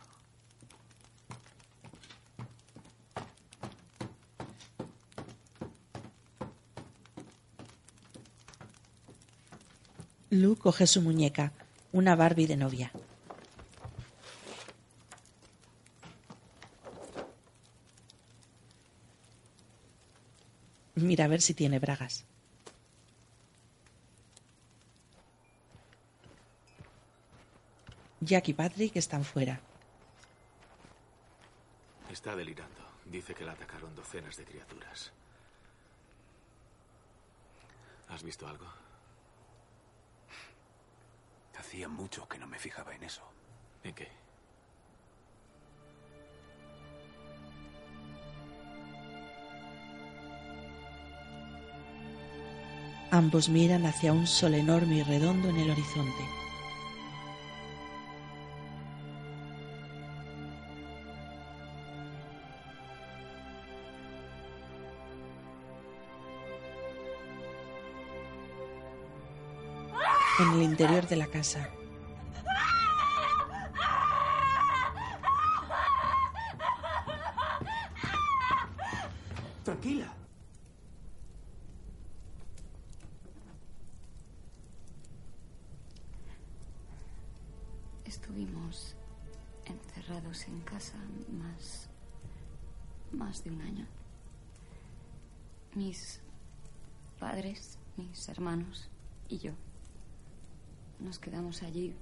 Lu 10.41 10.55
coge 10.55 10.87
su 10.87 11.01
muñeca, 11.01 11.51
una 11.91 12.15
Barbie 12.15 12.47
de 12.47 12.55
novia. 12.55 12.93
Mira 20.95 21.25
a 21.25 21.27
ver 21.27 21.41
si 21.41 21.53
tiene 21.53 21.77
bragas. 21.79 22.23
Jack 28.21 28.47
y 28.47 28.53
Patrick 28.53 28.95
están 28.95 29.25
fuera. 29.25 29.59
Está 32.09 32.33
delirando. 32.37 32.81
Dice 33.03 33.35
que 33.35 33.43
la 33.43 33.51
atacaron 33.51 33.93
docenas 33.93 34.37
de 34.37 34.45
criaturas. 34.45 35.11
¿Has 38.07 38.23
visto 38.23 38.47
algo? 38.47 38.88
Hacía 41.79 41.87
mucho 41.87 42.27
que 42.27 42.37
no 42.37 42.45
me 42.45 42.59
fijaba 42.59 42.93
en 42.93 43.03
eso. 43.03 43.21
¿En 43.85 43.95
qué? 43.95 44.09
Ambos 53.11 53.47
miran 53.47 53.85
hacia 53.85 54.11
un 54.11 54.27
sol 54.27 54.55
enorme 54.55 54.95
y 54.95 55.03
redondo 55.03 55.47
en 55.47 55.55
el 55.55 55.71
horizonte. 55.71 56.48
En 70.39 70.53
el 70.53 70.63
interior 70.63 71.05
de 71.05 71.17
la 71.17 71.27
casa, 71.27 71.69
Nos 101.19 101.25
quedamos 101.25 101.63
allí 101.63 101.93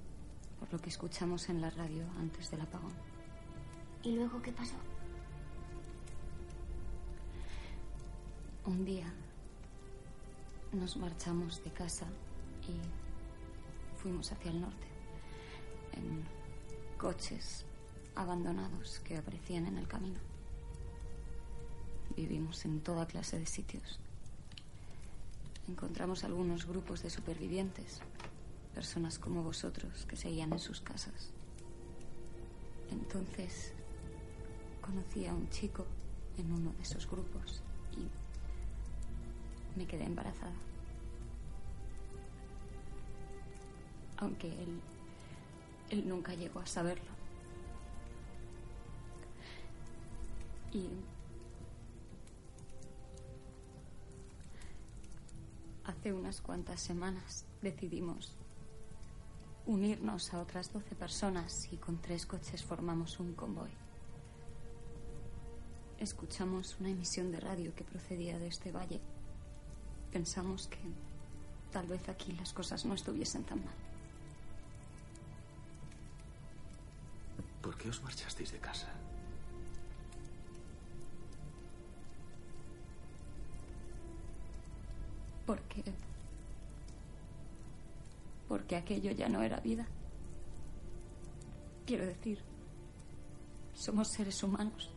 por 0.60 0.72
lo 0.72 0.78
que 0.78 0.90
escuchamos 0.90 1.48
en 1.48 1.60
la 1.60 1.70
radio 1.70 2.04
antes 2.20 2.52
del 2.52 2.60
apagón. 2.60 2.92
¿Y 4.04 4.14
luego 4.14 4.40
qué 4.40 4.52
pasó? 4.52 4.76
Un 8.64 8.84
día 8.84 9.12
nos 10.72 10.96
marchamos 10.96 11.64
de 11.64 11.72
casa 11.72 12.06
y 12.62 13.98
fuimos 14.00 14.30
hacia 14.30 14.52
el 14.52 14.60
norte 14.60 14.86
en 15.94 16.22
coches 16.96 17.64
abandonados 18.14 19.00
que 19.00 19.16
aparecían 19.16 19.66
en 19.66 19.78
el 19.78 19.88
camino. 19.88 20.20
Vivimos 22.14 22.64
en 22.64 22.80
toda 22.82 23.06
clase 23.06 23.36
de 23.36 23.46
sitios. 23.46 23.98
Encontramos 25.66 26.22
algunos 26.22 26.66
grupos 26.66 27.02
de 27.02 27.10
supervivientes, 27.10 28.00
personas 28.78 29.18
como 29.18 29.42
vosotros 29.42 30.06
que 30.06 30.14
seguían 30.14 30.52
en 30.52 30.60
sus 30.60 30.80
casas. 30.80 31.32
Entonces 32.92 33.72
conocí 34.80 35.26
a 35.26 35.34
un 35.34 35.50
chico 35.50 35.84
en 36.38 36.52
uno 36.52 36.70
de 36.74 36.82
esos 36.82 37.10
grupos 37.10 37.60
y 37.96 38.06
me 39.76 39.84
quedé 39.84 40.04
embarazada. 40.04 40.54
Aunque 44.18 44.46
él 44.46 44.80
él 45.90 46.08
nunca 46.08 46.34
llegó 46.34 46.60
a 46.60 46.66
saberlo. 46.66 47.10
Y 50.72 50.86
hace 55.82 56.12
unas 56.12 56.40
cuantas 56.40 56.80
semanas 56.80 57.44
decidimos 57.60 58.36
unirnos 59.68 60.32
a 60.32 60.40
otras 60.40 60.72
12 60.72 60.94
personas 60.94 61.68
y 61.70 61.76
con 61.76 61.98
tres 61.98 62.24
coches 62.24 62.64
formamos 62.64 63.20
un 63.20 63.34
convoy. 63.34 63.70
Escuchamos 65.98 66.76
una 66.80 66.88
emisión 66.88 67.30
de 67.30 67.38
radio 67.38 67.74
que 67.74 67.84
procedía 67.84 68.38
de 68.38 68.46
este 68.46 68.72
valle. 68.72 68.98
Pensamos 70.10 70.68
que 70.68 70.78
tal 71.70 71.86
vez 71.86 72.08
aquí 72.08 72.32
las 72.32 72.54
cosas 72.54 72.86
no 72.86 72.94
estuviesen 72.94 73.44
tan 73.44 73.62
mal. 73.62 73.74
¿Por 77.60 77.76
qué 77.76 77.90
os 77.90 78.02
marchasteis 78.02 78.50
de 78.52 78.58
casa? 78.58 78.88
Porque. 85.44 85.84
Porque 88.68 88.76
aquello 88.76 89.12
ya 89.12 89.30
no 89.30 89.42
era 89.42 89.60
vida. 89.60 89.86
Quiero 91.86 92.04
decir, 92.04 92.38
somos 93.72 94.08
seres 94.08 94.42
humanos. 94.42 94.90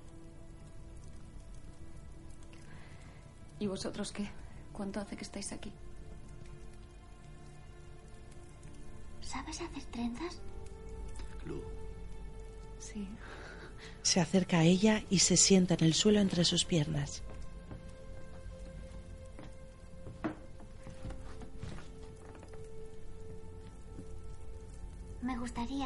¿Y 3.59 3.67
vosotros 3.67 4.11
qué? 4.11 4.27
¿Cuánto 4.73 4.99
hace 4.99 5.15
que 5.15 5.23
estáis 5.23 5.53
aquí? 5.53 5.71
¿Sabes 9.21 9.61
hacer 9.61 9.83
trenzas? 9.85 10.41
Lu, 11.45 11.61
Sí. 12.77 13.07
se 14.01 14.19
acerca 14.19 14.59
a 14.59 14.63
ella 14.65 15.01
y 15.09 15.19
se 15.19 15.37
sienta 15.37 15.75
en 15.75 15.85
el 15.85 15.93
suelo 15.93 16.19
entre 16.19 16.43
sus 16.43 16.65
piernas. 16.65 17.23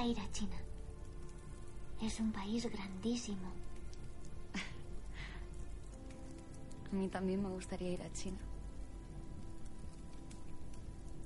Gustaría 0.06 0.12
ir 0.12 0.20
a 0.20 0.32
China. 0.32 0.56
Es 2.02 2.20
un 2.20 2.32
país 2.32 2.72
grandísimo. 2.72 3.52
A 6.92 6.96
mí 6.96 7.08
también 7.08 7.42
me 7.42 7.50
gustaría 7.50 7.92
ir 7.92 8.02
a 8.02 8.12
China. 8.14 8.38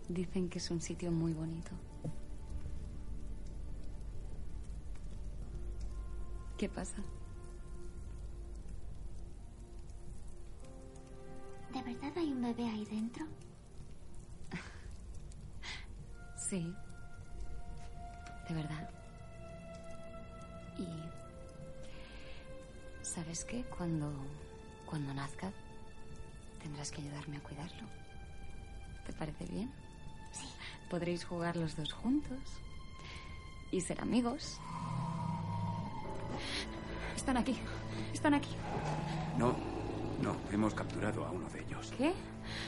Dicen 0.07 0.49
que 0.49 0.59
es 0.59 0.71
un 0.71 0.81
sitio 0.81 1.11
muy 1.11 1.33
bonito. 1.33 1.71
¿Qué 6.57 6.69
pasa? 6.69 6.97
¿De 11.73 11.81
verdad 11.83 12.11
hay 12.17 12.31
un 12.31 12.41
bebé 12.41 12.67
ahí 12.67 12.85
dentro? 12.85 13.25
Sí. 16.35 16.73
¿Sabes 23.39 23.45
qué? 23.45 23.63
Cuando... 23.77 24.11
Cuando 24.85 25.13
nazca, 25.13 25.49
tendrás 26.61 26.91
que 26.91 26.99
ayudarme 27.01 27.37
a 27.37 27.39
cuidarlo. 27.39 27.87
¿Te 29.05 29.13
parece 29.13 29.45
bien? 29.45 29.71
Sí. 30.33 30.45
Podréis 30.89 31.23
jugar 31.23 31.55
los 31.55 31.77
dos 31.77 31.93
juntos. 31.93 32.39
Y 33.71 33.79
ser 33.79 34.01
amigos. 34.01 34.59
Están 37.15 37.37
aquí. 37.37 37.57
Están 38.11 38.33
aquí. 38.33 38.49
No, 39.37 39.55
no, 40.21 40.35
hemos 40.51 40.73
capturado 40.73 41.23
a 41.23 41.31
uno 41.31 41.47
de 41.49 41.61
ellos. 41.61 41.93
¿Qué? 41.97 42.13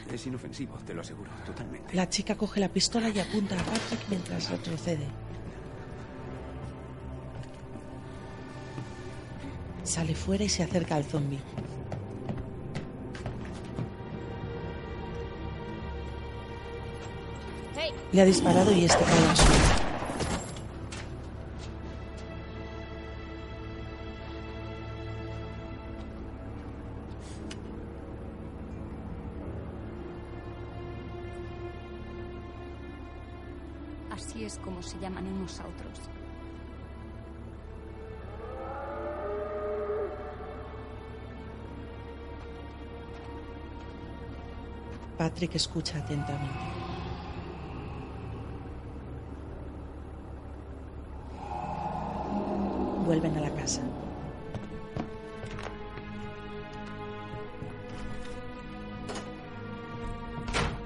Es 0.10 0.26
inofensivo, 0.26 0.77
te 0.85 0.93
lo 0.93 1.02
aseguro, 1.02 1.31
totalmente. 1.45 1.93
La 1.93 2.07
chica 2.07 2.35
coge 2.35 2.61
la 2.61 2.69
pistola 2.69 3.10
y 3.10 3.19
apunta 3.19 3.60
a 3.60 3.64
Patrick 3.64 4.07
mientras 4.10 4.49
retrocede. 4.49 5.07
Sale 9.92 10.16
fuera 10.16 10.46
y 10.46 10.48
se 10.48 10.64
acerca 10.64 10.96
al 10.96 11.04
zombie. 11.04 11.38
Le 18.14 18.22
ha 18.22 18.24
disparado 18.24 18.72
y 18.72 18.86
este 18.86 19.04
cae 19.04 19.28
al 19.28 19.36
suelo. 19.36 19.62
Así 34.10 34.46
es 34.46 34.58
como 34.60 34.82
se 34.82 34.98
llaman 35.00 35.28
unos 35.28 35.60
a 35.60 35.68
otros. 35.68 36.11
Patrick 45.22 45.53
escucha 45.53 45.99
atentamente. 45.99 46.49
vuelven 53.06 53.38
a 53.38 53.41
la 53.41 53.52
casa. 53.52 53.81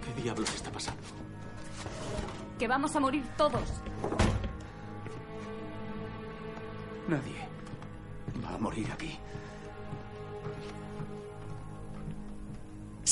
¿Qué 0.03 0.21
diablos 0.21 0.53
está 0.53 0.69
pasando? 0.69 1.01
Que 2.59 2.67
vamos 2.67 2.93
a 2.93 2.99
morir 2.99 3.23
todos. 3.37 3.84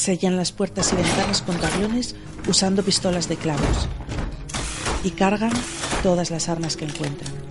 Sellan 0.03 0.35
las 0.35 0.51
puertas 0.51 0.91
y 0.91 0.97
ventanas 0.97 1.41
con 1.41 1.57
tablones 1.57 2.17
usando 2.45 2.83
pistolas 2.83 3.29
de 3.29 3.37
clavos. 3.37 3.87
Y 5.05 5.11
cargan 5.11 5.53
todas 6.03 6.29
las 6.29 6.49
armas 6.49 6.75
que 6.75 6.83
encuentran. 6.83 7.42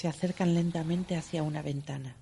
Se 0.00 0.08
acercan 0.08 0.54
lentamente 0.54 1.14
hacia 1.14 1.42
una 1.42 1.60
ventana. 1.60 2.16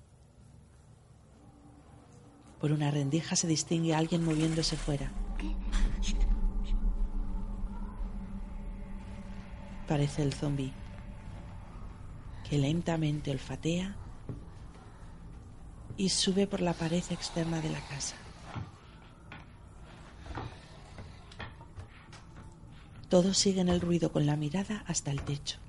Por 2.59 2.73
una 2.73 2.91
rendija 2.91 3.37
se 3.37 3.47
distingue 3.47 3.95
a 3.95 3.99
alguien 3.99 4.25
moviéndose 4.25 4.75
fuera. 4.75 5.09
Parece 9.87 10.23
el 10.23 10.33
zombi, 10.33 10.73
que 12.49 12.57
lentamente 12.57 13.31
olfatea 13.31 13.95
y 15.95 16.09
sube 16.09 16.47
por 16.47 16.59
la 16.59 16.73
pared 16.73 17.03
externa 17.11 17.61
de 17.61 17.69
la 17.69 17.79
casa. 17.87 18.17
Todos 23.07 23.37
siguen 23.37 23.69
el 23.69 23.79
ruido 23.79 24.11
con 24.11 24.25
la 24.25 24.35
mirada 24.35 24.83
hasta 24.85 25.11
el 25.11 25.21
techo. 25.21 25.59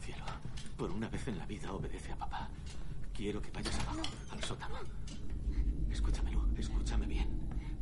Cielo, 0.00 0.24
por 0.80 0.90
una 0.92 1.10
vez 1.10 1.28
en 1.28 1.36
la 1.36 1.44
vida 1.44 1.70
obedece 1.74 2.10
a 2.10 2.16
papá. 2.16 2.48
Quiero 3.14 3.42
que 3.42 3.50
vayas 3.50 3.78
abajo, 3.80 4.00
al 4.30 4.42
sótano. 4.42 4.76
Escúchame, 5.90 6.30
Lu, 6.30 6.40
escúchame 6.56 7.04
bien. 7.04 7.28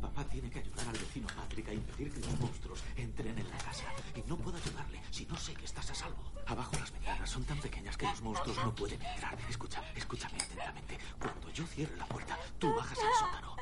Papá 0.01 0.25
tiene 0.25 0.49
que 0.49 0.59
ayudar 0.59 0.85
al 0.85 0.97
vecino 0.97 1.27
Patrick 1.27 1.69
a 1.69 1.73
impedir 1.73 2.11
que 2.11 2.19
los 2.19 2.37
monstruos 2.41 2.83
entren 2.97 3.39
en 3.39 3.49
la 3.49 3.57
casa. 3.59 3.85
Y 4.17 4.21
no 4.27 4.35
puedo 4.35 4.57
ayudarle 4.57 4.99
si 5.11 5.25
no 5.27 5.37
sé 5.37 5.53
que 5.53 5.63
estás 5.63 5.89
a 5.91 5.95
salvo. 5.95 6.29
Abajo 6.45 6.75
las 6.77 6.91
ventanas 6.91 7.29
son 7.29 7.45
tan 7.45 7.61
pequeñas 7.61 7.95
que 7.95 8.05
los 8.05 8.21
monstruos 8.21 8.57
no 8.65 8.75
pueden 8.75 9.01
entrar. 9.01 9.37
Escucha, 9.49 9.81
escúchame 9.95 10.35
atentamente. 10.35 10.97
Cuando 11.21 11.49
yo 11.51 11.65
cierre 11.67 11.95
la 11.95 12.05
puerta, 12.05 12.37
tú 12.57 12.75
bajas 12.75 12.99
al 12.99 13.13
sótano. 13.17 13.55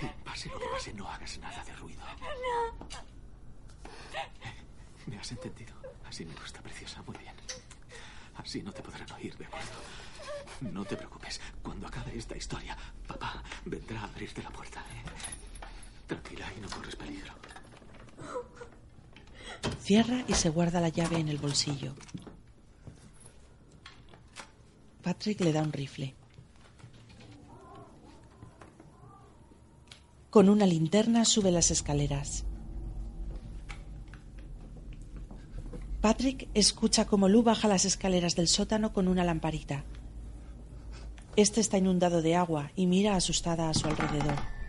Y 0.00 0.24
pase 0.24 0.48
lo 0.48 0.58
que 0.58 0.66
pase, 0.72 0.94
no 0.94 1.06
hagas 1.06 1.38
nada 1.38 1.62
de 1.62 1.76
ruido. 1.76 2.00
¿Me 5.06 5.18
has 5.18 5.32
entendido? 5.32 5.74
Así 6.08 6.24
me 6.24 6.32
gusta, 6.32 6.62
preciosa. 6.62 7.02
Muy 7.02 7.18
bien. 7.18 7.34
Así 8.42 8.62
no 8.62 8.72
te 8.72 8.82
podrán 8.82 9.10
oír, 9.12 9.36
¿de 9.36 9.44
acuerdo? 9.44 9.68
No 10.72 10.84
te 10.84 10.96
preocupes. 10.96 11.40
Cuando 11.62 11.86
acabe 11.86 12.16
esta 12.16 12.36
historia, 12.36 12.76
papá 13.06 13.42
vendrá 13.64 14.00
a 14.00 14.04
abrirte 14.04 14.42
la 14.42 14.50
puerta, 14.50 14.80
¿eh? 14.80 15.02
Tranquila 16.06 16.46
y 16.56 16.60
no 16.60 16.68
corres 16.70 16.96
peligro. 16.96 17.32
Cierra 19.80 20.24
y 20.26 20.34
se 20.34 20.48
guarda 20.48 20.80
la 20.80 20.88
llave 20.88 21.18
en 21.18 21.28
el 21.28 21.38
bolsillo. 21.38 21.94
Patrick 25.02 25.40
le 25.40 25.52
da 25.52 25.62
un 25.62 25.72
rifle. 25.72 26.14
Con 30.30 30.48
una 30.48 30.66
linterna 30.66 31.24
sube 31.24 31.50
las 31.50 31.70
escaleras. 31.70 32.44
Patrick 36.00 36.48
escucha 36.54 37.06
cómo 37.06 37.28
Lou 37.28 37.42
baja 37.42 37.68
las 37.68 37.84
escaleras 37.84 38.34
del 38.34 38.48
sótano 38.48 38.94
con 38.94 39.06
una 39.06 39.22
lamparita. 39.22 39.84
Este 41.36 41.60
está 41.60 41.76
inundado 41.76 42.22
de 42.22 42.36
agua 42.36 42.70
y 42.74 42.86
mira 42.86 43.16
asustada 43.16 43.68
a 43.68 43.74
su 43.74 43.86
alrededor. 43.86 44.59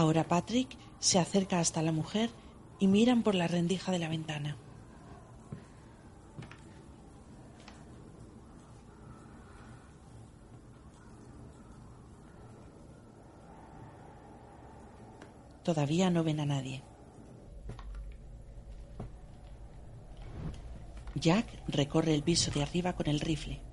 Ahora 0.00 0.24
Patrick 0.24 0.78
se 0.98 1.18
acerca 1.18 1.60
hasta 1.60 1.82
la 1.82 1.92
mujer 1.92 2.30
y 2.78 2.86
miran 2.86 3.22
por 3.22 3.34
la 3.34 3.48
rendija 3.48 3.92
de 3.92 3.98
la 3.98 4.08
ventana. 4.08 4.56
Todavía 15.62 16.08
no 16.08 16.24
ven 16.24 16.40
a 16.40 16.46
nadie. 16.46 16.82
Jack 21.14 21.46
recorre 21.68 22.14
el 22.14 22.22
piso 22.22 22.50
de 22.50 22.62
arriba 22.62 22.94
con 22.94 23.06
el 23.06 23.20
rifle. 23.20 23.69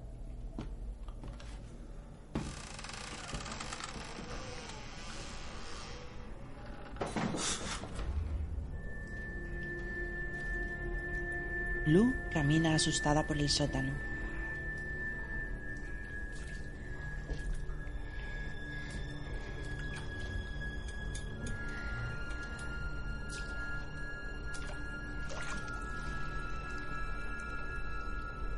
Blue 11.88 12.14
camina 12.34 12.76
asustada 12.76 13.26
por 13.26 13.38
el 13.38 13.48
sótano. 13.48 13.94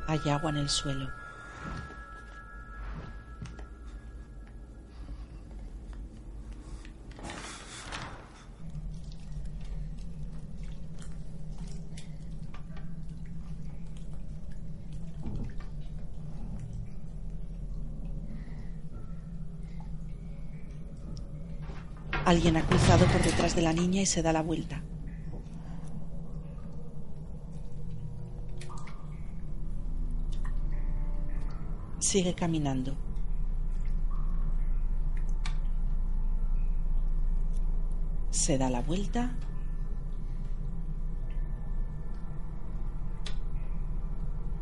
Hay 0.08 0.28
agua 0.28 0.50
en 0.50 0.56
el 0.56 0.68
suelo. 0.68 1.08
Alguien 22.30 22.56
ha 22.56 22.62
cruzado 22.62 23.06
por 23.06 23.20
detrás 23.24 23.56
de 23.56 23.62
la 23.62 23.72
niña 23.72 24.02
y 24.02 24.06
se 24.06 24.22
da 24.22 24.32
la 24.32 24.40
vuelta. 24.40 24.84
Sigue 31.98 32.32
caminando. 32.36 32.96
Se 38.30 38.56
da 38.58 38.70
la 38.70 38.82
vuelta. 38.82 39.32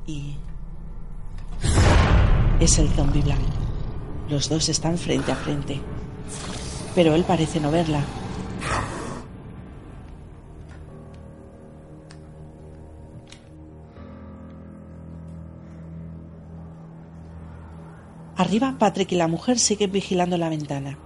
Y... 0.07 0.39
Es 2.61 2.78
el 2.78 2.89
zombi 2.89 3.20
blanco. 3.20 3.43
Los 4.31 4.49
dos 4.49 4.70
están 4.70 4.97
frente 4.97 5.32
a 5.32 5.36
frente. 5.36 5.97
Pero 6.98 7.14
él 7.14 7.22
parece 7.22 7.60
no 7.60 7.70
verla. 7.70 8.00
Arriba, 18.34 18.74
Patrick 18.80 19.12
y 19.12 19.14
la 19.14 19.28
mujer 19.28 19.60
siguen 19.60 19.92
vigilando 19.92 20.36
la 20.38 20.48
ventana. 20.48 20.98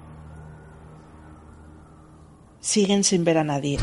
Siguen 2.60 3.04
sin 3.04 3.22
ver 3.24 3.36
a 3.36 3.44
nadie. 3.44 3.76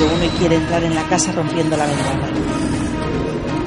Aparecido 0.00 0.16
uno 0.16 0.38
quiere 0.38 0.56
entrar 0.56 0.82
en 0.82 0.94
la 0.94 1.02
casa 1.08 1.32
rompiendo 1.32 1.76
la 1.76 1.84
ventana. 1.84 2.26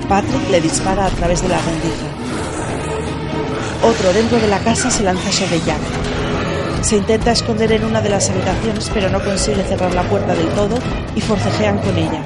Patrick 0.10 0.50
le 0.50 0.62
dispara 0.62 1.06
a 1.06 1.10
través 1.10 1.42
de 1.44 1.50
la 1.50 1.60
rendija. 1.60 2.08
Otro 3.84 4.14
dentro 4.14 4.40
de 4.40 4.48
la 4.48 4.60
casa 4.60 4.90
se 4.90 5.04
lanza 5.04 5.32
sobre 5.32 5.60
Jack. 5.62 5.80
Se 6.82 6.98
intenta 6.98 7.32
esconder 7.32 7.72
en 7.74 7.86
una 7.86 8.02
de 8.02 8.10
las 8.10 8.30
habitaciones, 8.30 8.90
pero 8.94 9.10
no 9.10 9.24
consigue 9.24 9.64
cerrar 9.64 9.94
la 9.94 10.04
puerta 10.04 10.34
del 10.34 10.48
todo 10.50 10.76
y 11.16 11.22
forcejean 11.22 11.78
con 11.78 11.98
ella. 11.98 12.22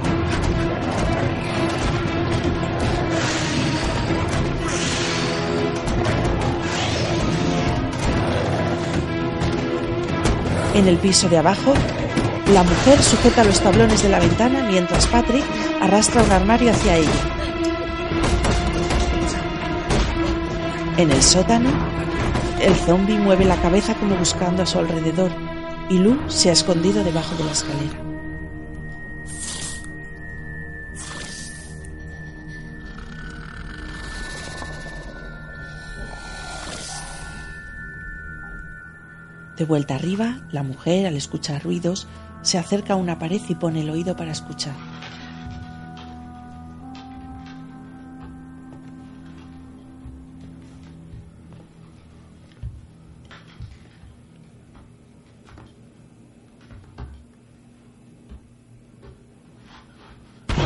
En 10.76 10.88
el 10.88 10.98
piso 10.98 11.28
de 11.28 11.40
abajo, 11.40 11.74
la 12.54 12.64
mujer 12.64 13.02
sujeta 13.04 13.44
los 13.44 13.60
tablones 13.60 14.04
de 14.04 14.10
la 14.10 14.20
ventana 14.20 14.64
mientras 14.64 15.06
Patrick 15.08 15.44
arrastra 15.82 16.24
un 16.24 16.32
armario 16.32 16.72
hacia 16.72 16.96
ella. 16.96 17.10
En 20.98 21.12
el 21.12 21.22
sótano, 21.22 21.70
el 22.62 22.74
zombi 22.76 23.18
mueve 23.18 23.46
la 23.46 23.58
cabeza 23.58 23.96
como 23.96 24.16
buscando 24.16 24.64
a 24.64 24.66
su 24.66 24.80
alrededor 24.80 25.32
y 25.90 26.00
Lu 26.00 26.18
se 26.28 26.50
ha 26.50 26.54
escondido 26.54 27.04
debajo 27.04 27.36
de 27.36 27.44
la 27.44 27.52
escalera. 27.52 28.08
De 39.58 39.66
vuelta 39.66 39.96
arriba, 39.96 40.40
la 40.52 40.62
mujer, 40.62 41.08
al 41.08 41.16
escuchar 41.16 41.64
ruidos, 41.64 42.08
se 42.42 42.58
acerca 42.58 42.94
a 42.94 42.96
una 42.96 43.20
pared 43.20 43.42
y 43.48 43.56
pone 43.56 43.82
el 43.82 43.90
oído 43.90 44.16
para 44.16 44.32
escuchar. 44.32 44.74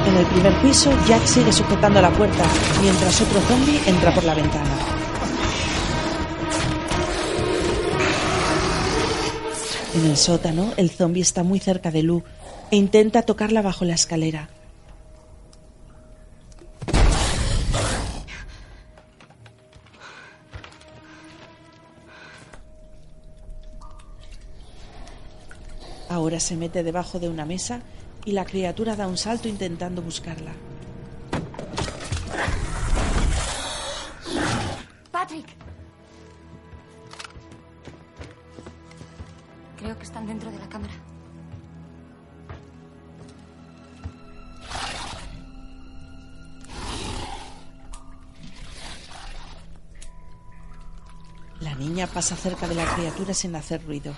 En 0.05 0.17
el 0.17 0.25
primer 0.25 0.61
piso, 0.61 0.91
Jack 1.07 1.25
sigue 1.25 1.51
sujetando 1.51 2.01
la 2.01 2.11
puerta, 2.11 2.43
mientras 2.81 3.21
otro 3.21 3.39
zombie 3.41 3.79
entra 3.85 4.13
por 4.13 4.23
la 4.23 4.35
ventana. 4.35 5.10
En 9.93 10.05
el 10.05 10.15
sótano, 10.15 10.71
el 10.77 10.89
zombie 10.89 11.21
está 11.21 11.43
muy 11.43 11.59
cerca 11.59 11.91
de 11.91 12.01
Lu 12.01 12.23
e 12.71 12.77
intenta 12.77 13.23
tocarla 13.23 13.61
bajo 13.61 13.83
la 13.83 13.93
escalera. 13.93 14.49
Ahora 26.07 26.39
se 26.39 26.55
mete 26.55 26.83
debajo 26.83 27.19
de 27.19 27.27
una 27.27 27.45
mesa 27.45 27.81
y 28.23 28.31
la 28.31 28.45
criatura 28.45 28.95
da 28.95 29.07
un 29.07 29.17
salto 29.17 29.49
intentando 29.49 30.01
buscarla. 30.01 30.53
Patrick. 35.11 35.60
Creo 39.81 39.97
que 39.97 40.03
están 40.03 40.27
dentro 40.27 40.51
de 40.51 40.59
la 40.59 40.69
cámara. 40.69 40.93
La 51.59 51.73
niña 51.75 52.05
pasa 52.05 52.35
cerca 52.35 52.67
de 52.67 52.75
la 52.75 52.85
criatura 52.93 53.33
sin 53.33 53.55
hacer 53.55 53.83
ruido. 53.83 54.13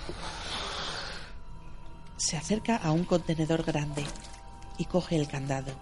Se 2.18 2.36
acerca 2.36 2.76
a 2.76 2.90
un 2.90 3.04
contenedor 3.04 3.62
grande 3.62 4.04
y 4.76 4.84
coge 4.84 5.16
el 5.16 5.28
candado. 5.28 5.72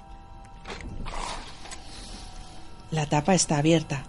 La 2.92 3.06
tapa 3.06 3.34
está 3.34 3.58
abierta. 3.58 4.04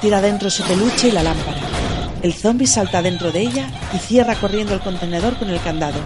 Tira 0.00 0.22
dentro 0.22 0.48
su 0.48 0.62
peluche 0.64 1.08
y 1.08 1.12
la 1.12 1.22
lámpara. 1.22 1.69
El 2.22 2.34
zombi 2.34 2.66
salta 2.66 3.00
dentro 3.00 3.32
de 3.32 3.40
ella 3.40 3.70
y 3.94 3.98
cierra 3.98 4.34
corriendo 4.34 4.74
el 4.74 4.80
contenedor 4.80 5.38
con 5.38 5.48
el 5.48 5.60
candado. 5.60 6.00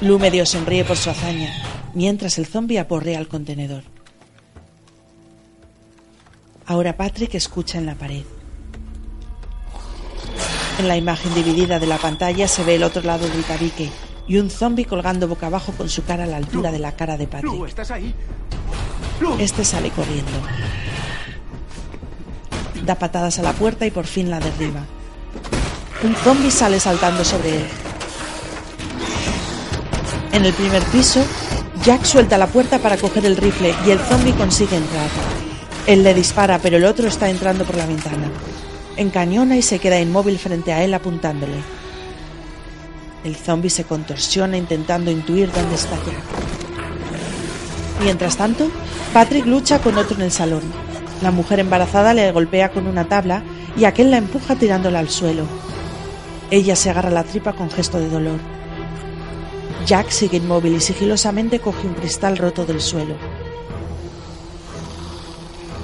Lu 0.00 0.18
medio 0.18 0.46
sonríe 0.46 0.84
por 0.84 0.96
su 0.96 1.10
hazaña, 1.10 1.52
mientras 1.92 2.38
el 2.38 2.46
zombi 2.46 2.78
aporrea 2.78 3.18
el 3.18 3.28
contenedor. 3.28 3.82
Ahora 6.64 6.96
Patrick 6.96 7.34
escucha 7.34 7.78
en 7.78 7.86
la 7.86 7.94
pared. 7.96 8.24
En 10.78 10.88
la 10.88 10.96
imagen 10.96 11.34
dividida 11.34 11.78
de 11.78 11.86
la 11.86 11.98
pantalla 11.98 12.46
se 12.48 12.62
ve 12.64 12.76
el 12.76 12.84
otro 12.84 13.02
lado 13.02 13.28
del 13.28 13.42
tabique 13.44 13.90
y 14.26 14.38
un 14.38 14.48
zombi 14.48 14.84
colgando 14.84 15.26
boca 15.26 15.48
abajo 15.48 15.72
con 15.72 15.88
su 15.88 16.04
cara 16.04 16.24
a 16.24 16.26
la 16.26 16.36
altura 16.36 16.70
de 16.70 16.78
la 16.78 16.92
cara 16.92 17.16
de 17.16 17.26
Patrick. 17.26 17.52
Lu, 17.52 17.66
¿estás 17.66 17.90
ahí? 17.90 18.14
Este 19.38 19.64
sale 19.64 19.90
corriendo. 19.90 20.30
Da 22.88 22.94
patadas 22.94 23.38
a 23.38 23.42
la 23.42 23.52
puerta 23.52 23.84
y 23.84 23.90
por 23.90 24.06
fin 24.06 24.30
la 24.30 24.40
derriba. 24.40 24.80
Un 26.02 26.14
zombi 26.14 26.50
sale 26.50 26.80
saltando 26.80 27.22
sobre 27.22 27.58
él. 27.58 27.66
En 30.32 30.46
el 30.46 30.54
primer 30.54 30.82
piso, 30.84 31.22
Jack 31.84 32.04
suelta 32.04 32.38
la 32.38 32.46
puerta 32.46 32.78
para 32.78 32.96
coger 32.96 33.26
el 33.26 33.36
rifle 33.36 33.74
y 33.86 33.90
el 33.90 33.98
zombi 33.98 34.32
consigue 34.32 34.76
entrar. 34.76 35.10
Él 35.86 36.02
le 36.02 36.14
dispara, 36.14 36.58
pero 36.60 36.78
el 36.78 36.86
otro 36.86 37.08
está 37.08 37.28
entrando 37.28 37.66
por 37.66 37.76
la 37.76 37.84
ventana. 37.84 38.30
Encañona 38.96 39.58
y 39.58 39.60
se 39.60 39.78
queda 39.78 40.00
inmóvil 40.00 40.38
frente 40.38 40.72
a 40.72 40.82
él 40.82 40.94
apuntándole. 40.94 41.58
El 43.22 43.36
zombi 43.36 43.68
se 43.68 43.84
contorsiona 43.84 44.56
intentando 44.56 45.10
intuir 45.10 45.52
dónde 45.52 45.74
está 45.74 45.96
Jack. 45.96 46.22
Mientras 48.02 48.38
tanto, 48.38 48.70
Patrick 49.12 49.44
lucha 49.44 49.78
con 49.78 49.98
otro 49.98 50.16
en 50.16 50.22
el 50.22 50.32
salón. 50.32 50.87
La 51.22 51.30
mujer 51.32 51.58
embarazada 51.58 52.14
le 52.14 52.30
golpea 52.30 52.70
con 52.70 52.86
una 52.86 53.08
tabla 53.08 53.42
y 53.76 53.84
aquel 53.84 54.10
la 54.10 54.18
empuja 54.18 54.54
tirándola 54.54 55.00
al 55.00 55.08
suelo. 55.08 55.44
Ella 56.50 56.76
se 56.76 56.90
agarra 56.90 57.10
la 57.10 57.24
tripa 57.24 57.52
con 57.52 57.70
gesto 57.70 57.98
de 57.98 58.08
dolor. 58.08 58.38
Jack 59.84 60.10
sigue 60.10 60.36
inmóvil 60.36 60.76
y 60.76 60.80
sigilosamente 60.80 61.60
coge 61.60 61.86
un 61.86 61.94
cristal 61.94 62.36
roto 62.36 62.64
del 62.64 62.80
suelo. 62.80 63.14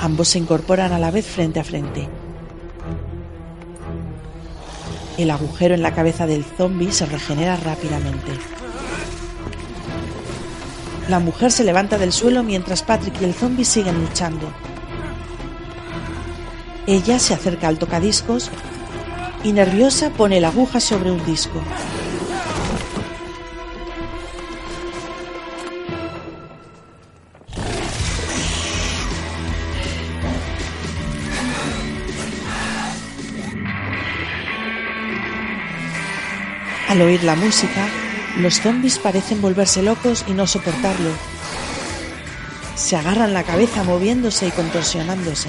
Ambos 0.00 0.28
se 0.28 0.38
incorporan 0.38 0.92
a 0.92 0.98
la 0.98 1.10
vez 1.10 1.26
frente 1.26 1.58
a 1.58 1.64
frente. 1.64 2.08
El 5.16 5.30
agujero 5.30 5.74
en 5.74 5.82
la 5.82 5.94
cabeza 5.94 6.26
del 6.26 6.44
zombie 6.44 6.92
se 6.92 7.06
regenera 7.06 7.56
rápidamente. 7.56 8.32
La 11.08 11.18
mujer 11.18 11.52
se 11.52 11.64
levanta 11.64 11.98
del 11.98 12.12
suelo 12.12 12.42
mientras 12.42 12.82
Patrick 12.82 13.20
y 13.20 13.24
el 13.24 13.34
zombie 13.34 13.64
siguen 13.64 14.00
luchando. 14.00 14.50
Ella 16.86 17.18
se 17.18 17.32
acerca 17.32 17.68
al 17.68 17.78
tocadiscos 17.78 18.50
y 19.42 19.52
nerviosa 19.52 20.10
pone 20.10 20.40
la 20.40 20.48
aguja 20.48 20.80
sobre 20.80 21.10
un 21.10 21.24
disco. 21.24 21.62
Al 36.88 37.00
oír 37.00 37.24
la 37.24 37.34
música, 37.34 37.88
los 38.38 38.60
zombies 38.60 38.98
parecen 38.98 39.40
volverse 39.40 39.82
locos 39.82 40.24
y 40.28 40.32
no 40.32 40.46
soportarlo. 40.46 41.10
Se 42.76 42.94
agarran 42.94 43.32
la 43.32 43.42
cabeza 43.42 43.82
moviéndose 43.84 44.46
y 44.46 44.50
contorsionándose. 44.50 45.48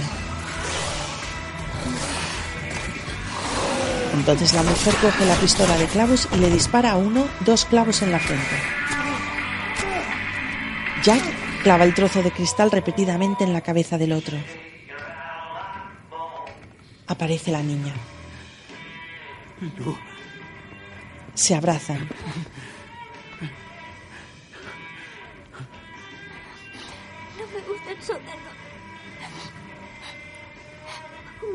Entonces 4.15 4.53
la 4.53 4.63
mujer 4.63 4.95
coge 5.01 5.25
la 5.25 5.35
pistola 5.35 5.77
de 5.77 5.87
clavos 5.87 6.27
y 6.33 6.37
le 6.37 6.49
dispara 6.49 6.91
a 6.91 6.95
uno 6.95 7.27
dos 7.41 7.65
clavos 7.65 8.01
en 8.01 8.11
la 8.11 8.19
frente. 8.19 8.55
Jack 11.03 11.21
clava 11.63 11.83
el 11.83 11.93
trozo 11.93 12.23
de 12.23 12.31
cristal 12.31 12.71
repetidamente 12.71 13.43
en 13.43 13.53
la 13.53 13.61
cabeza 13.61 13.97
del 13.97 14.13
otro. 14.13 14.37
Aparece 17.07 17.51
la 17.51 17.61
niña. 17.61 17.93
Se 21.35 21.53
abrazan. 21.53 22.07
No 27.37 27.45
me 27.53 27.59
gusta. 27.67 28.44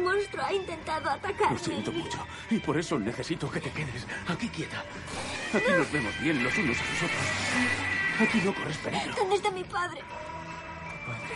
Un 0.00 0.06
monstruo 0.06 0.44
ha 0.44 0.52
intentado 0.52 1.10
atacarme. 1.10 1.52
Lo 1.52 1.58
siento 1.58 1.92
mucho. 1.92 2.26
Y 2.50 2.58
por 2.58 2.78
eso 2.78 2.98
necesito 2.98 3.50
que 3.50 3.60
te 3.60 3.70
quedes 3.70 4.06
aquí 4.28 4.48
quieta. 4.48 4.82
Aquí 5.52 5.70
nos 5.76 5.92
vemos 5.92 6.18
bien 6.20 6.42
los 6.42 6.56
unos 6.56 6.78
a 6.78 6.84
los 6.84 7.02
otros. 7.02 8.28
Aquí 8.28 8.40
no 8.40 8.54
corres 8.54 8.78
peligro. 8.78 9.14
¿Dónde 9.14 9.36
está 9.36 9.50
mi 9.50 9.64
padre? 9.64 10.00
Padre. 11.06 11.34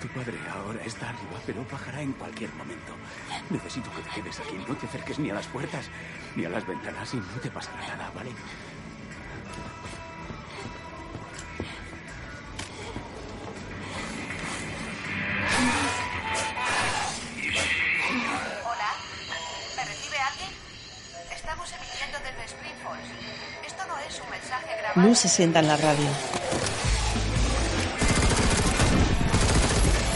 Tu 0.00 0.08
padre 0.08 0.38
ahora 0.52 0.84
está 0.84 1.08
arriba, 1.08 1.40
pero 1.46 1.64
bajará 1.70 2.02
en 2.02 2.12
cualquier 2.12 2.52
momento. 2.52 2.92
Necesito 3.48 3.90
que 3.92 4.02
te 4.02 4.20
quedes 4.20 4.40
aquí. 4.40 4.56
No 4.68 4.76
te 4.76 4.86
acerques 4.86 5.18
ni 5.18 5.30
a 5.30 5.34
las 5.34 5.46
puertas 5.46 5.88
ni 6.36 6.44
a 6.44 6.50
las 6.50 6.66
ventanas 6.66 7.14
y 7.14 7.16
no 7.16 7.40
te 7.40 7.50
pasará 7.50 7.80
nada, 7.88 8.12
¿vale? 8.14 8.30
Hola, 18.08 18.94
¿me 19.76 19.84
recibe 19.84 20.16
alguien? 20.18 20.48
Estamos 21.30 21.68
emitiendo 21.70 22.18
desde 22.20 22.44
Spring 22.46 22.74
Falls. 22.82 23.66
Esto 23.66 23.82
no 23.86 23.98
es 23.98 24.20
un 24.24 24.30
mensaje 24.30 24.76
grabado. 24.78 25.02
Luz 25.02 25.18
se 25.18 25.28
sienta 25.28 25.58
en 25.58 25.68
la 25.68 25.76
radio. 25.76 26.08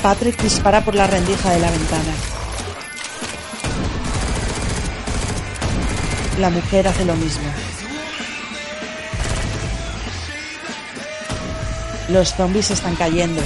Patrick 0.02 0.40
dispara 0.40 0.80
por 0.80 0.94
la 0.94 1.06
rendija 1.06 1.50
de 1.50 1.60
la 1.60 1.70
ventana. 1.70 2.14
La 6.38 6.48
mujer 6.48 6.88
hace 6.88 7.04
lo 7.04 7.14
mismo. 7.14 7.52
Los 12.08 12.34
zombies 12.34 12.70
están 12.70 12.96
cayendo. 12.96 13.42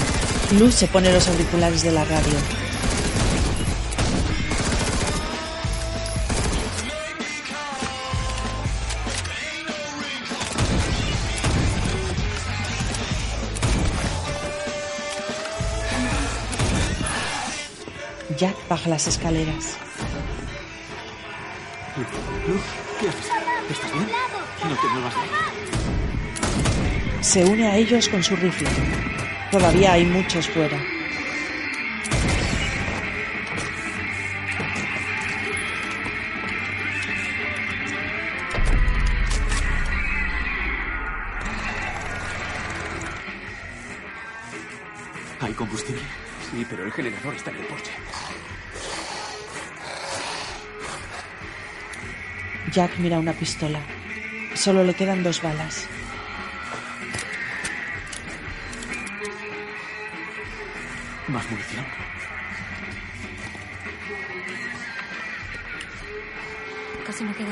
Luz 0.51 0.73
se 0.73 0.87
pone 0.87 1.11
los 1.11 1.27
auriculares 1.27 1.83
de 1.83 1.91
la 1.91 2.05
radio. 2.05 2.66
Jack 18.37 18.55
baja 18.69 18.89
las 18.89 19.07
escaleras. 19.07 19.77
¿qué 22.99 23.09
haces? 23.09 23.31
¿Estás 23.71 23.91
bien? 23.91 24.07
No 24.63 24.75
te 24.75 24.87
muevas 24.89 25.15
de 25.15 25.21
ahí. 25.21 25.29
Se 27.21 27.43
une 27.43 27.67
a 27.67 27.77
ellos 27.77 28.07
con 28.07 28.23
su 28.23 28.35
rifle. 28.35 28.69
Todavía 29.49 29.93
hay 29.93 30.05
muchos 30.05 30.47
fuera. 30.47 30.77
¿Hay 45.41 45.53
combustible? 45.53 46.26
Sí, 46.51 46.65
pero 46.69 46.85
el 46.85 46.91
generador 46.91 47.35
está 47.35 47.51
en 47.51 47.57
el 47.57 47.65
porche. 47.67 47.91
Jack 52.71 52.97
mira 52.99 53.19
una 53.19 53.33
pistola. 53.33 53.79
Solo 54.55 54.83
le 54.83 54.93
quedan 54.93 55.23
dos 55.23 55.41
balas. 55.41 55.87
¿Más 61.27 61.51
munición? 61.51 61.85
Casi 67.05 67.23
no 67.23 67.35
queda. 67.35 67.47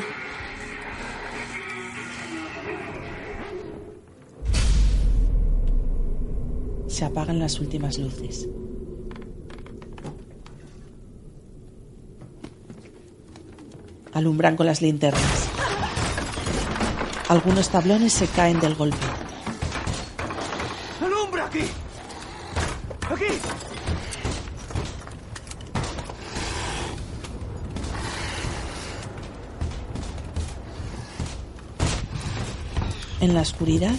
Se 6.87 7.03
apagan 7.03 7.39
las 7.39 7.59
últimas 7.59 7.97
luces. 7.97 8.47
Alumbran 14.15 14.55
con 14.55 14.65
las 14.65 14.81
linternas. 14.81 15.21
Algunos 17.27 17.67
tablones 17.67 18.13
se 18.13 18.27
caen 18.27 18.61
del 18.61 18.73
golpe. 18.73 18.95
¡Alumbra 21.03 21.47
aquí! 21.47 21.65
¡Aquí! 23.11 23.25
En 33.19 33.33
la 33.33 33.41
oscuridad, 33.41 33.95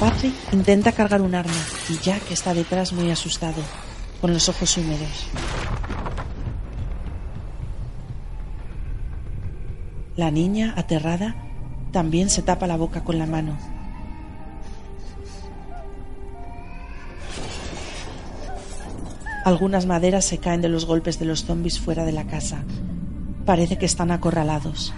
Patrick 0.00 0.34
intenta 0.52 0.90
cargar 0.90 1.20
un 1.20 1.36
arma 1.36 1.52
y 1.88 1.96
Jack 1.98 2.32
está 2.32 2.54
detrás 2.54 2.92
muy 2.92 3.08
asustado, 3.12 3.62
con 4.20 4.32
los 4.32 4.48
ojos 4.48 4.76
húmedos. 4.78 5.26
La 10.22 10.30
niña, 10.30 10.72
aterrada, 10.76 11.34
también 11.90 12.30
se 12.30 12.42
tapa 12.42 12.68
la 12.68 12.76
boca 12.76 13.02
con 13.02 13.18
la 13.18 13.26
mano. 13.26 13.58
Algunas 19.44 19.84
maderas 19.84 20.24
se 20.24 20.38
caen 20.38 20.60
de 20.60 20.68
los 20.68 20.86
golpes 20.86 21.18
de 21.18 21.24
los 21.24 21.44
zombies 21.44 21.80
fuera 21.80 22.04
de 22.04 22.12
la 22.12 22.22
casa. 22.22 22.62
Parece 23.44 23.78
que 23.78 23.86
están 23.86 24.12
acorralados. 24.12 24.94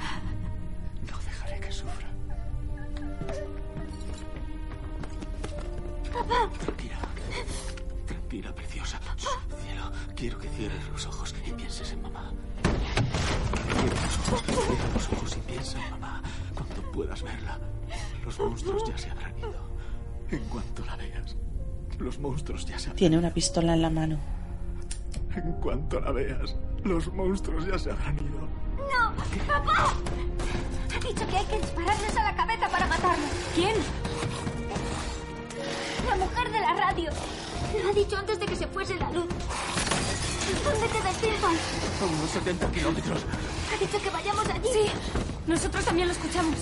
Pistola 23.35 23.75
en 23.75 23.83
la 23.83 23.91
mano. 23.91 24.19
En 25.35 25.53
cuanto 25.55 26.01
la 26.01 26.13
veas, 26.13 26.55
los 26.85 27.13
monstruos 27.13 27.67
ya 27.67 27.79
se 27.79 27.91
habrán 27.91 28.17
ido. 28.17 28.49
¡No! 28.79 29.13
¡Papá! 29.47 29.93
Ha 30.95 31.01
dicho 31.01 31.27
que 31.27 31.37
hay 31.37 31.45
que 31.47 31.59
dispararles 31.59 32.17
a 32.17 32.23
la 32.23 32.37
cabeza 32.37 32.69
para 32.69 32.87
matarlos. 32.87 33.31
¿Quién? 33.55 33.75
La 36.09 36.17
mujer 36.17 36.53
de 36.53 36.61
la 36.61 36.75
radio. 36.75 37.11
Lo 37.83 37.91
ha 37.91 37.93
dicho 37.93 38.17
antes 38.17 38.39
de 38.39 38.47
que 38.47 38.57
se 38.57 38.69
fuese 38.69 38.95
la 38.95 39.11
luz. 39.11 39.27
¿Dónde 40.65 40.87
queda 40.87 41.13
Steampan? 41.15 41.57
A 42.01 42.05
unos 42.05 42.31
70 42.31 42.71
kilómetros. 42.71 43.25
Ha 43.75 43.79
dicho 43.79 44.01
que 44.01 44.11
vayamos 44.11 44.49
allí. 44.49 44.69
Sí, 44.73 44.87
nosotros 45.49 45.85
también 45.85 46.07
lo 46.07 46.15
escuchamos. 46.15 46.55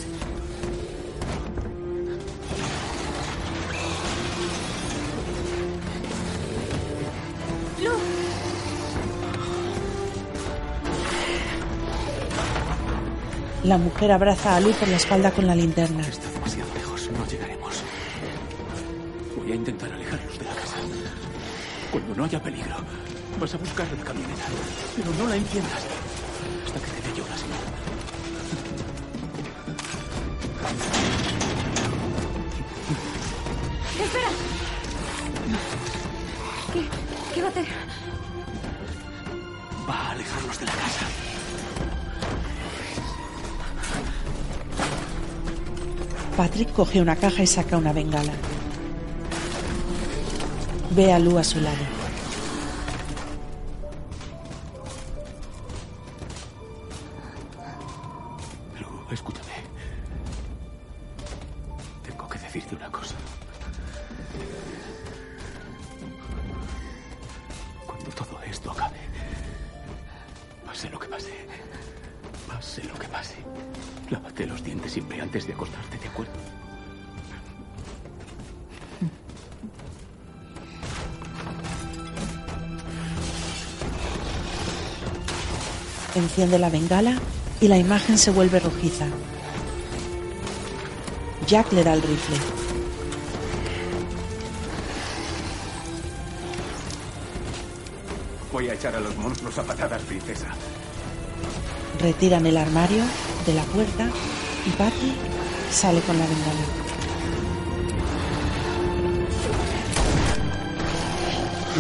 La 13.65 13.79
mujer 13.79 14.11
abraza 14.11 14.57
a 14.57 14.61
Lu 14.61 14.73
por 14.73 14.89
la 14.89 14.97
espalda 14.97 15.31
con 15.31 15.47
la 15.47 15.55
linterna. 15.55 16.03
Demasiado 16.03 16.75
lejos, 16.75 17.09
no 17.17 17.25
llegaremos. 17.27 17.83
Voy 19.37 19.53
a 19.53 19.55
intentar 19.55 19.93
alejarlos 19.93 20.37
de 20.37 20.45
la 20.45 20.55
casa. 20.55 20.77
Cuando 21.93 22.15
no 22.17 22.25
haya 22.25 22.43
peligro, 22.43 22.77
vas 23.41 23.55
a 23.55 23.59
buscar 23.59 23.87
la 23.97 24.05
camioneta. 24.05 24.43
Pero 24.97 25.11
no 25.17 25.29
la 25.29 25.37
enciendas 25.37 25.92
Coge 46.67 47.01
una 47.01 47.17
caja 47.17 47.43
y 47.43 47.47
saca 47.47 47.77
una 47.77 47.93
bengala. 47.93 48.33
Ve 50.91 51.13
a 51.13 51.19
Lu 51.19 51.39
a 51.39 51.45
su 51.45 51.61
lado. 51.61 52.02
Enciende 86.15 86.59
la 86.59 86.69
bengala 86.69 87.19
y 87.61 87.69
la 87.69 87.79
imagen 87.79 88.19
se 88.19 88.31
vuelve 88.31 88.61
rojiza. 88.61 89.07
Jack 91.47 91.73
le 91.73 91.83
da 91.85 91.95
el 91.95 92.03
rifle. 92.03 92.37
Voy 98.53 98.69
a 98.69 98.75
echar 98.75 98.95
a 98.95 99.01
los 99.01 99.17
monstruos 99.17 99.57
a 99.59 99.63
patadas, 99.63 100.03
princesa. 100.03 100.49
Retiran 102.01 102.47
el 102.47 102.57
armario 102.59 103.05
de 103.47 103.55
la 103.55 103.63
puerta 103.65 104.09
y 104.67 104.71
Patrick 104.71 105.15
sale 105.71 106.01
con 106.03 106.19
la 106.19 106.27
bengala. 106.27 106.83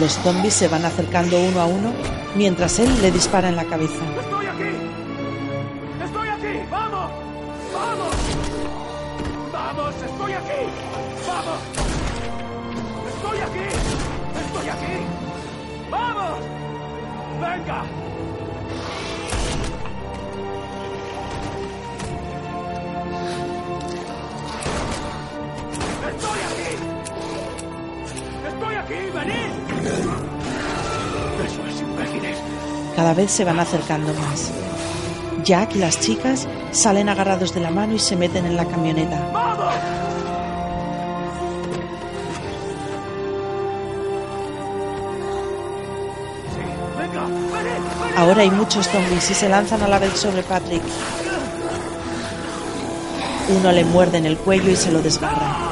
Los 0.00 0.12
zombies 0.14 0.54
se 0.54 0.68
van 0.68 0.86
acercando 0.86 1.38
uno 1.38 1.60
a 1.60 1.66
uno 1.66 1.92
mientras 2.34 2.78
él 2.78 2.90
le 3.02 3.10
dispara 3.10 3.50
en 3.50 3.56
la 3.56 3.64
cabeza. 3.64 4.21
¡Estoy 26.08 26.40
aquí! 26.50 26.70
¡Estoy 28.48 28.74
aquí! 28.74 28.94
¡Venid! 29.14 29.50
Eso 31.46 31.66
es 31.68 31.80
imbéciles. 31.80 32.38
Cada 32.96 33.14
vez 33.14 33.30
se 33.30 33.44
van 33.44 33.60
acercando 33.60 34.12
más. 34.14 34.52
Jack 35.44 35.76
y 35.76 35.78
las 35.78 36.00
chicas 36.00 36.48
salen 36.72 37.08
agarrados 37.08 37.54
de 37.54 37.60
la 37.60 37.70
mano 37.70 37.94
y 37.94 37.98
se 37.98 38.16
meten 38.16 38.44
en 38.46 38.56
la 38.56 38.64
camioneta. 38.64 39.41
Ahora 48.22 48.42
hay 48.42 48.52
muchos 48.52 48.86
zombies 48.86 49.28
y 49.32 49.34
se 49.34 49.48
lanzan 49.48 49.82
a 49.82 49.88
la 49.88 49.98
vez 49.98 50.12
sobre 50.16 50.44
Patrick. 50.44 50.80
Uno 53.48 53.72
le 53.72 53.84
muerde 53.84 54.18
en 54.18 54.26
el 54.26 54.36
cuello 54.36 54.70
y 54.70 54.76
se 54.76 54.92
lo 54.92 55.02
desgarra. 55.02 55.71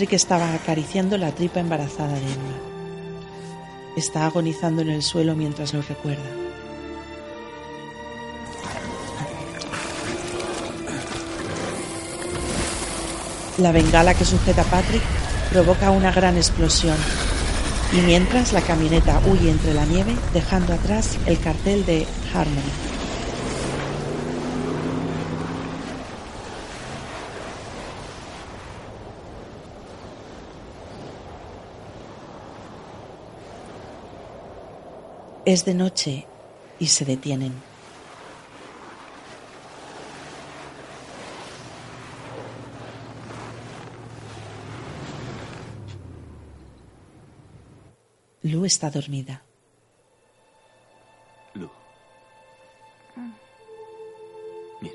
Patrick 0.00 0.14
estaba 0.14 0.54
acariciando 0.54 1.18
la 1.18 1.30
tripa 1.30 1.60
embarazada 1.60 2.14
de 2.14 2.20
Emma. 2.20 2.56
Está 3.98 4.24
agonizando 4.24 4.80
en 4.80 4.88
el 4.88 5.02
suelo 5.02 5.36
mientras 5.36 5.74
lo 5.74 5.82
recuerda. 5.82 6.24
La 13.58 13.72
bengala 13.72 14.14
que 14.14 14.24
sujeta 14.24 14.62
a 14.62 14.64
Patrick 14.64 15.02
provoca 15.50 15.90
una 15.90 16.12
gran 16.12 16.38
explosión. 16.38 16.96
Y 17.92 18.00
mientras 18.00 18.54
la 18.54 18.62
camioneta 18.62 19.20
huye 19.26 19.50
entre 19.50 19.74
la 19.74 19.84
nieve, 19.84 20.16
dejando 20.32 20.72
atrás 20.72 21.18
el 21.26 21.38
cartel 21.38 21.84
de 21.84 22.06
Harmony. 22.32 22.99
Es 35.52 35.64
de 35.64 35.74
noche 35.74 36.28
y 36.78 36.86
se 36.86 37.04
detienen. 37.04 37.52
Lu 48.42 48.64
está 48.64 48.90
dormida. 48.90 49.42
Lu. 51.54 51.68
Mira, 54.80 54.94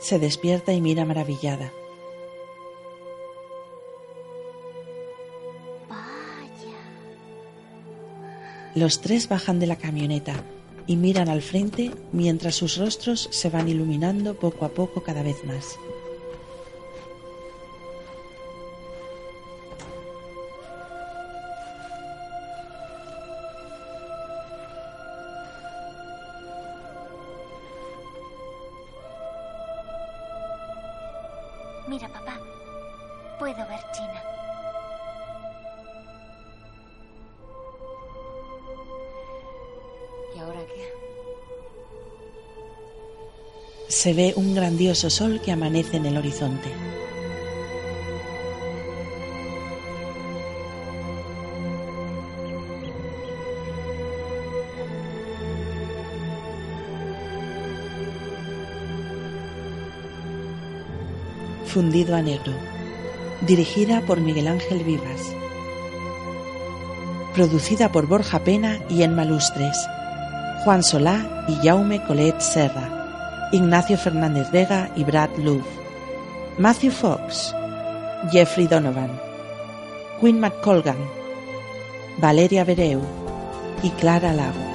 Se 0.00 0.18
despierta 0.18 0.72
y 0.72 0.80
mira 0.80 1.04
maravillada. 1.04 1.70
Los 8.74 9.00
tres 9.00 9.28
bajan 9.28 9.60
de 9.60 9.68
la 9.68 9.76
camioneta 9.76 10.34
y 10.88 10.96
miran 10.96 11.28
al 11.28 11.42
frente 11.42 11.92
mientras 12.10 12.56
sus 12.56 12.76
rostros 12.76 13.28
se 13.30 13.48
van 13.48 13.68
iluminando 13.68 14.34
poco 14.34 14.64
a 14.64 14.70
poco 14.70 15.04
cada 15.04 15.22
vez 15.22 15.44
más. 15.44 15.78
Mira, 31.86 32.08
papá. 32.08 32.40
Puedo 33.38 33.56
ver 33.68 33.80
China. 33.92 34.33
Se 44.04 44.12
ve 44.12 44.34
un 44.36 44.54
grandioso 44.54 45.08
sol 45.08 45.40
que 45.42 45.50
amanece 45.50 45.96
en 45.96 46.04
el 46.04 46.18
horizonte. 46.18 46.68
Fundido 61.64 62.14
a 62.14 62.20
negro. 62.20 62.52
Dirigida 63.46 64.02
por 64.02 64.20
Miguel 64.20 64.48
Ángel 64.48 64.84
Vivas. 64.84 65.32
Producida 67.34 67.90
por 67.90 68.06
Borja 68.06 68.44
Pena 68.44 68.80
y 68.90 69.02
en 69.02 69.14
Malustres. 69.14 69.78
Juan 70.62 70.82
Solá 70.82 71.46
y 71.48 71.66
Jaume 71.66 72.04
Colet 72.04 72.38
Serra. 72.38 73.03
Ignacio 73.54 73.96
Fernández 73.96 74.50
Vega 74.50 74.90
y 74.96 75.04
Brad 75.04 75.30
Love. 75.38 75.64
Matthew 76.58 76.90
Fox. 76.90 77.54
Jeffrey 78.32 78.66
Donovan. 78.66 79.12
Quinn 80.18 80.40
McColgan. 80.40 80.98
Valeria 82.18 82.64
Bereu 82.64 83.00
y 83.84 83.90
Clara 83.90 84.32
Lago. 84.32 84.73